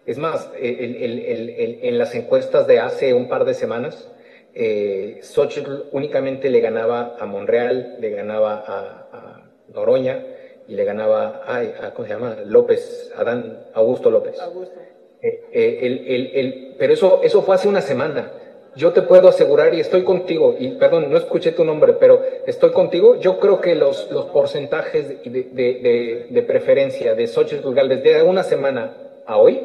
Es 0.06 0.18
más, 0.18 0.50
el, 0.60 1.80
en 1.82 1.98
las 1.98 2.16
encuestas 2.16 2.66
de 2.66 2.80
hace 2.80 3.14
un 3.14 3.28
par 3.28 3.44
de 3.44 3.54
semanas, 3.54 4.10
eh, 4.56 5.20
Xochitl 5.22 5.84
únicamente 5.92 6.50
le 6.50 6.62
ganaba 6.62 7.18
a 7.20 7.26
Monreal, 7.26 7.98
le 8.00 8.10
ganaba 8.10 8.64
a, 8.66 9.08
a 9.12 9.52
Noroña 9.74 10.24
y 10.68 10.76
le 10.76 10.84
ganaba 10.84 11.44
a, 11.46 11.94
¿cómo 11.94 12.08
se 12.08 12.14
llama? 12.14 12.38
López, 12.46 13.12
Adán, 13.16 13.60
Augusto 13.74 14.10
López. 14.10 14.40
Augusto. 14.40 14.80
Eh, 15.22 15.44
eh, 15.52 15.80
el, 15.82 16.08
el, 16.08 16.32
el, 16.34 16.76
pero 16.80 16.94
eso, 16.94 17.22
eso 17.24 17.42
fue 17.42 17.56
hace 17.56 17.68
una 17.68 17.82
semana. 17.82 18.32
Yo 18.76 18.92
te 18.92 19.02
puedo 19.02 19.30
asegurar, 19.30 19.74
y 19.74 19.80
estoy 19.80 20.04
contigo, 20.04 20.56
y 20.60 20.72
perdón, 20.72 21.10
no 21.10 21.18
escuché 21.18 21.54
tu 21.54 21.64
nombre, 21.64 21.94
pero 21.94 22.22
estoy 22.46 22.72
contigo. 22.72 23.16
Yo 23.22 23.40
creo 23.40 23.62
que 23.62 23.74
los, 23.74 24.12
los 24.12 24.26
porcentajes 24.26 25.24
de, 25.24 25.30
de, 25.32 25.44
de, 25.54 26.28
de 26.30 26.42
preferencia 26.42 27.16
de 27.16 27.26
Xochitl 27.26 27.74
Galvez 27.74 28.04
de 28.04 28.22
una 28.24 28.44
semana 28.44 28.98
a 29.26 29.38
hoy 29.38 29.62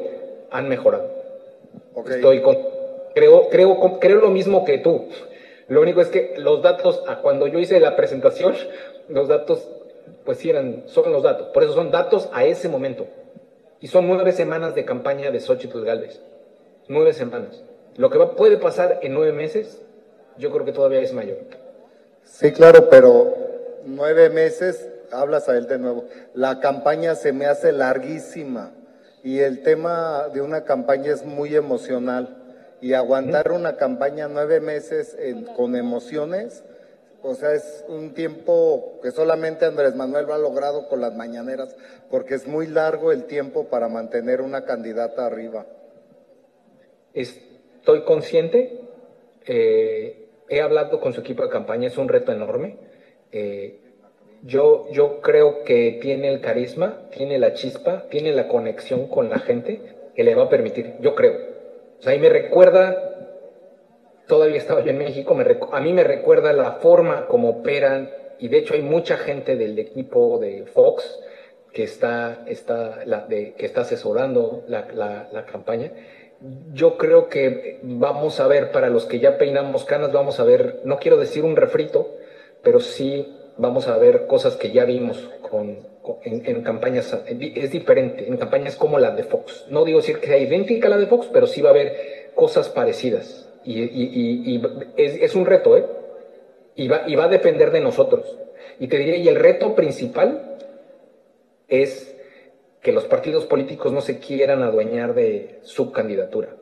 han 0.53 0.69
mejorado. 0.69 1.11
Okay. 1.93 2.17
Estoy 2.17 2.41
con, 2.41 2.57
creo, 3.15 3.49
creo, 3.49 3.99
creo 4.01 4.21
lo 4.21 4.31
mismo 4.31 4.65
que 4.65 4.79
tú. 4.79 5.09
Lo 5.69 5.81
único 5.81 6.01
es 6.01 6.09
que 6.09 6.35
los 6.37 6.63
datos, 6.63 7.03
cuando 7.23 7.47
yo 7.47 7.59
hice 7.59 7.79
la 7.79 7.95
presentación, 7.95 8.55
los 9.09 9.29
datos, 9.29 9.69
pues 10.25 10.39
sí 10.39 10.51
eran, 10.51 10.85
son 10.87 11.13
los 11.13 11.23
datos. 11.23 11.49
Por 11.49 11.63
eso 11.63 11.75
son 11.75 11.91
datos 11.91 12.29
a 12.33 12.45
ese 12.45 12.69
momento. 12.69 13.07
Y 13.81 13.87
son 13.87 14.09
nueve 14.09 14.33
semanas 14.33 14.75
de 14.75 14.85
campaña 14.85 15.31
de 15.31 15.41
Xochitl 15.41 15.85
Galvez. 15.85 16.21
Nueve 16.89 17.13
semanas. 17.13 17.63
Lo 17.97 18.11
que 18.11 18.19
va, 18.19 18.35
puede 18.35 18.57
pasar 18.57 18.99
en 19.03 19.15
nueve 19.15 19.33
meses, 19.33 19.81
yo 20.39 20.51
creo 20.51 20.65
que 20.65 20.73
todavía 20.73 21.01
es 21.01 21.13
mayor. 21.13 21.39
Sí, 22.25 22.53
claro, 22.53 22.89
pero 22.91 23.35
nueve 23.85 24.29
meses, 24.31 24.89
hablas 25.13 25.49
a 25.49 25.57
él 25.57 25.67
de 25.67 25.79
nuevo. 25.79 26.05
La 26.35 26.61
campaña 26.61 27.15
se 27.15 27.33
me 27.33 27.47
hace 27.47 27.73
larguísima 27.73 28.73
y 29.23 29.41
el 29.41 29.63
tema 29.63 30.29
de 30.33 30.41
una 30.41 30.65
campaña 30.65 31.13
es 31.13 31.25
muy 31.25 31.55
emocional. 31.55 32.40
Y 32.81 32.95
aguantar 32.95 33.53
una 33.53 33.77
campaña 33.77 34.29
nueve 34.29 34.61
meses 34.61 35.17
con 35.57 35.77
emociones, 35.77 36.65
o 37.23 37.35
sea, 37.35 37.53
es 37.53 37.85
un 37.89 38.15
tiempo 38.15 38.99
que 39.03 39.11
solamente 39.11 39.67
Andrés 39.67 39.95
Manuel 39.95 40.27
lo 40.27 40.35
ha 40.35 40.39
logrado 40.39 40.89
con 40.89 41.01
las 41.03 41.15
mañaneras, 41.15 41.77
porque 42.11 42.35
es 42.35 42.47
muy 42.47 42.67
largo 42.67 43.13
el 43.13 43.25
tiempo 43.25 43.69
para 43.69 43.89
mantener 43.89 44.41
una 44.41 44.65
candidata 44.65 45.27
arriba. 45.27 45.67
Estoy 47.13 48.05
consciente, 48.05 48.81
eh, 49.47 50.29
he 50.49 50.61
hablado 50.63 51.01
con 51.01 51.13
su 51.13 51.21
equipo 51.21 51.43
de 51.43 51.51
campaña, 51.51 51.89
es 51.89 51.99
un 51.99 52.09
reto 52.09 52.33
enorme. 52.33 52.79
Eh, 53.33 53.81
yo, 54.43 54.89
yo 54.91 55.21
creo 55.21 55.65
que 55.65 55.99
tiene 56.01 56.33
el 56.33 56.41
carisma, 56.41 57.03
tiene 57.11 57.39
la 57.39 57.53
chispa, 57.53 58.07
tiene 58.09 58.33
la 58.33 58.49
conexión 58.49 59.09
con 59.09 59.29
la 59.29 59.39
gente 59.39 59.81
que 60.15 60.25
le 60.25 60.35
va 60.35 60.45
a 60.45 60.49
permitir, 60.49 60.95
yo 61.01 61.15
creo. 61.15 61.50
O 62.01 62.03
sea, 62.03 62.13
ahí 62.13 62.19
me 62.19 62.29
recuerda 62.29 63.11
todavía 64.31 64.57
estaba 64.57 64.83
yo 64.83 64.91
en 64.91 64.99
México, 64.99 65.35
me, 65.35 65.45
a 65.73 65.81
mí 65.81 65.93
me 65.93 66.05
recuerda 66.05 66.55
la 66.55 66.75
forma 66.75 67.27
como 67.27 67.51
operan, 67.51 68.11
y 68.39 68.49
de 68.49 68.59
hecho 68.59 68.75
hay 68.75 68.81
mucha 68.81 69.19
gente 69.19 69.57
del 69.57 69.79
equipo 69.79 70.39
de 70.39 70.65
Fox 70.67 71.19
que 71.75 71.83
está, 71.83 72.45
está, 72.47 73.05
la, 73.05 73.27
de, 73.27 73.53
que 73.55 73.67
está 73.67 73.83
asesorando 73.83 74.65
la, 74.69 74.87
la, 75.31 75.45
campaña. 75.45 75.93
Yo 76.73 76.97
creo 76.97 77.29
que 77.29 77.81
vamos 77.83 78.41
a 78.41 78.47
ver, 78.47 78.71
para 78.71 78.89
los 78.89 79.05
que 79.05 79.19
ya 79.19 79.37
peinamos 79.37 79.85
canas, 79.85 80.13
vamos 80.13 80.41
a 80.41 80.45
ver, 80.45 80.81
no 80.85 80.99
quiero 80.99 81.19
decir 81.19 81.45
un 81.45 81.57
refrito, 81.57 82.17
pero 82.63 82.81
sí 82.81 83.37
vamos 83.59 83.89
a 83.89 83.99
ver 83.99 84.27
cosas 84.27 84.57
que 84.57 84.71
ya 84.71 84.85
vimos 84.85 85.29
con 85.43 85.90
en, 86.25 86.63
campañas, 86.63 87.17
es 87.27 87.71
diferente, 87.71 88.27
en 88.27 88.37
campañas 88.37 88.77
como 88.77 88.99
la 88.99 89.11
de 89.11 89.25
Fox. 89.25 89.67
No 89.71 89.85
digo 89.85 89.99
decir 89.99 90.19
que 90.19 90.27
sea 90.27 90.39
idéntica 90.39 90.89
a 90.89 90.91
la 90.91 90.99
de 90.99 91.07
Fox, 91.07 91.29
pero 91.33 91.47
sí 91.47 91.61
va 91.61 91.71
a 91.71 91.73
haber 91.73 92.33
cosas 92.35 92.69
parecidas 92.69 93.51
y, 93.65 94.63
es, 94.97 95.35
un 95.35 95.47
reto, 95.47 95.77
¿eh? 95.77 95.85
Y 96.77 96.89
va, 96.89 97.03
y 97.07 97.15
va 97.15 97.25
a 97.25 97.29
depender 97.29 97.71
de 97.71 97.81
nosotros. 97.81 98.39
Y 98.79 98.89
te 98.89 98.99
diré, 98.99 99.19
y 99.19 99.29
el 99.29 99.37
reto 99.37 99.75
principal 99.75 100.57
es 101.69 102.17
que 102.81 102.93
los 102.93 103.05
partidos 103.05 103.45
políticos 103.45 103.93
no 103.93 104.01
se 104.01 104.19
quieran 104.19 104.63
adueñar 104.63 105.15
de 105.15 105.59
su 105.63 105.93
candidatura. 105.93 106.57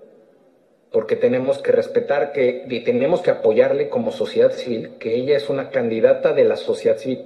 Porque 0.90 1.16
tenemos 1.16 1.58
que 1.58 1.70
respetar 1.70 2.32
que, 2.32 2.64
y 2.68 2.80
tenemos 2.80 3.20
que 3.20 3.30
apoyarle 3.30 3.88
como 3.88 4.10
sociedad 4.10 4.50
civil, 4.52 4.96
que 4.98 5.14
ella 5.14 5.36
es 5.36 5.48
una 5.48 5.70
candidata 5.70 6.32
de 6.32 6.44
la 6.44 6.56
sociedad 6.56 6.96
civil. 6.96 7.24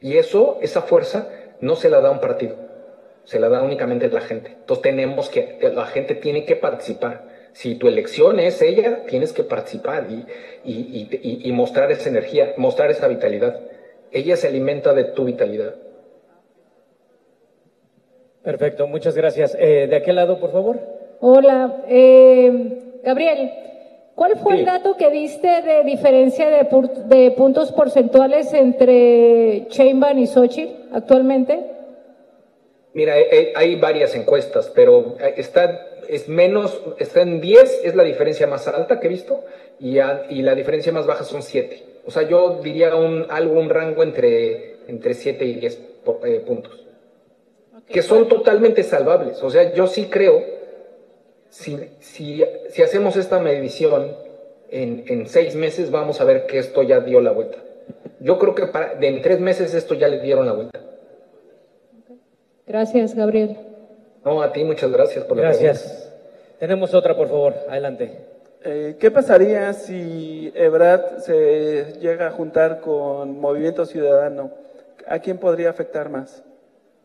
Y 0.00 0.16
eso, 0.18 0.58
esa 0.62 0.82
fuerza, 0.82 1.28
no 1.60 1.76
se 1.76 1.90
la 1.90 2.00
da 2.00 2.10
un 2.10 2.20
partido, 2.20 2.56
se 3.24 3.40
la 3.40 3.48
da 3.48 3.62
únicamente 3.62 4.08
la 4.08 4.20
gente. 4.20 4.56
Entonces 4.60 4.82
tenemos 4.82 5.28
que, 5.28 5.58
la 5.74 5.86
gente 5.86 6.14
tiene 6.14 6.44
que 6.44 6.56
participar 6.56 7.36
si 7.56 7.74
tu 7.76 7.88
elección 7.88 8.38
es 8.38 8.60
ella, 8.60 9.06
tienes 9.06 9.32
que 9.32 9.42
participar 9.42 10.08
y, 10.10 10.26
y, 10.62 11.08
y, 11.22 11.48
y, 11.48 11.52
mostrar 11.52 11.90
esa 11.90 12.10
energía, 12.10 12.52
mostrar 12.58 12.90
esa 12.90 13.08
vitalidad. 13.08 13.58
Ella 14.12 14.36
se 14.36 14.48
alimenta 14.48 14.92
de 14.92 15.04
tu 15.04 15.24
vitalidad. 15.24 15.74
Perfecto, 18.42 18.86
muchas 18.86 19.16
gracias. 19.16 19.56
Eh, 19.58 19.86
de 19.88 19.96
aquel 19.96 20.16
lado, 20.16 20.38
por 20.38 20.52
favor. 20.52 20.78
Hola, 21.20 21.82
eh, 21.88 23.00
Gabriel. 23.02 23.50
¿Cuál 24.16 24.36
fue 24.38 24.54
sí. 24.54 24.58
el 24.60 24.66
dato 24.66 24.96
que 24.96 25.10
diste 25.10 25.62
de 25.62 25.84
diferencia 25.84 26.50
de, 26.50 26.66
de 27.04 27.30
puntos 27.30 27.70
porcentuales 27.70 28.52
entre 28.52 29.68
Chainban 29.68 30.18
y 30.18 30.26
Sochi 30.26 30.74
actualmente? 30.92 31.70
Mira, 32.94 33.14
hay 33.54 33.76
varias 33.76 34.16
encuestas, 34.16 34.72
pero 34.74 35.16
está 35.36 35.96
es 36.08 36.28
menos, 36.28 36.80
está 36.98 37.22
en 37.22 37.40
10, 37.40 37.80
es 37.84 37.94
la 37.94 38.04
diferencia 38.04 38.46
más 38.46 38.66
alta 38.68 39.00
que 39.00 39.06
he 39.06 39.10
visto, 39.10 39.44
y, 39.78 39.98
a, 39.98 40.26
y 40.30 40.42
la 40.42 40.54
diferencia 40.54 40.92
más 40.92 41.06
baja 41.06 41.24
son 41.24 41.42
7. 41.42 41.82
O 42.06 42.10
sea, 42.10 42.22
yo 42.22 42.60
diría 42.62 42.94
un, 42.94 43.26
algo, 43.28 43.58
un 43.58 43.68
rango 43.68 44.02
entre, 44.02 44.76
entre 44.88 45.14
7 45.14 45.44
y 45.44 45.54
10 45.54 45.80
eh, 46.24 46.42
puntos. 46.46 46.86
Okay. 47.82 47.94
Que 47.94 48.02
son 48.02 48.28
totalmente 48.28 48.82
salvables. 48.82 49.42
O 49.42 49.50
sea, 49.50 49.72
yo 49.74 49.86
sí 49.86 50.06
creo, 50.06 50.42
si, 51.56 51.90
si, 52.00 52.44
si 52.68 52.82
hacemos 52.82 53.16
esta 53.16 53.38
medición 53.38 54.14
en, 54.68 55.04
en, 55.08 55.26
seis 55.26 55.56
meses, 55.56 55.90
vamos 55.90 56.20
a 56.20 56.24
ver 56.24 56.46
que 56.46 56.58
esto 56.58 56.82
ya 56.82 57.00
dio 57.00 57.20
la 57.20 57.32
vuelta. 57.32 57.56
Yo 58.20 58.38
creo 58.38 58.54
que 58.54 58.66
para, 58.66 58.92
en 59.00 59.22
tres 59.22 59.40
meses 59.40 59.72
esto 59.72 59.94
ya 59.94 60.08
le 60.08 60.20
dieron 60.20 60.44
la 60.44 60.52
vuelta. 60.52 60.80
Gracias, 62.66 63.14
Gabriel. 63.14 63.56
No, 64.22 64.42
a 64.42 64.52
ti 64.52 64.64
muchas 64.64 64.92
gracias 64.92 65.24
por 65.24 65.38
la 65.38 65.44
Gracias. 65.44 65.82
Pregunta. 65.82 66.56
Tenemos 66.58 66.94
otra, 66.94 67.16
por 67.16 67.28
favor. 67.28 67.54
Adelante. 67.68 68.18
Eh, 68.62 68.96
¿Qué 68.98 69.10
pasaría 69.10 69.72
si 69.72 70.52
Ebrad 70.54 71.18
se 71.18 71.94
llega 72.00 72.26
a 72.26 72.30
juntar 72.32 72.80
con 72.80 73.40
Movimiento 73.40 73.86
Ciudadano? 73.86 74.50
¿A 75.06 75.20
quién 75.20 75.38
podría 75.38 75.70
afectar 75.70 76.10
más? 76.10 76.42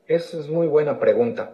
Esa 0.08 0.40
es 0.40 0.50
muy 0.50 0.68
buena 0.68 1.00
pregunta. 1.00 1.52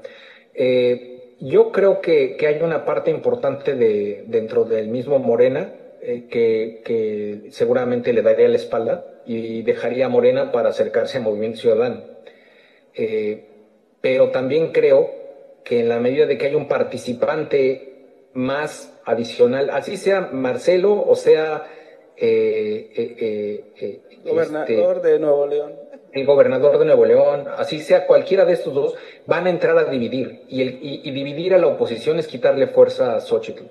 Eh, 0.56 1.17
yo 1.40 1.72
creo 1.72 2.02
que, 2.02 2.36
que, 2.38 2.48
hay 2.48 2.62
una 2.62 2.86
parte 2.86 3.12
importante 3.12 3.76
de, 3.76 4.24
dentro 4.28 4.64
del 4.64 4.88
mismo 4.88 5.20
Morena 5.20 5.74
eh, 6.02 6.28
que, 6.30 6.82
que, 6.84 7.52
seguramente 7.52 8.14
le 8.14 8.22
daría 8.22 8.48
la 8.48 8.56
espalda 8.56 9.06
y 9.26 9.62
dejaría 9.62 10.08
a 10.08 10.10
Morena 10.10 10.52
para 10.52 10.70
acercarse 10.70 11.18
a 11.18 11.22
Movimiento 11.22 11.60
Ciudadano. 11.60 12.04
Eh, 12.94 13.46
pero 14.02 14.32
también 14.32 14.72
creo 14.72 15.12
que 15.64 15.82
en 15.82 15.90
la 15.90 16.00
medida 16.00 16.26
de 16.26 16.38
que 16.38 16.48
haya 16.48 16.58
un 16.58 16.68
participante 16.68 17.94
más 18.34 18.94
adicional, 19.06 19.70
así 19.70 19.98
sea 19.98 20.30
Marcelo 20.32 21.04
o 21.06 21.16
sea 21.16 21.68
eh, 22.20 22.90
eh, 22.96 23.74
eh, 23.80 24.02
gobernador 24.24 24.98
este, 24.98 25.08
de 25.10 25.20
Nuevo 25.20 25.46
León. 25.46 25.74
El 26.12 26.26
gobernador 26.26 26.80
de 26.80 26.86
Nuevo 26.86 27.06
León, 27.06 27.46
así 27.58 27.80
sea 27.80 28.08
cualquiera 28.08 28.46
de 28.46 28.54
estos 28.54 28.74
dos, 28.74 28.96
van 29.26 29.46
a 29.46 29.50
entrar 29.50 29.78
a 29.78 29.86
dividir. 29.86 30.44
Y, 30.48 30.62
el, 30.62 30.80
y, 30.82 31.12
dividir 31.12 31.54
a 31.54 31.58
la 31.58 31.68
oposición 31.68 32.18
es 32.18 32.28
quitarle 32.28 32.68
fuerza 32.68 33.16
a 33.16 33.22
Xochitl. 33.22 33.66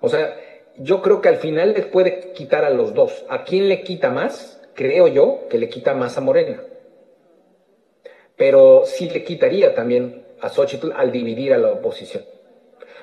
O 0.00 0.08
sea, 0.08 0.36
yo 0.78 1.02
creo 1.02 1.20
que 1.20 1.28
al 1.28 1.36
final 1.36 1.74
les 1.74 1.86
puede 1.86 2.32
quitar 2.32 2.64
a 2.64 2.70
los 2.70 2.94
dos. 2.94 3.24
¿A 3.28 3.44
quién 3.44 3.68
le 3.68 3.82
quita 3.82 4.10
más? 4.10 4.62
Creo 4.74 5.08
yo 5.08 5.48
que 5.50 5.58
le 5.58 5.68
quita 5.68 5.94
más 5.94 6.16
a 6.16 6.20
Morena. 6.20 6.62
Pero 8.36 8.82
sí 8.84 9.08
le 9.08 9.24
quitaría 9.24 9.74
también 9.74 10.24
a 10.40 10.48
Xochitl 10.48 10.92
al 10.92 11.10
dividir 11.10 11.52
a 11.54 11.58
la 11.58 11.72
oposición. 11.72 12.24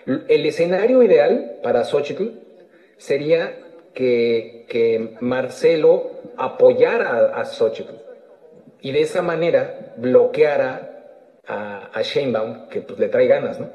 El 0.05 0.45
escenario 0.45 1.01
ideal 1.01 1.59
para 1.63 1.83
Xochitl 1.83 2.29
sería 2.97 3.57
que, 3.93 5.15
Marcelo 5.19 6.11
apoyara 6.37 7.31
a, 7.35 7.45
Xochitl 7.45 7.93
y 8.83 8.91
de 8.91 9.01
esa 9.01 9.21
manera 9.21 9.93
bloqueara 9.97 10.91
a, 11.47 11.89
a 11.93 12.01
Sheinbaum, 12.01 12.67
que 12.67 12.81
pues 12.81 12.99
le 12.99 13.07
trae 13.07 13.27
ganas, 13.27 13.59
¿no? 13.59 13.69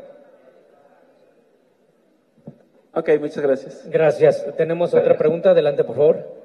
Ok, 2.94 3.10
muchas 3.18 3.42
gracias. 3.42 3.88
Gracias. 3.90 4.44
Tenemos 4.56 4.92
otra 4.92 5.16
pregunta. 5.16 5.50
Adelante, 5.50 5.82
por 5.82 5.96
favor. 5.96 6.38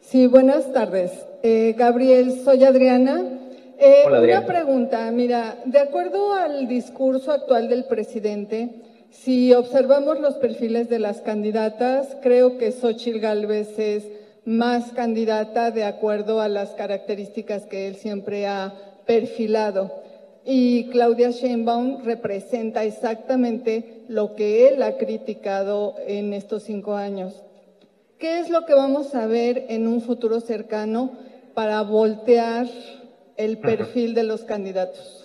Sí, 0.00 0.26
buenas 0.26 0.72
tardes. 0.72 1.10
Eh, 1.42 1.74
Gabriel, 1.76 2.42
soy 2.44 2.64
Adriana. 2.64 3.22
Eh, 3.78 4.04
Una 4.06 4.46
pregunta, 4.46 5.10
mira, 5.10 5.56
de 5.64 5.80
acuerdo 5.80 6.34
al 6.34 6.68
discurso 6.68 7.32
actual 7.32 7.68
del 7.68 7.86
presidente, 7.86 8.68
si 9.12 9.52
observamos 9.52 10.18
los 10.20 10.34
perfiles 10.34 10.88
de 10.88 10.98
las 10.98 11.20
candidatas, 11.20 12.16
creo 12.22 12.56
que 12.56 12.72
Xochitl 12.72 13.20
Gálvez 13.20 13.78
es 13.78 14.04
más 14.44 14.92
candidata 14.92 15.70
de 15.70 15.84
acuerdo 15.84 16.40
a 16.40 16.48
las 16.48 16.70
características 16.70 17.66
que 17.66 17.86
él 17.86 17.96
siempre 17.96 18.46
ha 18.46 18.72
perfilado. 19.06 19.92
Y 20.44 20.88
Claudia 20.88 21.30
Sheinbaum 21.30 22.02
representa 22.02 22.84
exactamente 22.84 24.02
lo 24.08 24.34
que 24.34 24.68
él 24.68 24.82
ha 24.82 24.96
criticado 24.96 25.94
en 26.06 26.32
estos 26.32 26.64
cinco 26.64 26.94
años. 26.94 27.42
¿Qué 28.18 28.40
es 28.40 28.50
lo 28.50 28.64
que 28.66 28.74
vamos 28.74 29.14
a 29.14 29.26
ver 29.26 29.66
en 29.68 29.86
un 29.86 30.00
futuro 30.00 30.40
cercano 30.40 31.12
para 31.54 31.82
voltear 31.82 32.66
el 33.36 33.58
perfil 33.58 34.14
de 34.14 34.22
los 34.24 34.42
candidatos? 34.42 35.21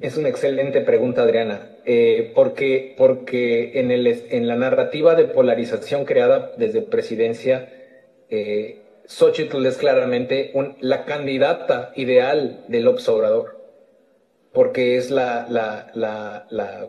Es 0.00 0.16
una 0.16 0.28
excelente 0.28 0.80
pregunta, 0.80 1.22
Adriana, 1.22 1.70
eh, 1.84 2.32
porque, 2.34 2.94
porque 2.96 3.78
en, 3.78 3.90
el, 3.90 4.06
en 4.06 4.48
la 4.48 4.56
narrativa 4.56 5.14
de 5.14 5.24
polarización 5.24 6.04
creada 6.04 6.52
desde 6.56 6.82
presidencia, 6.82 7.72
eh, 8.28 8.80
Xochitl 9.06 9.64
es 9.66 9.76
claramente 9.76 10.52
la 10.80 11.04
candidata 11.04 11.92
ideal 11.94 12.64
del 12.68 12.88
observador, 12.88 13.60
porque 14.52 14.96
es 14.96 15.10
la, 15.10 15.46
la, 15.48 15.90
la, 15.94 16.46
la 16.50 16.88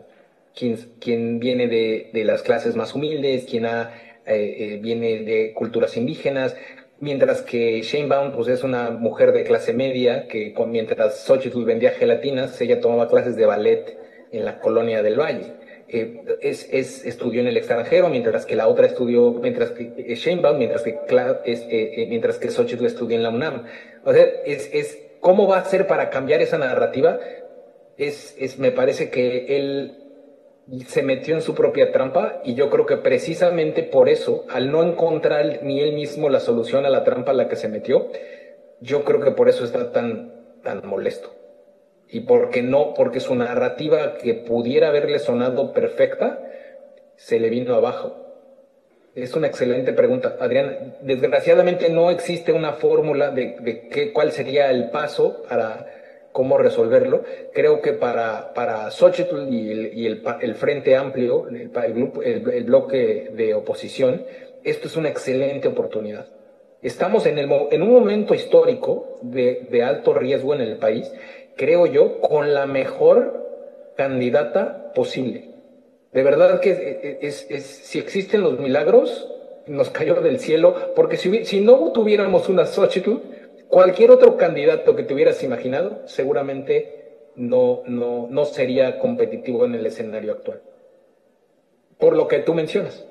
quien, 0.54 1.38
viene 1.38 1.68
de, 1.68 2.24
las 2.24 2.42
clases 2.42 2.74
más 2.76 2.94
humildes, 2.94 3.44
quien 3.44 3.66
ha, 3.66 3.92
eh, 4.26 4.56
eh, 4.58 4.78
viene 4.80 5.20
de 5.20 5.52
culturas 5.52 5.96
indígenas, 5.96 6.56
mientras 7.00 7.42
que 7.42 7.82
Shane 7.82 8.08
Baum 8.08 8.32
pues, 8.32 8.48
es 8.48 8.62
una 8.62 8.90
mujer 8.90 9.32
de 9.32 9.44
clase 9.44 9.72
media 9.72 10.28
que 10.28 10.54
mientras 10.66 11.24
Xochitl 11.24 11.64
vendía 11.64 11.90
gelatinas, 11.90 12.60
ella 12.60 12.80
tomaba 12.80 13.08
clases 13.08 13.36
de 13.36 13.46
ballet 13.46 13.98
en 14.32 14.44
la 14.44 14.58
colonia 14.60 15.02
del 15.02 15.18
Valle. 15.18 15.54
Eh, 15.88 16.24
es, 16.40 16.68
es, 16.72 17.04
estudió 17.06 17.40
en 17.40 17.46
el 17.46 17.56
extranjero, 17.56 18.08
mientras 18.08 18.44
que 18.44 18.56
la 18.56 18.66
otra 18.66 18.86
estudió, 18.86 19.30
mientras 19.32 19.70
que 19.70 20.14
Shane 20.16 20.42
Baum, 20.42 20.58
mientras 20.58 20.82
que, 20.82 20.98
es, 21.44 21.64
mientras 22.08 22.38
que 22.38 22.50
Xochitl 22.50 22.86
estudió 22.86 23.16
en 23.16 23.22
la 23.22 23.30
UNAM. 23.30 23.64
O 24.04 24.12
sea, 24.12 24.24
es, 24.44 24.68
es, 24.72 24.98
¿cómo 25.20 25.46
va 25.46 25.58
a 25.58 25.64
ser 25.64 25.86
para 25.86 26.10
cambiar 26.10 26.42
esa 26.42 26.58
narrativa? 26.58 27.20
Es, 27.96 28.34
es, 28.38 28.58
me 28.58 28.72
parece 28.72 29.10
que 29.10 29.56
él 29.56 30.05
se 30.86 31.02
metió 31.02 31.34
en 31.34 31.42
su 31.42 31.54
propia 31.54 31.92
trampa 31.92 32.40
y 32.44 32.54
yo 32.54 32.70
creo 32.70 32.86
que 32.86 32.96
precisamente 32.96 33.82
por 33.82 34.08
eso, 34.08 34.44
al 34.50 34.72
no 34.72 34.82
encontrar 34.82 35.60
ni 35.62 35.80
él 35.80 35.92
mismo 35.92 36.28
la 36.28 36.40
solución 36.40 36.84
a 36.86 36.90
la 36.90 37.04
trampa 37.04 37.30
a 37.30 37.34
la 37.34 37.48
que 37.48 37.56
se 37.56 37.68
metió, 37.68 38.08
yo 38.80 39.04
creo 39.04 39.20
que 39.20 39.30
por 39.30 39.48
eso 39.48 39.64
está 39.64 39.92
tan, 39.92 40.32
tan 40.62 40.86
molesto. 40.86 41.32
Y 42.08 42.20
porque 42.20 42.62
no, 42.62 42.94
porque 42.94 43.20
su 43.20 43.34
narrativa 43.34 44.16
que 44.16 44.34
pudiera 44.34 44.88
haberle 44.88 45.18
sonado 45.18 45.72
perfecta, 45.72 46.42
se 47.16 47.40
le 47.40 47.48
vino 47.48 47.74
abajo. 47.74 48.22
Es 49.14 49.34
una 49.34 49.46
excelente 49.46 49.92
pregunta, 49.92 50.36
Adrián. 50.40 50.96
Desgraciadamente 51.00 51.88
no 51.88 52.10
existe 52.10 52.52
una 52.52 52.74
fórmula 52.74 53.30
de, 53.30 53.56
de 53.60 53.88
qué, 53.88 54.12
cuál 54.12 54.30
sería 54.30 54.70
el 54.70 54.90
paso 54.90 55.42
para 55.48 55.86
cómo 56.36 56.58
resolverlo. 56.58 57.24
Creo 57.54 57.80
que 57.80 57.94
para, 57.94 58.52
para 58.52 58.90
Xochitl 58.90 59.48
y 59.48 60.04
el, 60.04 60.22
el, 60.42 60.54
Frente 60.54 60.94
Amplio, 60.94 61.48
el, 61.48 61.70
el, 62.52 62.64
bloque 62.64 63.30
de 63.32 63.54
oposición, 63.54 64.22
esto 64.62 64.86
es 64.86 64.98
una 64.98 65.08
excelente 65.08 65.66
oportunidad. 65.66 66.26
Estamos 66.82 67.24
en, 67.24 67.38
el, 67.38 67.50
en 67.70 67.82
un 67.82 67.90
momento 67.90 68.34
histórico 68.34 69.18
de, 69.22 69.66
de 69.70 69.82
alto 69.82 70.12
riesgo 70.12 70.52
en 70.54 70.60
el 70.60 70.76
país, 70.76 71.10
creo 71.56 71.86
yo, 71.86 72.20
con 72.20 72.52
la 72.52 72.66
mejor 72.66 73.94
candidata 73.96 74.92
posible. 74.94 75.48
De 76.12 76.22
verdad 76.22 76.60
que 76.60 77.18
es, 77.22 77.46
es, 77.48 77.64
si 77.64 77.98
existen 77.98 78.42
los 78.42 78.60
milagros, 78.60 79.32
nos 79.66 79.88
cayó 79.88 80.16
del 80.16 80.38
cielo, 80.38 80.92
porque 80.94 81.16
si, 81.16 81.46
si 81.46 81.62
no 81.62 81.92
tuviéramos 81.92 82.50
una 82.50 82.66
Xochitl, 82.66 83.22
Cualquier 83.68 84.10
otro 84.10 84.36
candidato 84.36 84.94
que 84.94 85.02
te 85.02 85.14
hubieras 85.14 85.42
imaginado 85.42 86.02
seguramente 86.06 87.30
no, 87.34 87.82
no, 87.86 88.28
no 88.30 88.44
sería 88.44 88.98
competitivo 88.98 89.64
en 89.64 89.74
el 89.74 89.86
escenario 89.86 90.32
actual. 90.32 90.62
Por 91.98 92.16
lo 92.16 92.28
que 92.28 92.40
tú 92.40 92.54
mencionas. 92.54 93.04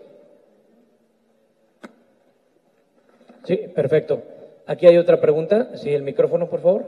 Sí, 3.43 3.57
perfecto. 3.75 4.23
Aquí 4.65 4.87
hay 4.87 4.97
otra 4.97 5.19
pregunta. 5.21 5.75
Sí, 5.75 5.93
el 5.93 6.03
micrófono, 6.03 6.49
por 6.49 6.61
favor. 6.61 6.85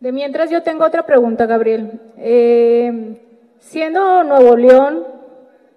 De 0.00 0.12
mientras 0.12 0.50
yo 0.50 0.62
tengo 0.62 0.84
otra 0.84 1.04
pregunta, 1.06 1.46
Gabriel. 1.46 2.00
Eh, 2.18 3.16
siendo 3.58 4.22
Nuevo 4.24 4.56
León 4.56 5.06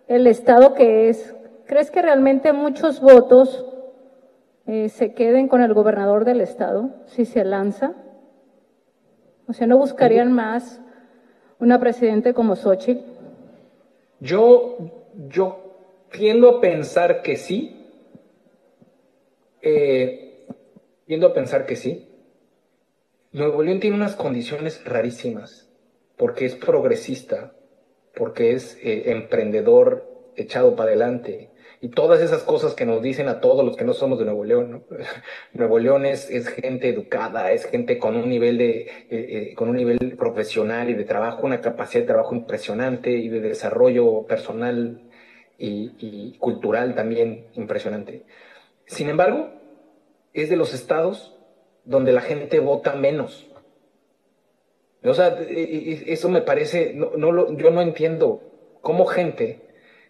el 0.07 0.27
estado 0.27 0.73
que 0.73 1.09
es, 1.09 1.35
¿Crees 1.67 1.91
que 1.91 2.01
realmente 2.01 2.53
muchos 2.53 3.01
votos 3.01 3.65
eh, 4.67 4.87
se 4.87 5.13
queden 5.13 5.49
con 5.49 5.61
el 5.61 5.73
gobernador 5.73 6.23
del 6.23 6.39
estado 6.39 6.91
si 7.07 7.25
se 7.25 7.43
lanza? 7.43 7.93
O 9.47 9.53
sea, 9.53 9.67
¿no 9.67 9.77
buscarían 9.77 10.31
más 10.31 10.81
una 11.59 11.79
presidente 11.79 12.33
como 12.33 12.55
Xochitl? 12.55 13.03
Yo, 14.21 14.77
yo 15.27 15.77
tiendo 16.09 16.49
a 16.49 16.61
pensar 16.61 17.21
que 17.21 17.35
sí. 17.35 17.85
Eh, 19.61 20.47
tiendo 21.05 21.27
a 21.27 21.33
pensar 21.33 21.65
que 21.65 21.75
sí. 21.75 22.07
Nuevo 23.33 23.61
León 23.61 23.81
tiene 23.81 23.97
unas 23.97 24.15
condiciones 24.15 24.83
rarísimas, 24.85 25.69
porque 26.15 26.45
es 26.45 26.55
progresista, 26.55 27.51
porque 28.15 28.53
es 28.53 28.77
eh, 28.81 29.11
emprendedor 29.11 30.31
echado 30.37 30.75
para 30.75 30.91
adelante, 30.91 31.51
y 31.79 31.89
todas 31.89 32.21
esas 32.21 32.43
cosas 32.43 32.73
que 32.73 32.85
nos 32.85 33.01
dicen 33.01 33.27
a 33.27 33.39
todos 33.39 33.63
los 33.63 33.77
que 33.77 33.85
no 33.85 33.93
somos 33.93 34.17
de 34.19 34.25
Nuevo 34.25 34.43
León. 34.43 34.83
Nuevo 35.53 35.79
León 35.79 36.05
es, 36.05 36.29
es, 36.29 36.47
gente 36.47 36.89
educada, 36.89 37.51
es 37.51 37.65
gente 37.65 37.99
con 37.99 38.15
un 38.15 38.29
nivel 38.29 38.57
de 38.57 38.81
eh, 38.81 38.87
eh, 39.09 39.55
con 39.55 39.69
un 39.69 39.75
nivel 39.75 40.15
profesional 40.17 40.89
y 40.89 40.93
de 40.93 41.03
trabajo, 41.03 41.45
una 41.45 41.61
capacidad 41.61 42.01
de 42.01 42.07
trabajo 42.07 42.35
impresionante 42.35 43.11
y 43.11 43.29
de 43.29 43.41
desarrollo 43.41 44.25
personal 44.25 45.01
y, 45.57 45.91
y 45.99 46.37
cultural 46.39 46.95
también 46.95 47.47
impresionante. 47.53 48.23
Sin 48.85 49.09
embargo, 49.09 49.49
es 50.33 50.49
de 50.49 50.55
los 50.55 50.73
estados 50.73 51.35
donde 51.85 52.11
la 52.11 52.21
gente 52.21 52.59
vota 52.59 52.95
menos. 52.95 53.47
O 55.03 55.13
sea, 55.13 55.37
eso 55.39 56.29
me 56.29 56.41
parece, 56.41 56.93
no, 56.93 57.11
no 57.15 57.31
lo, 57.31 57.55
yo 57.55 57.69
no 57.69 57.81
entiendo 57.81 58.41
cómo 58.81 59.05
gente 59.05 59.66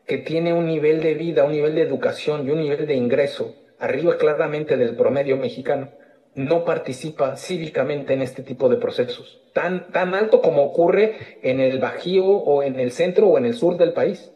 que 0.07 0.17
tiene 0.17 0.53
un 0.53 0.65
nivel 0.65 1.01
de 1.01 1.13
vida, 1.13 1.43
un 1.43 1.51
nivel 1.51 1.75
de 1.75 1.81
educación 1.81 2.47
y 2.47 2.51
un 2.51 2.61
nivel 2.61 2.87
de 2.87 2.95
ingreso 2.95 3.55
arriba 3.77 4.17
claramente 4.17 4.77
del 4.77 4.95
promedio 4.95 5.37
mexicano, 5.37 5.91
no 6.33 6.65
participa 6.65 7.35
cívicamente 7.35 8.13
en 8.13 8.21
este 8.21 8.43
tipo 8.43 8.69
de 8.69 8.77
procesos, 8.77 9.41
tan, 9.53 9.91
tan 9.91 10.13
alto 10.15 10.41
como 10.41 10.63
ocurre 10.63 11.39
en 11.41 11.59
el 11.59 11.79
Bajío 11.79 12.25
o 12.25 12.63
en 12.63 12.79
el 12.79 12.91
centro 12.91 13.27
o 13.27 13.37
en 13.37 13.45
el 13.45 13.55
sur 13.55 13.77
del 13.77 13.93
país. 13.93 14.31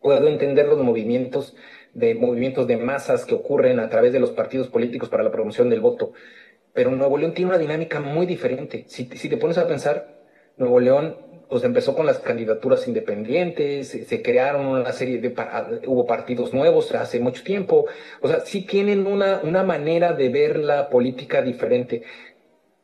Puedo 0.00 0.26
entender 0.28 0.66
los 0.68 0.78
movimientos 0.78 1.56
de 1.92 2.14
movimientos 2.14 2.66
de 2.66 2.76
masas 2.76 3.24
que 3.24 3.34
ocurren 3.34 3.80
a 3.80 3.88
través 3.88 4.12
de 4.12 4.20
los 4.20 4.30
partidos 4.30 4.68
políticos 4.68 5.08
para 5.08 5.24
la 5.24 5.32
promoción 5.32 5.68
del 5.70 5.80
voto, 5.80 6.12
pero 6.72 6.90
Nuevo 6.92 7.18
León 7.18 7.34
tiene 7.34 7.50
una 7.50 7.58
dinámica 7.58 8.00
muy 8.00 8.24
diferente. 8.24 8.84
Si, 8.86 9.06
si 9.06 9.28
te 9.28 9.36
pones 9.36 9.58
a 9.58 9.66
pensar, 9.66 10.18
Nuevo 10.56 10.78
León 10.78 11.16
pues 11.48 11.64
empezó 11.64 11.94
con 11.94 12.06
las 12.06 12.18
candidaturas 12.18 12.86
independientes, 12.86 13.88
se, 13.88 14.22
crearon 14.22 14.66
una 14.66 14.92
serie 14.92 15.18
de, 15.18 15.34
hubo 15.86 16.06
partidos 16.06 16.52
nuevos 16.52 16.94
hace 16.94 17.20
mucho 17.20 17.42
tiempo, 17.42 17.86
o 18.20 18.28
sea, 18.28 18.40
sí 18.40 18.62
tienen 18.62 19.06
una, 19.06 19.40
una 19.42 19.62
manera 19.62 20.12
de 20.12 20.28
ver 20.28 20.58
la 20.58 20.88
política 20.90 21.42
diferente. 21.42 22.02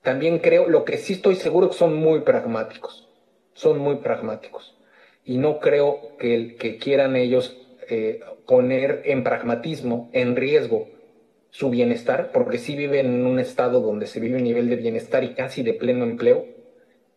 También 0.03 0.39
creo, 0.39 0.69
lo 0.69 0.85
que 0.85 0.99
sí 0.99 1.15
estoy 1.15 1.37
seguro 1.37 1.69
que 1.71 1.77
son 1.77 1.95
muy 1.95 2.21
pragmáticos, 2.21 3.09
son 3.53 3.79
muy 3.79 3.97
pragmáticos. 3.97 4.77
Y 5.25 5.39
no 5.39 5.59
creo 5.59 6.17
que, 6.19 6.57
que 6.57 6.77
quieran 6.77 7.17
ellos 7.17 7.57
eh, 7.89 8.21
poner 8.47 9.03
en 9.07 9.25
pragmatismo, 9.25 10.11
en 10.13 10.37
riesgo, 10.37 10.89
su 11.51 11.71
bienestar, 11.71 12.31
porque 12.33 12.59
sí 12.59 12.75
viven 12.77 13.07
en 13.07 13.27
un 13.27 13.39
estado 13.39 13.81
donde 13.81 14.07
se 14.07 14.21
vive 14.21 14.37
un 14.37 14.45
nivel 14.45 14.69
de 14.69 14.77
bienestar 14.77 15.23
y 15.23 15.35
casi 15.35 15.63
de 15.63 15.73
pleno 15.73 16.05
empleo, 16.05 16.47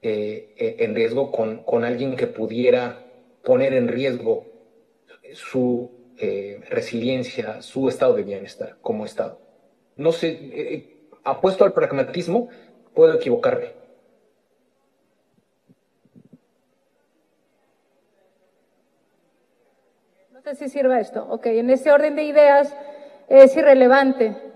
eh, 0.01 0.75
en 0.79 0.95
riesgo 0.95 1.31
con, 1.31 1.63
con, 1.63 1.83
alguien 1.83 2.15
que 2.15 2.27
pudiera 2.27 3.03
poner 3.43 3.73
en 3.73 3.87
riesgo 3.87 4.45
su 5.33 5.91
eh, 6.19 6.61
resiliencia, 6.69 7.61
su 7.61 7.89
estado 7.89 8.15
de 8.15 8.23
bienestar 8.23 8.77
como 8.81 9.05
Estado. 9.05 9.39
No 9.95 10.11
sé, 10.11 10.29
eh, 10.29 11.09
apuesto 11.23 11.63
al 11.63 11.73
pragmatismo, 11.73 12.49
puedo 12.93 13.13
equivocarme. 13.13 13.73
No 20.31 20.41
sé 20.41 20.55
si 20.55 20.69
sirva 20.69 20.99
esto. 20.99 21.27
Ok, 21.29 21.47
en 21.47 21.69
ese 21.69 21.91
orden 21.91 22.15
de 22.15 22.23
ideas 22.23 22.75
es 23.29 23.55
irrelevante 23.55 24.46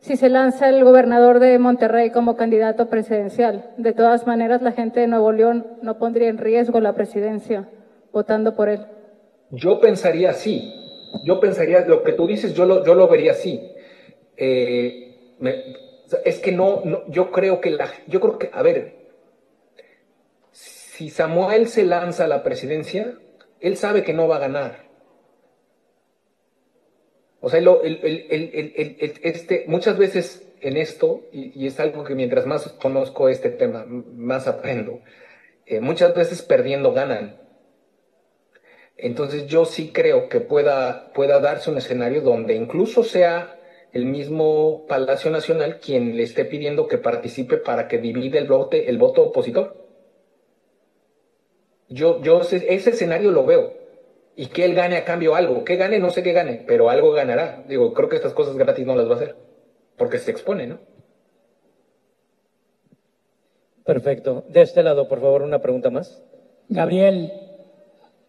si 0.00 0.16
se 0.16 0.28
lanza 0.28 0.68
el 0.68 0.84
gobernador 0.84 1.40
de 1.40 1.58
Monterrey 1.58 2.10
como 2.10 2.36
candidato 2.36 2.88
presidencial. 2.88 3.70
De 3.76 3.92
todas 3.92 4.26
maneras, 4.26 4.62
la 4.62 4.72
gente 4.72 5.00
de 5.00 5.06
Nuevo 5.08 5.32
León 5.32 5.66
no 5.82 5.98
pondría 5.98 6.28
en 6.28 6.38
riesgo 6.38 6.80
la 6.80 6.94
presidencia 6.94 7.68
votando 8.12 8.54
por 8.54 8.68
él. 8.68 8.86
Yo 9.50 9.80
pensaría 9.80 10.30
así. 10.30 10.74
Yo 11.24 11.40
pensaría, 11.40 11.80
lo 11.86 12.02
que 12.02 12.12
tú 12.12 12.26
dices, 12.26 12.54
yo 12.54 12.64
lo, 12.64 12.84
yo 12.84 12.94
lo 12.94 13.08
vería 13.08 13.32
así. 13.32 13.72
Eh, 14.36 15.34
es 16.24 16.38
que 16.38 16.52
no, 16.52 16.82
no, 16.84 17.02
yo 17.08 17.30
creo 17.30 17.60
que 17.60 17.70
la, 17.70 17.90
yo 18.06 18.20
creo 18.20 18.38
que, 18.38 18.50
a 18.52 18.62
ver, 18.62 18.94
si 20.52 21.10
Samuel 21.10 21.68
se 21.68 21.84
lanza 21.84 22.24
a 22.24 22.28
la 22.28 22.42
presidencia, 22.42 23.14
él 23.60 23.76
sabe 23.76 24.04
que 24.04 24.12
no 24.12 24.28
va 24.28 24.36
a 24.36 24.40
ganar. 24.40 24.87
O 27.40 27.48
sea, 27.48 27.60
este, 29.22 29.64
muchas 29.68 29.96
veces 29.96 30.44
en 30.60 30.76
esto, 30.76 31.22
y, 31.32 31.66
es 31.66 31.78
algo 31.78 32.02
que 32.04 32.14
mientras 32.14 32.46
más 32.46 32.68
conozco 32.80 33.28
este 33.28 33.50
tema, 33.50 33.84
más 33.86 34.48
aprendo, 34.48 35.00
eh, 35.66 35.80
muchas 35.80 36.14
veces 36.14 36.42
perdiendo 36.42 36.92
ganan. 36.92 37.40
Entonces 38.96 39.46
yo 39.46 39.64
sí 39.64 39.92
creo 39.92 40.28
que 40.28 40.40
pueda, 40.40 41.12
pueda 41.12 41.38
darse 41.38 41.70
un 41.70 41.78
escenario 41.78 42.22
donde 42.22 42.54
incluso 42.54 43.04
sea 43.04 43.56
el 43.92 44.06
mismo 44.06 44.86
Palacio 44.88 45.30
Nacional 45.30 45.78
quien 45.78 46.16
le 46.16 46.24
esté 46.24 46.44
pidiendo 46.44 46.88
que 46.88 46.98
participe 46.98 47.58
para 47.58 47.86
que 47.86 47.98
divide 47.98 48.38
el 48.38 48.48
el 48.72 48.98
voto 48.98 49.22
opositor. 49.22 49.86
Yo, 51.88 52.20
yo 52.22 52.40
ese 52.40 52.90
escenario 52.90 53.30
lo 53.30 53.46
veo 53.46 53.87
y 54.38 54.46
que 54.46 54.64
él 54.64 54.76
gane 54.76 54.96
a 54.96 55.04
cambio 55.04 55.34
algo. 55.34 55.64
Que 55.64 55.74
gane, 55.74 55.98
no 55.98 56.10
sé 56.10 56.22
qué 56.22 56.32
gane, 56.32 56.62
pero 56.64 56.90
algo 56.90 57.10
ganará. 57.10 57.64
Digo, 57.66 57.92
creo 57.92 58.08
que 58.08 58.14
estas 58.14 58.34
cosas 58.34 58.56
gratis 58.56 58.86
no 58.86 58.94
las 58.94 59.08
va 59.08 59.14
a 59.14 59.16
hacer, 59.16 59.36
porque 59.96 60.18
se 60.18 60.30
expone, 60.30 60.68
¿no? 60.68 60.78
Perfecto. 63.84 64.44
De 64.48 64.62
este 64.62 64.84
lado, 64.84 65.08
por 65.08 65.20
favor, 65.20 65.42
una 65.42 65.58
pregunta 65.58 65.90
más. 65.90 66.22
Gabriel, 66.68 67.32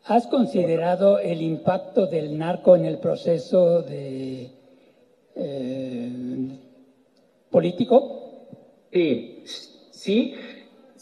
¿has 0.05 0.26
considerado 0.26 1.20
el 1.20 1.43
impacto 1.43 2.07
del 2.07 2.39
narco 2.39 2.76
en 2.76 2.86
el 2.86 2.97
proceso 2.97 3.84
de 3.84 4.49
eh, 5.36 6.57
político? 7.51 8.47
Sí, 8.91 9.43
sí, 9.91 10.34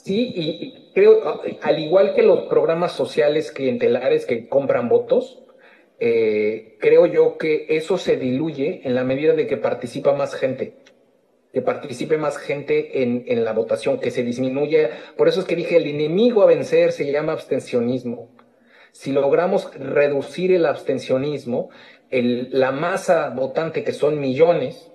sí, 0.08 0.34
y 0.36 0.92
creo, 0.94 1.42
al 1.62 1.80
igual 1.80 2.16
que 2.16 2.24
los 2.24 2.42
programas 2.48 2.94
sociales 2.94 3.52
clientelares 3.52 4.26
que 4.26 4.48
compran 4.48 4.90
votos, 4.90 5.44
eh, 6.00 6.78
creo 6.80 7.06
yo 7.06 7.38
que 7.38 7.66
eso 7.70 7.98
se 7.98 8.18
diluye 8.18 8.82
en 8.84 8.96
la 8.96 9.04
medida 9.04 9.34
de 9.34 9.48
que 9.48 9.58
participa 9.58 10.14
más 10.14 10.36
gente, 10.36 10.74
que 11.54 11.62
participe 11.62 12.18
más 12.18 12.38
gente 12.38 13.04
en, 13.04 13.26
en 13.28 13.44
la 13.44 13.54
votación, 13.54 14.00
que 14.00 14.12
se 14.12 14.24
disminuye. 14.24 14.90
Por 15.18 15.28
eso 15.28 15.42
es 15.42 15.46
que 15.46 15.56
dije, 15.56 15.78
el 15.78 15.88
enemigo 15.88 16.44
a 16.44 16.48
vencer 16.48 16.92
se 16.92 17.12
llama 17.12 17.34
abstencionismo. 17.34 18.30
Si 18.92 19.12
logramos 19.12 19.72
reducir 19.76 20.52
el 20.52 20.66
abstencionismo, 20.66 21.70
el, 22.10 22.50
la 22.52 22.72
masa 22.72 23.30
votante, 23.30 23.84
que 23.84 23.92
son 23.92 24.20
millones, 24.20 24.92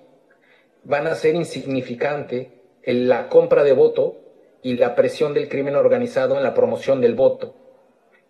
van 0.83 1.07
a 1.07 1.15
ser 1.15 1.35
insignificante 1.35 2.51
en 2.83 3.07
la 3.07 3.29
compra 3.29 3.63
de 3.63 3.73
voto 3.73 4.22
y 4.63 4.77
la 4.77 4.95
presión 4.95 5.33
del 5.33 5.49
crimen 5.49 5.75
organizado 5.75 6.37
en 6.37 6.43
la 6.43 6.53
promoción 6.53 7.01
del 7.01 7.15
voto. 7.15 7.55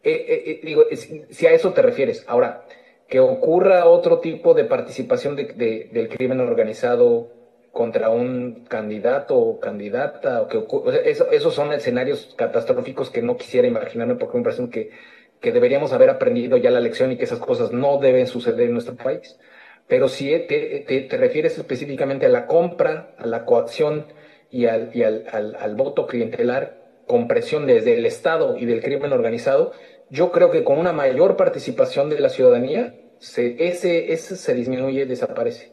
Eh, 0.04 0.26
eh, 0.28 0.44
eh, 0.48 0.60
digo, 0.64 0.84
si 0.92 1.48
a 1.48 1.52
eso 1.52 1.72
te 1.72 1.82
refieres. 1.82 2.26
Ahora, 2.28 2.66
que 3.08 3.20
ocurra 3.20 3.86
otro 3.86 4.20
tipo 4.20 4.54
de 4.54 4.66
participación 4.66 5.36
del 5.36 6.10
crimen 6.10 6.40
organizado 6.40 7.32
contra 7.72 8.10
un 8.10 8.66
candidato 8.68 9.38
o 9.38 9.60
candidata, 9.60 10.42
o 10.42 10.48
que 10.48 10.64
eso, 11.06 11.32
esos 11.32 11.54
son 11.54 11.72
escenarios 11.74 12.34
catastróficos 12.36 13.10
que 13.10 13.22
no 13.22 13.38
quisiera 13.38 13.68
imaginarme 13.68 14.16
porque 14.16 14.38
me 14.38 14.44
parece 14.44 14.70
que, 14.70 14.92
que 15.40 15.52
deberíamos 15.52 15.94
haber 15.94 16.10
aprendido 16.10 16.58
ya 16.58 16.72
la 16.72 16.80
lección 16.80 17.12
y 17.12 17.18
que 17.18 17.26
esas 17.26 17.40
cosas 17.40 17.72
no 17.72 18.00
deben 18.00 18.28
suceder 18.28 18.68
en 18.68 18.74
nuestro 18.74 18.96
país. 18.96 19.40
Pero 19.88 20.08
si 20.08 20.30
te, 20.48 21.06
te 21.10 21.18
refieres 21.18 21.58
específicamente 21.58 22.26
a 22.26 22.30
la 22.30 22.48
compra, 22.48 23.16
a 23.18 23.28
la 23.28 23.46
coacción, 23.46 24.06
y 24.54 24.68
al, 24.68 25.76
voto 25.76 26.06
clientelar 26.06 26.78
con 27.08 27.28
presión 27.28 27.66
desde 27.66 27.98
el 27.98 28.06
Estado 28.06 28.56
y 28.56 28.68
del 28.68 28.84
crimen 28.84 29.12
organizado, 29.12 29.72
yo 30.12 30.32
creo 30.32 30.52
que 30.52 30.64
con 30.64 30.78
una 30.78 30.94
mayor 30.94 31.36
participación 31.38 32.08
de 32.12 32.20
la 32.20 32.30
ciudadanía, 32.30 32.94
se, 33.18 33.68
ese, 33.68 34.16
se 34.16 34.54
disminuye, 34.54 35.08
desaparece. 35.08 35.72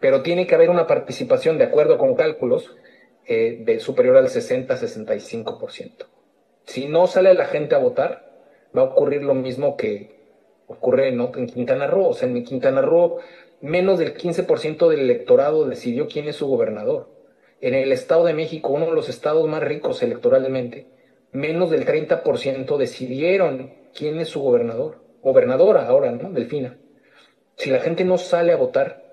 Pero 0.00 0.22
tiene 0.22 0.48
que 0.48 0.56
haber 0.56 0.68
una 0.68 0.88
participación, 0.88 1.58
de 1.58 1.64
acuerdo 1.64 1.96
con 1.96 2.16
cálculos, 2.16 2.74
eh, 3.24 3.62
de 3.64 3.78
superior 3.78 4.16
al 4.16 4.26
60-65%. 4.26 6.06
Si 6.64 6.86
no 6.86 7.06
sale 7.06 7.34
la 7.34 7.46
gente 7.46 7.76
a 7.76 7.78
votar, 7.78 8.32
va 8.76 8.82
a 8.82 8.86
ocurrir 8.86 9.22
lo 9.22 9.34
mismo 9.34 9.76
que 9.76 10.18
ocurre 10.66 11.12
¿no? 11.12 11.30
en 11.36 11.46
Quintana 11.46 11.86
Roo. 11.86 12.08
O 12.08 12.14
sea, 12.14 12.28
en 12.28 12.42
Quintana 12.42 12.82
Roo, 12.82 13.18
menos 13.60 14.00
del 14.00 14.16
15% 14.16 14.88
del 14.88 15.00
electorado 15.00 15.66
decidió 15.66 16.08
quién 16.08 16.26
es 16.26 16.34
su 16.34 16.48
gobernador 16.48 17.17
en 17.60 17.74
el 17.74 17.92
Estado 17.92 18.24
de 18.24 18.34
México, 18.34 18.70
uno 18.70 18.86
de 18.86 18.92
los 18.92 19.08
estados 19.08 19.46
más 19.48 19.62
ricos 19.62 20.02
electoralmente, 20.02 20.86
menos 21.32 21.70
del 21.70 21.84
30% 21.84 22.76
decidieron 22.76 23.74
quién 23.94 24.20
es 24.20 24.28
su 24.28 24.40
gobernador, 24.40 25.02
gobernadora 25.22 25.86
ahora, 25.86 26.12
¿no? 26.12 26.30
Delfina. 26.30 26.78
Si 27.56 27.70
la 27.70 27.80
gente 27.80 28.04
no 28.04 28.18
sale 28.18 28.52
a 28.52 28.56
votar, 28.56 29.08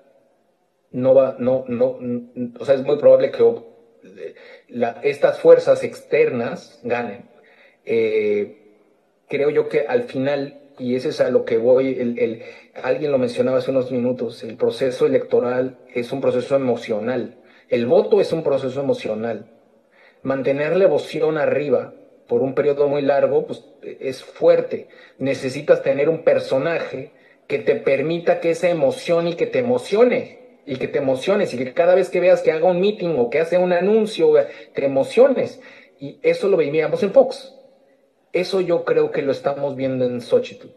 no 0.92 1.14
va, 1.14 1.36
no, 1.38 1.64
no, 1.66 1.98
o 2.58 2.64
sea, 2.64 2.76
es 2.76 2.82
muy 2.82 2.96
probable 2.96 3.30
que 3.30 3.42
estas 5.02 5.40
fuerzas 5.40 5.82
externas 5.82 6.80
ganen. 6.84 7.28
Eh, 7.84 8.58
creo 9.28 9.50
yo 9.50 9.68
que 9.68 9.80
al 9.80 10.04
final, 10.04 10.60
y 10.78 10.94
ese 10.94 11.08
es 11.08 11.20
a 11.20 11.30
lo 11.30 11.44
que 11.44 11.58
voy, 11.58 11.98
el, 11.98 12.42
alguien 12.80 13.10
lo 13.10 13.18
mencionaba 13.18 13.58
hace 13.58 13.72
unos 13.72 13.90
minutos, 13.90 14.44
el 14.44 14.56
proceso 14.56 15.06
electoral 15.06 15.78
es 15.92 16.12
un 16.12 16.20
proceso 16.20 16.54
emocional 16.54 17.36
el 17.68 17.86
voto 17.86 18.20
es 18.20 18.32
un 18.32 18.42
proceso 18.42 18.80
emocional. 18.80 19.50
Mantener 20.22 20.76
la 20.76 20.84
emoción 20.84 21.38
arriba 21.38 21.94
por 22.28 22.42
un 22.42 22.54
periodo 22.54 22.88
muy 22.88 23.02
largo 23.02 23.46
pues, 23.46 23.64
es 23.82 24.24
fuerte. 24.24 24.88
Necesitas 25.18 25.82
tener 25.82 26.08
un 26.08 26.22
personaje 26.22 27.12
que 27.46 27.58
te 27.58 27.76
permita 27.76 28.40
que 28.40 28.50
esa 28.50 28.68
emoción 28.68 29.28
y 29.28 29.34
que 29.34 29.46
te 29.46 29.60
emocione 29.60 30.60
y 30.66 30.76
que 30.76 30.88
te 30.88 30.98
emociones 30.98 31.54
y 31.54 31.58
que 31.58 31.72
cada 31.72 31.94
vez 31.94 32.10
que 32.10 32.20
veas 32.20 32.42
que 32.42 32.50
haga 32.50 32.66
un 32.66 32.80
meeting 32.80 33.16
o 33.18 33.30
que 33.30 33.40
hace 33.40 33.58
un 33.58 33.72
anuncio 33.72 34.32
te 34.74 34.84
emociones. 34.84 35.60
Y 35.98 36.18
eso 36.22 36.48
lo 36.48 36.56
veíamos 36.56 37.02
en 37.02 37.12
Fox. 37.12 37.54
Eso 38.32 38.60
yo 38.60 38.84
creo 38.84 39.10
que 39.12 39.22
lo 39.22 39.32
estamos 39.32 39.76
viendo 39.76 40.04
en 40.04 40.20
Xochitl. 40.20 40.68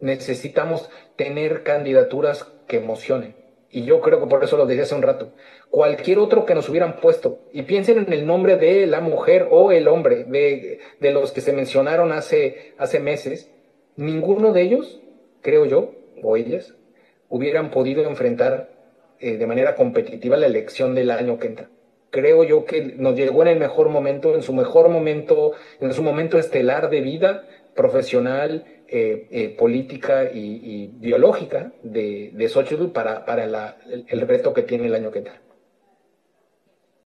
Necesitamos 0.00 0.90
tener 1.16 1.62
candidaturas 1.62 2.44
que 2.66 2.78
emocionen. 2.78 3.41
Y 3.72 3.84
yo 3.84 4.00
creo 4.02 4.20
que 4.20 4.26
por 4.26 4.44
eso 4.44 4.56
lo 4.58 4.66
dije 4.66 4.82
hace 4.82 4.94
un 4.94 5.02
rato. 5.02 5.32
Cualquier 5.70 6.18
otro 6.18 6.44
que 6.44 6.54
nos 6.54 6.68
hubieran 6.68 7.00
puesto, 7.00 7.40
y 7.52 7.62
piensen 7.62 7.98
en 7.98 8.12
el 8.12 8.26
nombre 8.26 8.56
de 8.56 8.86
la 8.86 9.00
mujer 9.00 9.48
o 9.50 9.72
el 9.72 9.88
hombre, 9.88 10.24
de, 10.24 10.78
de 11.00 11.10
los 11.10 11.32
que 11.32 11.40
se 11.40 11.54
mencionaron 11.54 12.12
hace, 12.12 12.74
hace 12.76 13.00
meses, 13.00 13.50
ninguno 13.96 14.52
de 14.52 14.62
ellos, 14.62 15.00
creo 15.40 15.64
yo, 15.64 15.94
o 16.22 16.36
ellas, 16.36 16.74
hubieran 17.30 17.70
podido 17.70 18.04
enfrentar 18.04 18.68
eh, 19.18 19.38
de 19.38 19.46
manera 19.46 19.74
competitiva 19.74 20.36
la 20.36 20.46
elección 20.46 20.94
del 20.94 21.10
año 21.10 21.38
que 21.38 21.46
entra. 21.46 21.70
Creo 22.10 22.44
yo 22.44 22.66
que 22.66 22.82
nos 22.98 23.14
llegó 23.14 23.40
en 23.42 23.48
el 23.48 23.58
mejor 23.58 23.88
momento, 23.88 24.34
en 24.34 24.42
su 24.42 24.52
mejor 24.52 24.90
momento, 24.90 25.52
en 25.80 25.94
su 25.94 26.02
momento 26.02 26.38
estelar 26.38 26.90
de 26.90 27.00
vida 27.00 27.48
profesional, 27.74 28.64
eh, 28.92 29.26
eh, 29.30 29.48
política 29.58 30.24
y, 30.32 30.90
biológica 30.98 31.72
de, 31.82 32.30
de 32.34 32.48
Xochitl 32.48 32.88
para, 32.88 33.24
para 33.24 33.44
el, 33.44 34.04
el 34.06 34.20
reto 34.28 34.52
que 34.52 34.62
tiene 34.62 34.86
el 34.86 34.94
año 34.94 35.10
que 35.10 35.20
entra. 35.20 35.40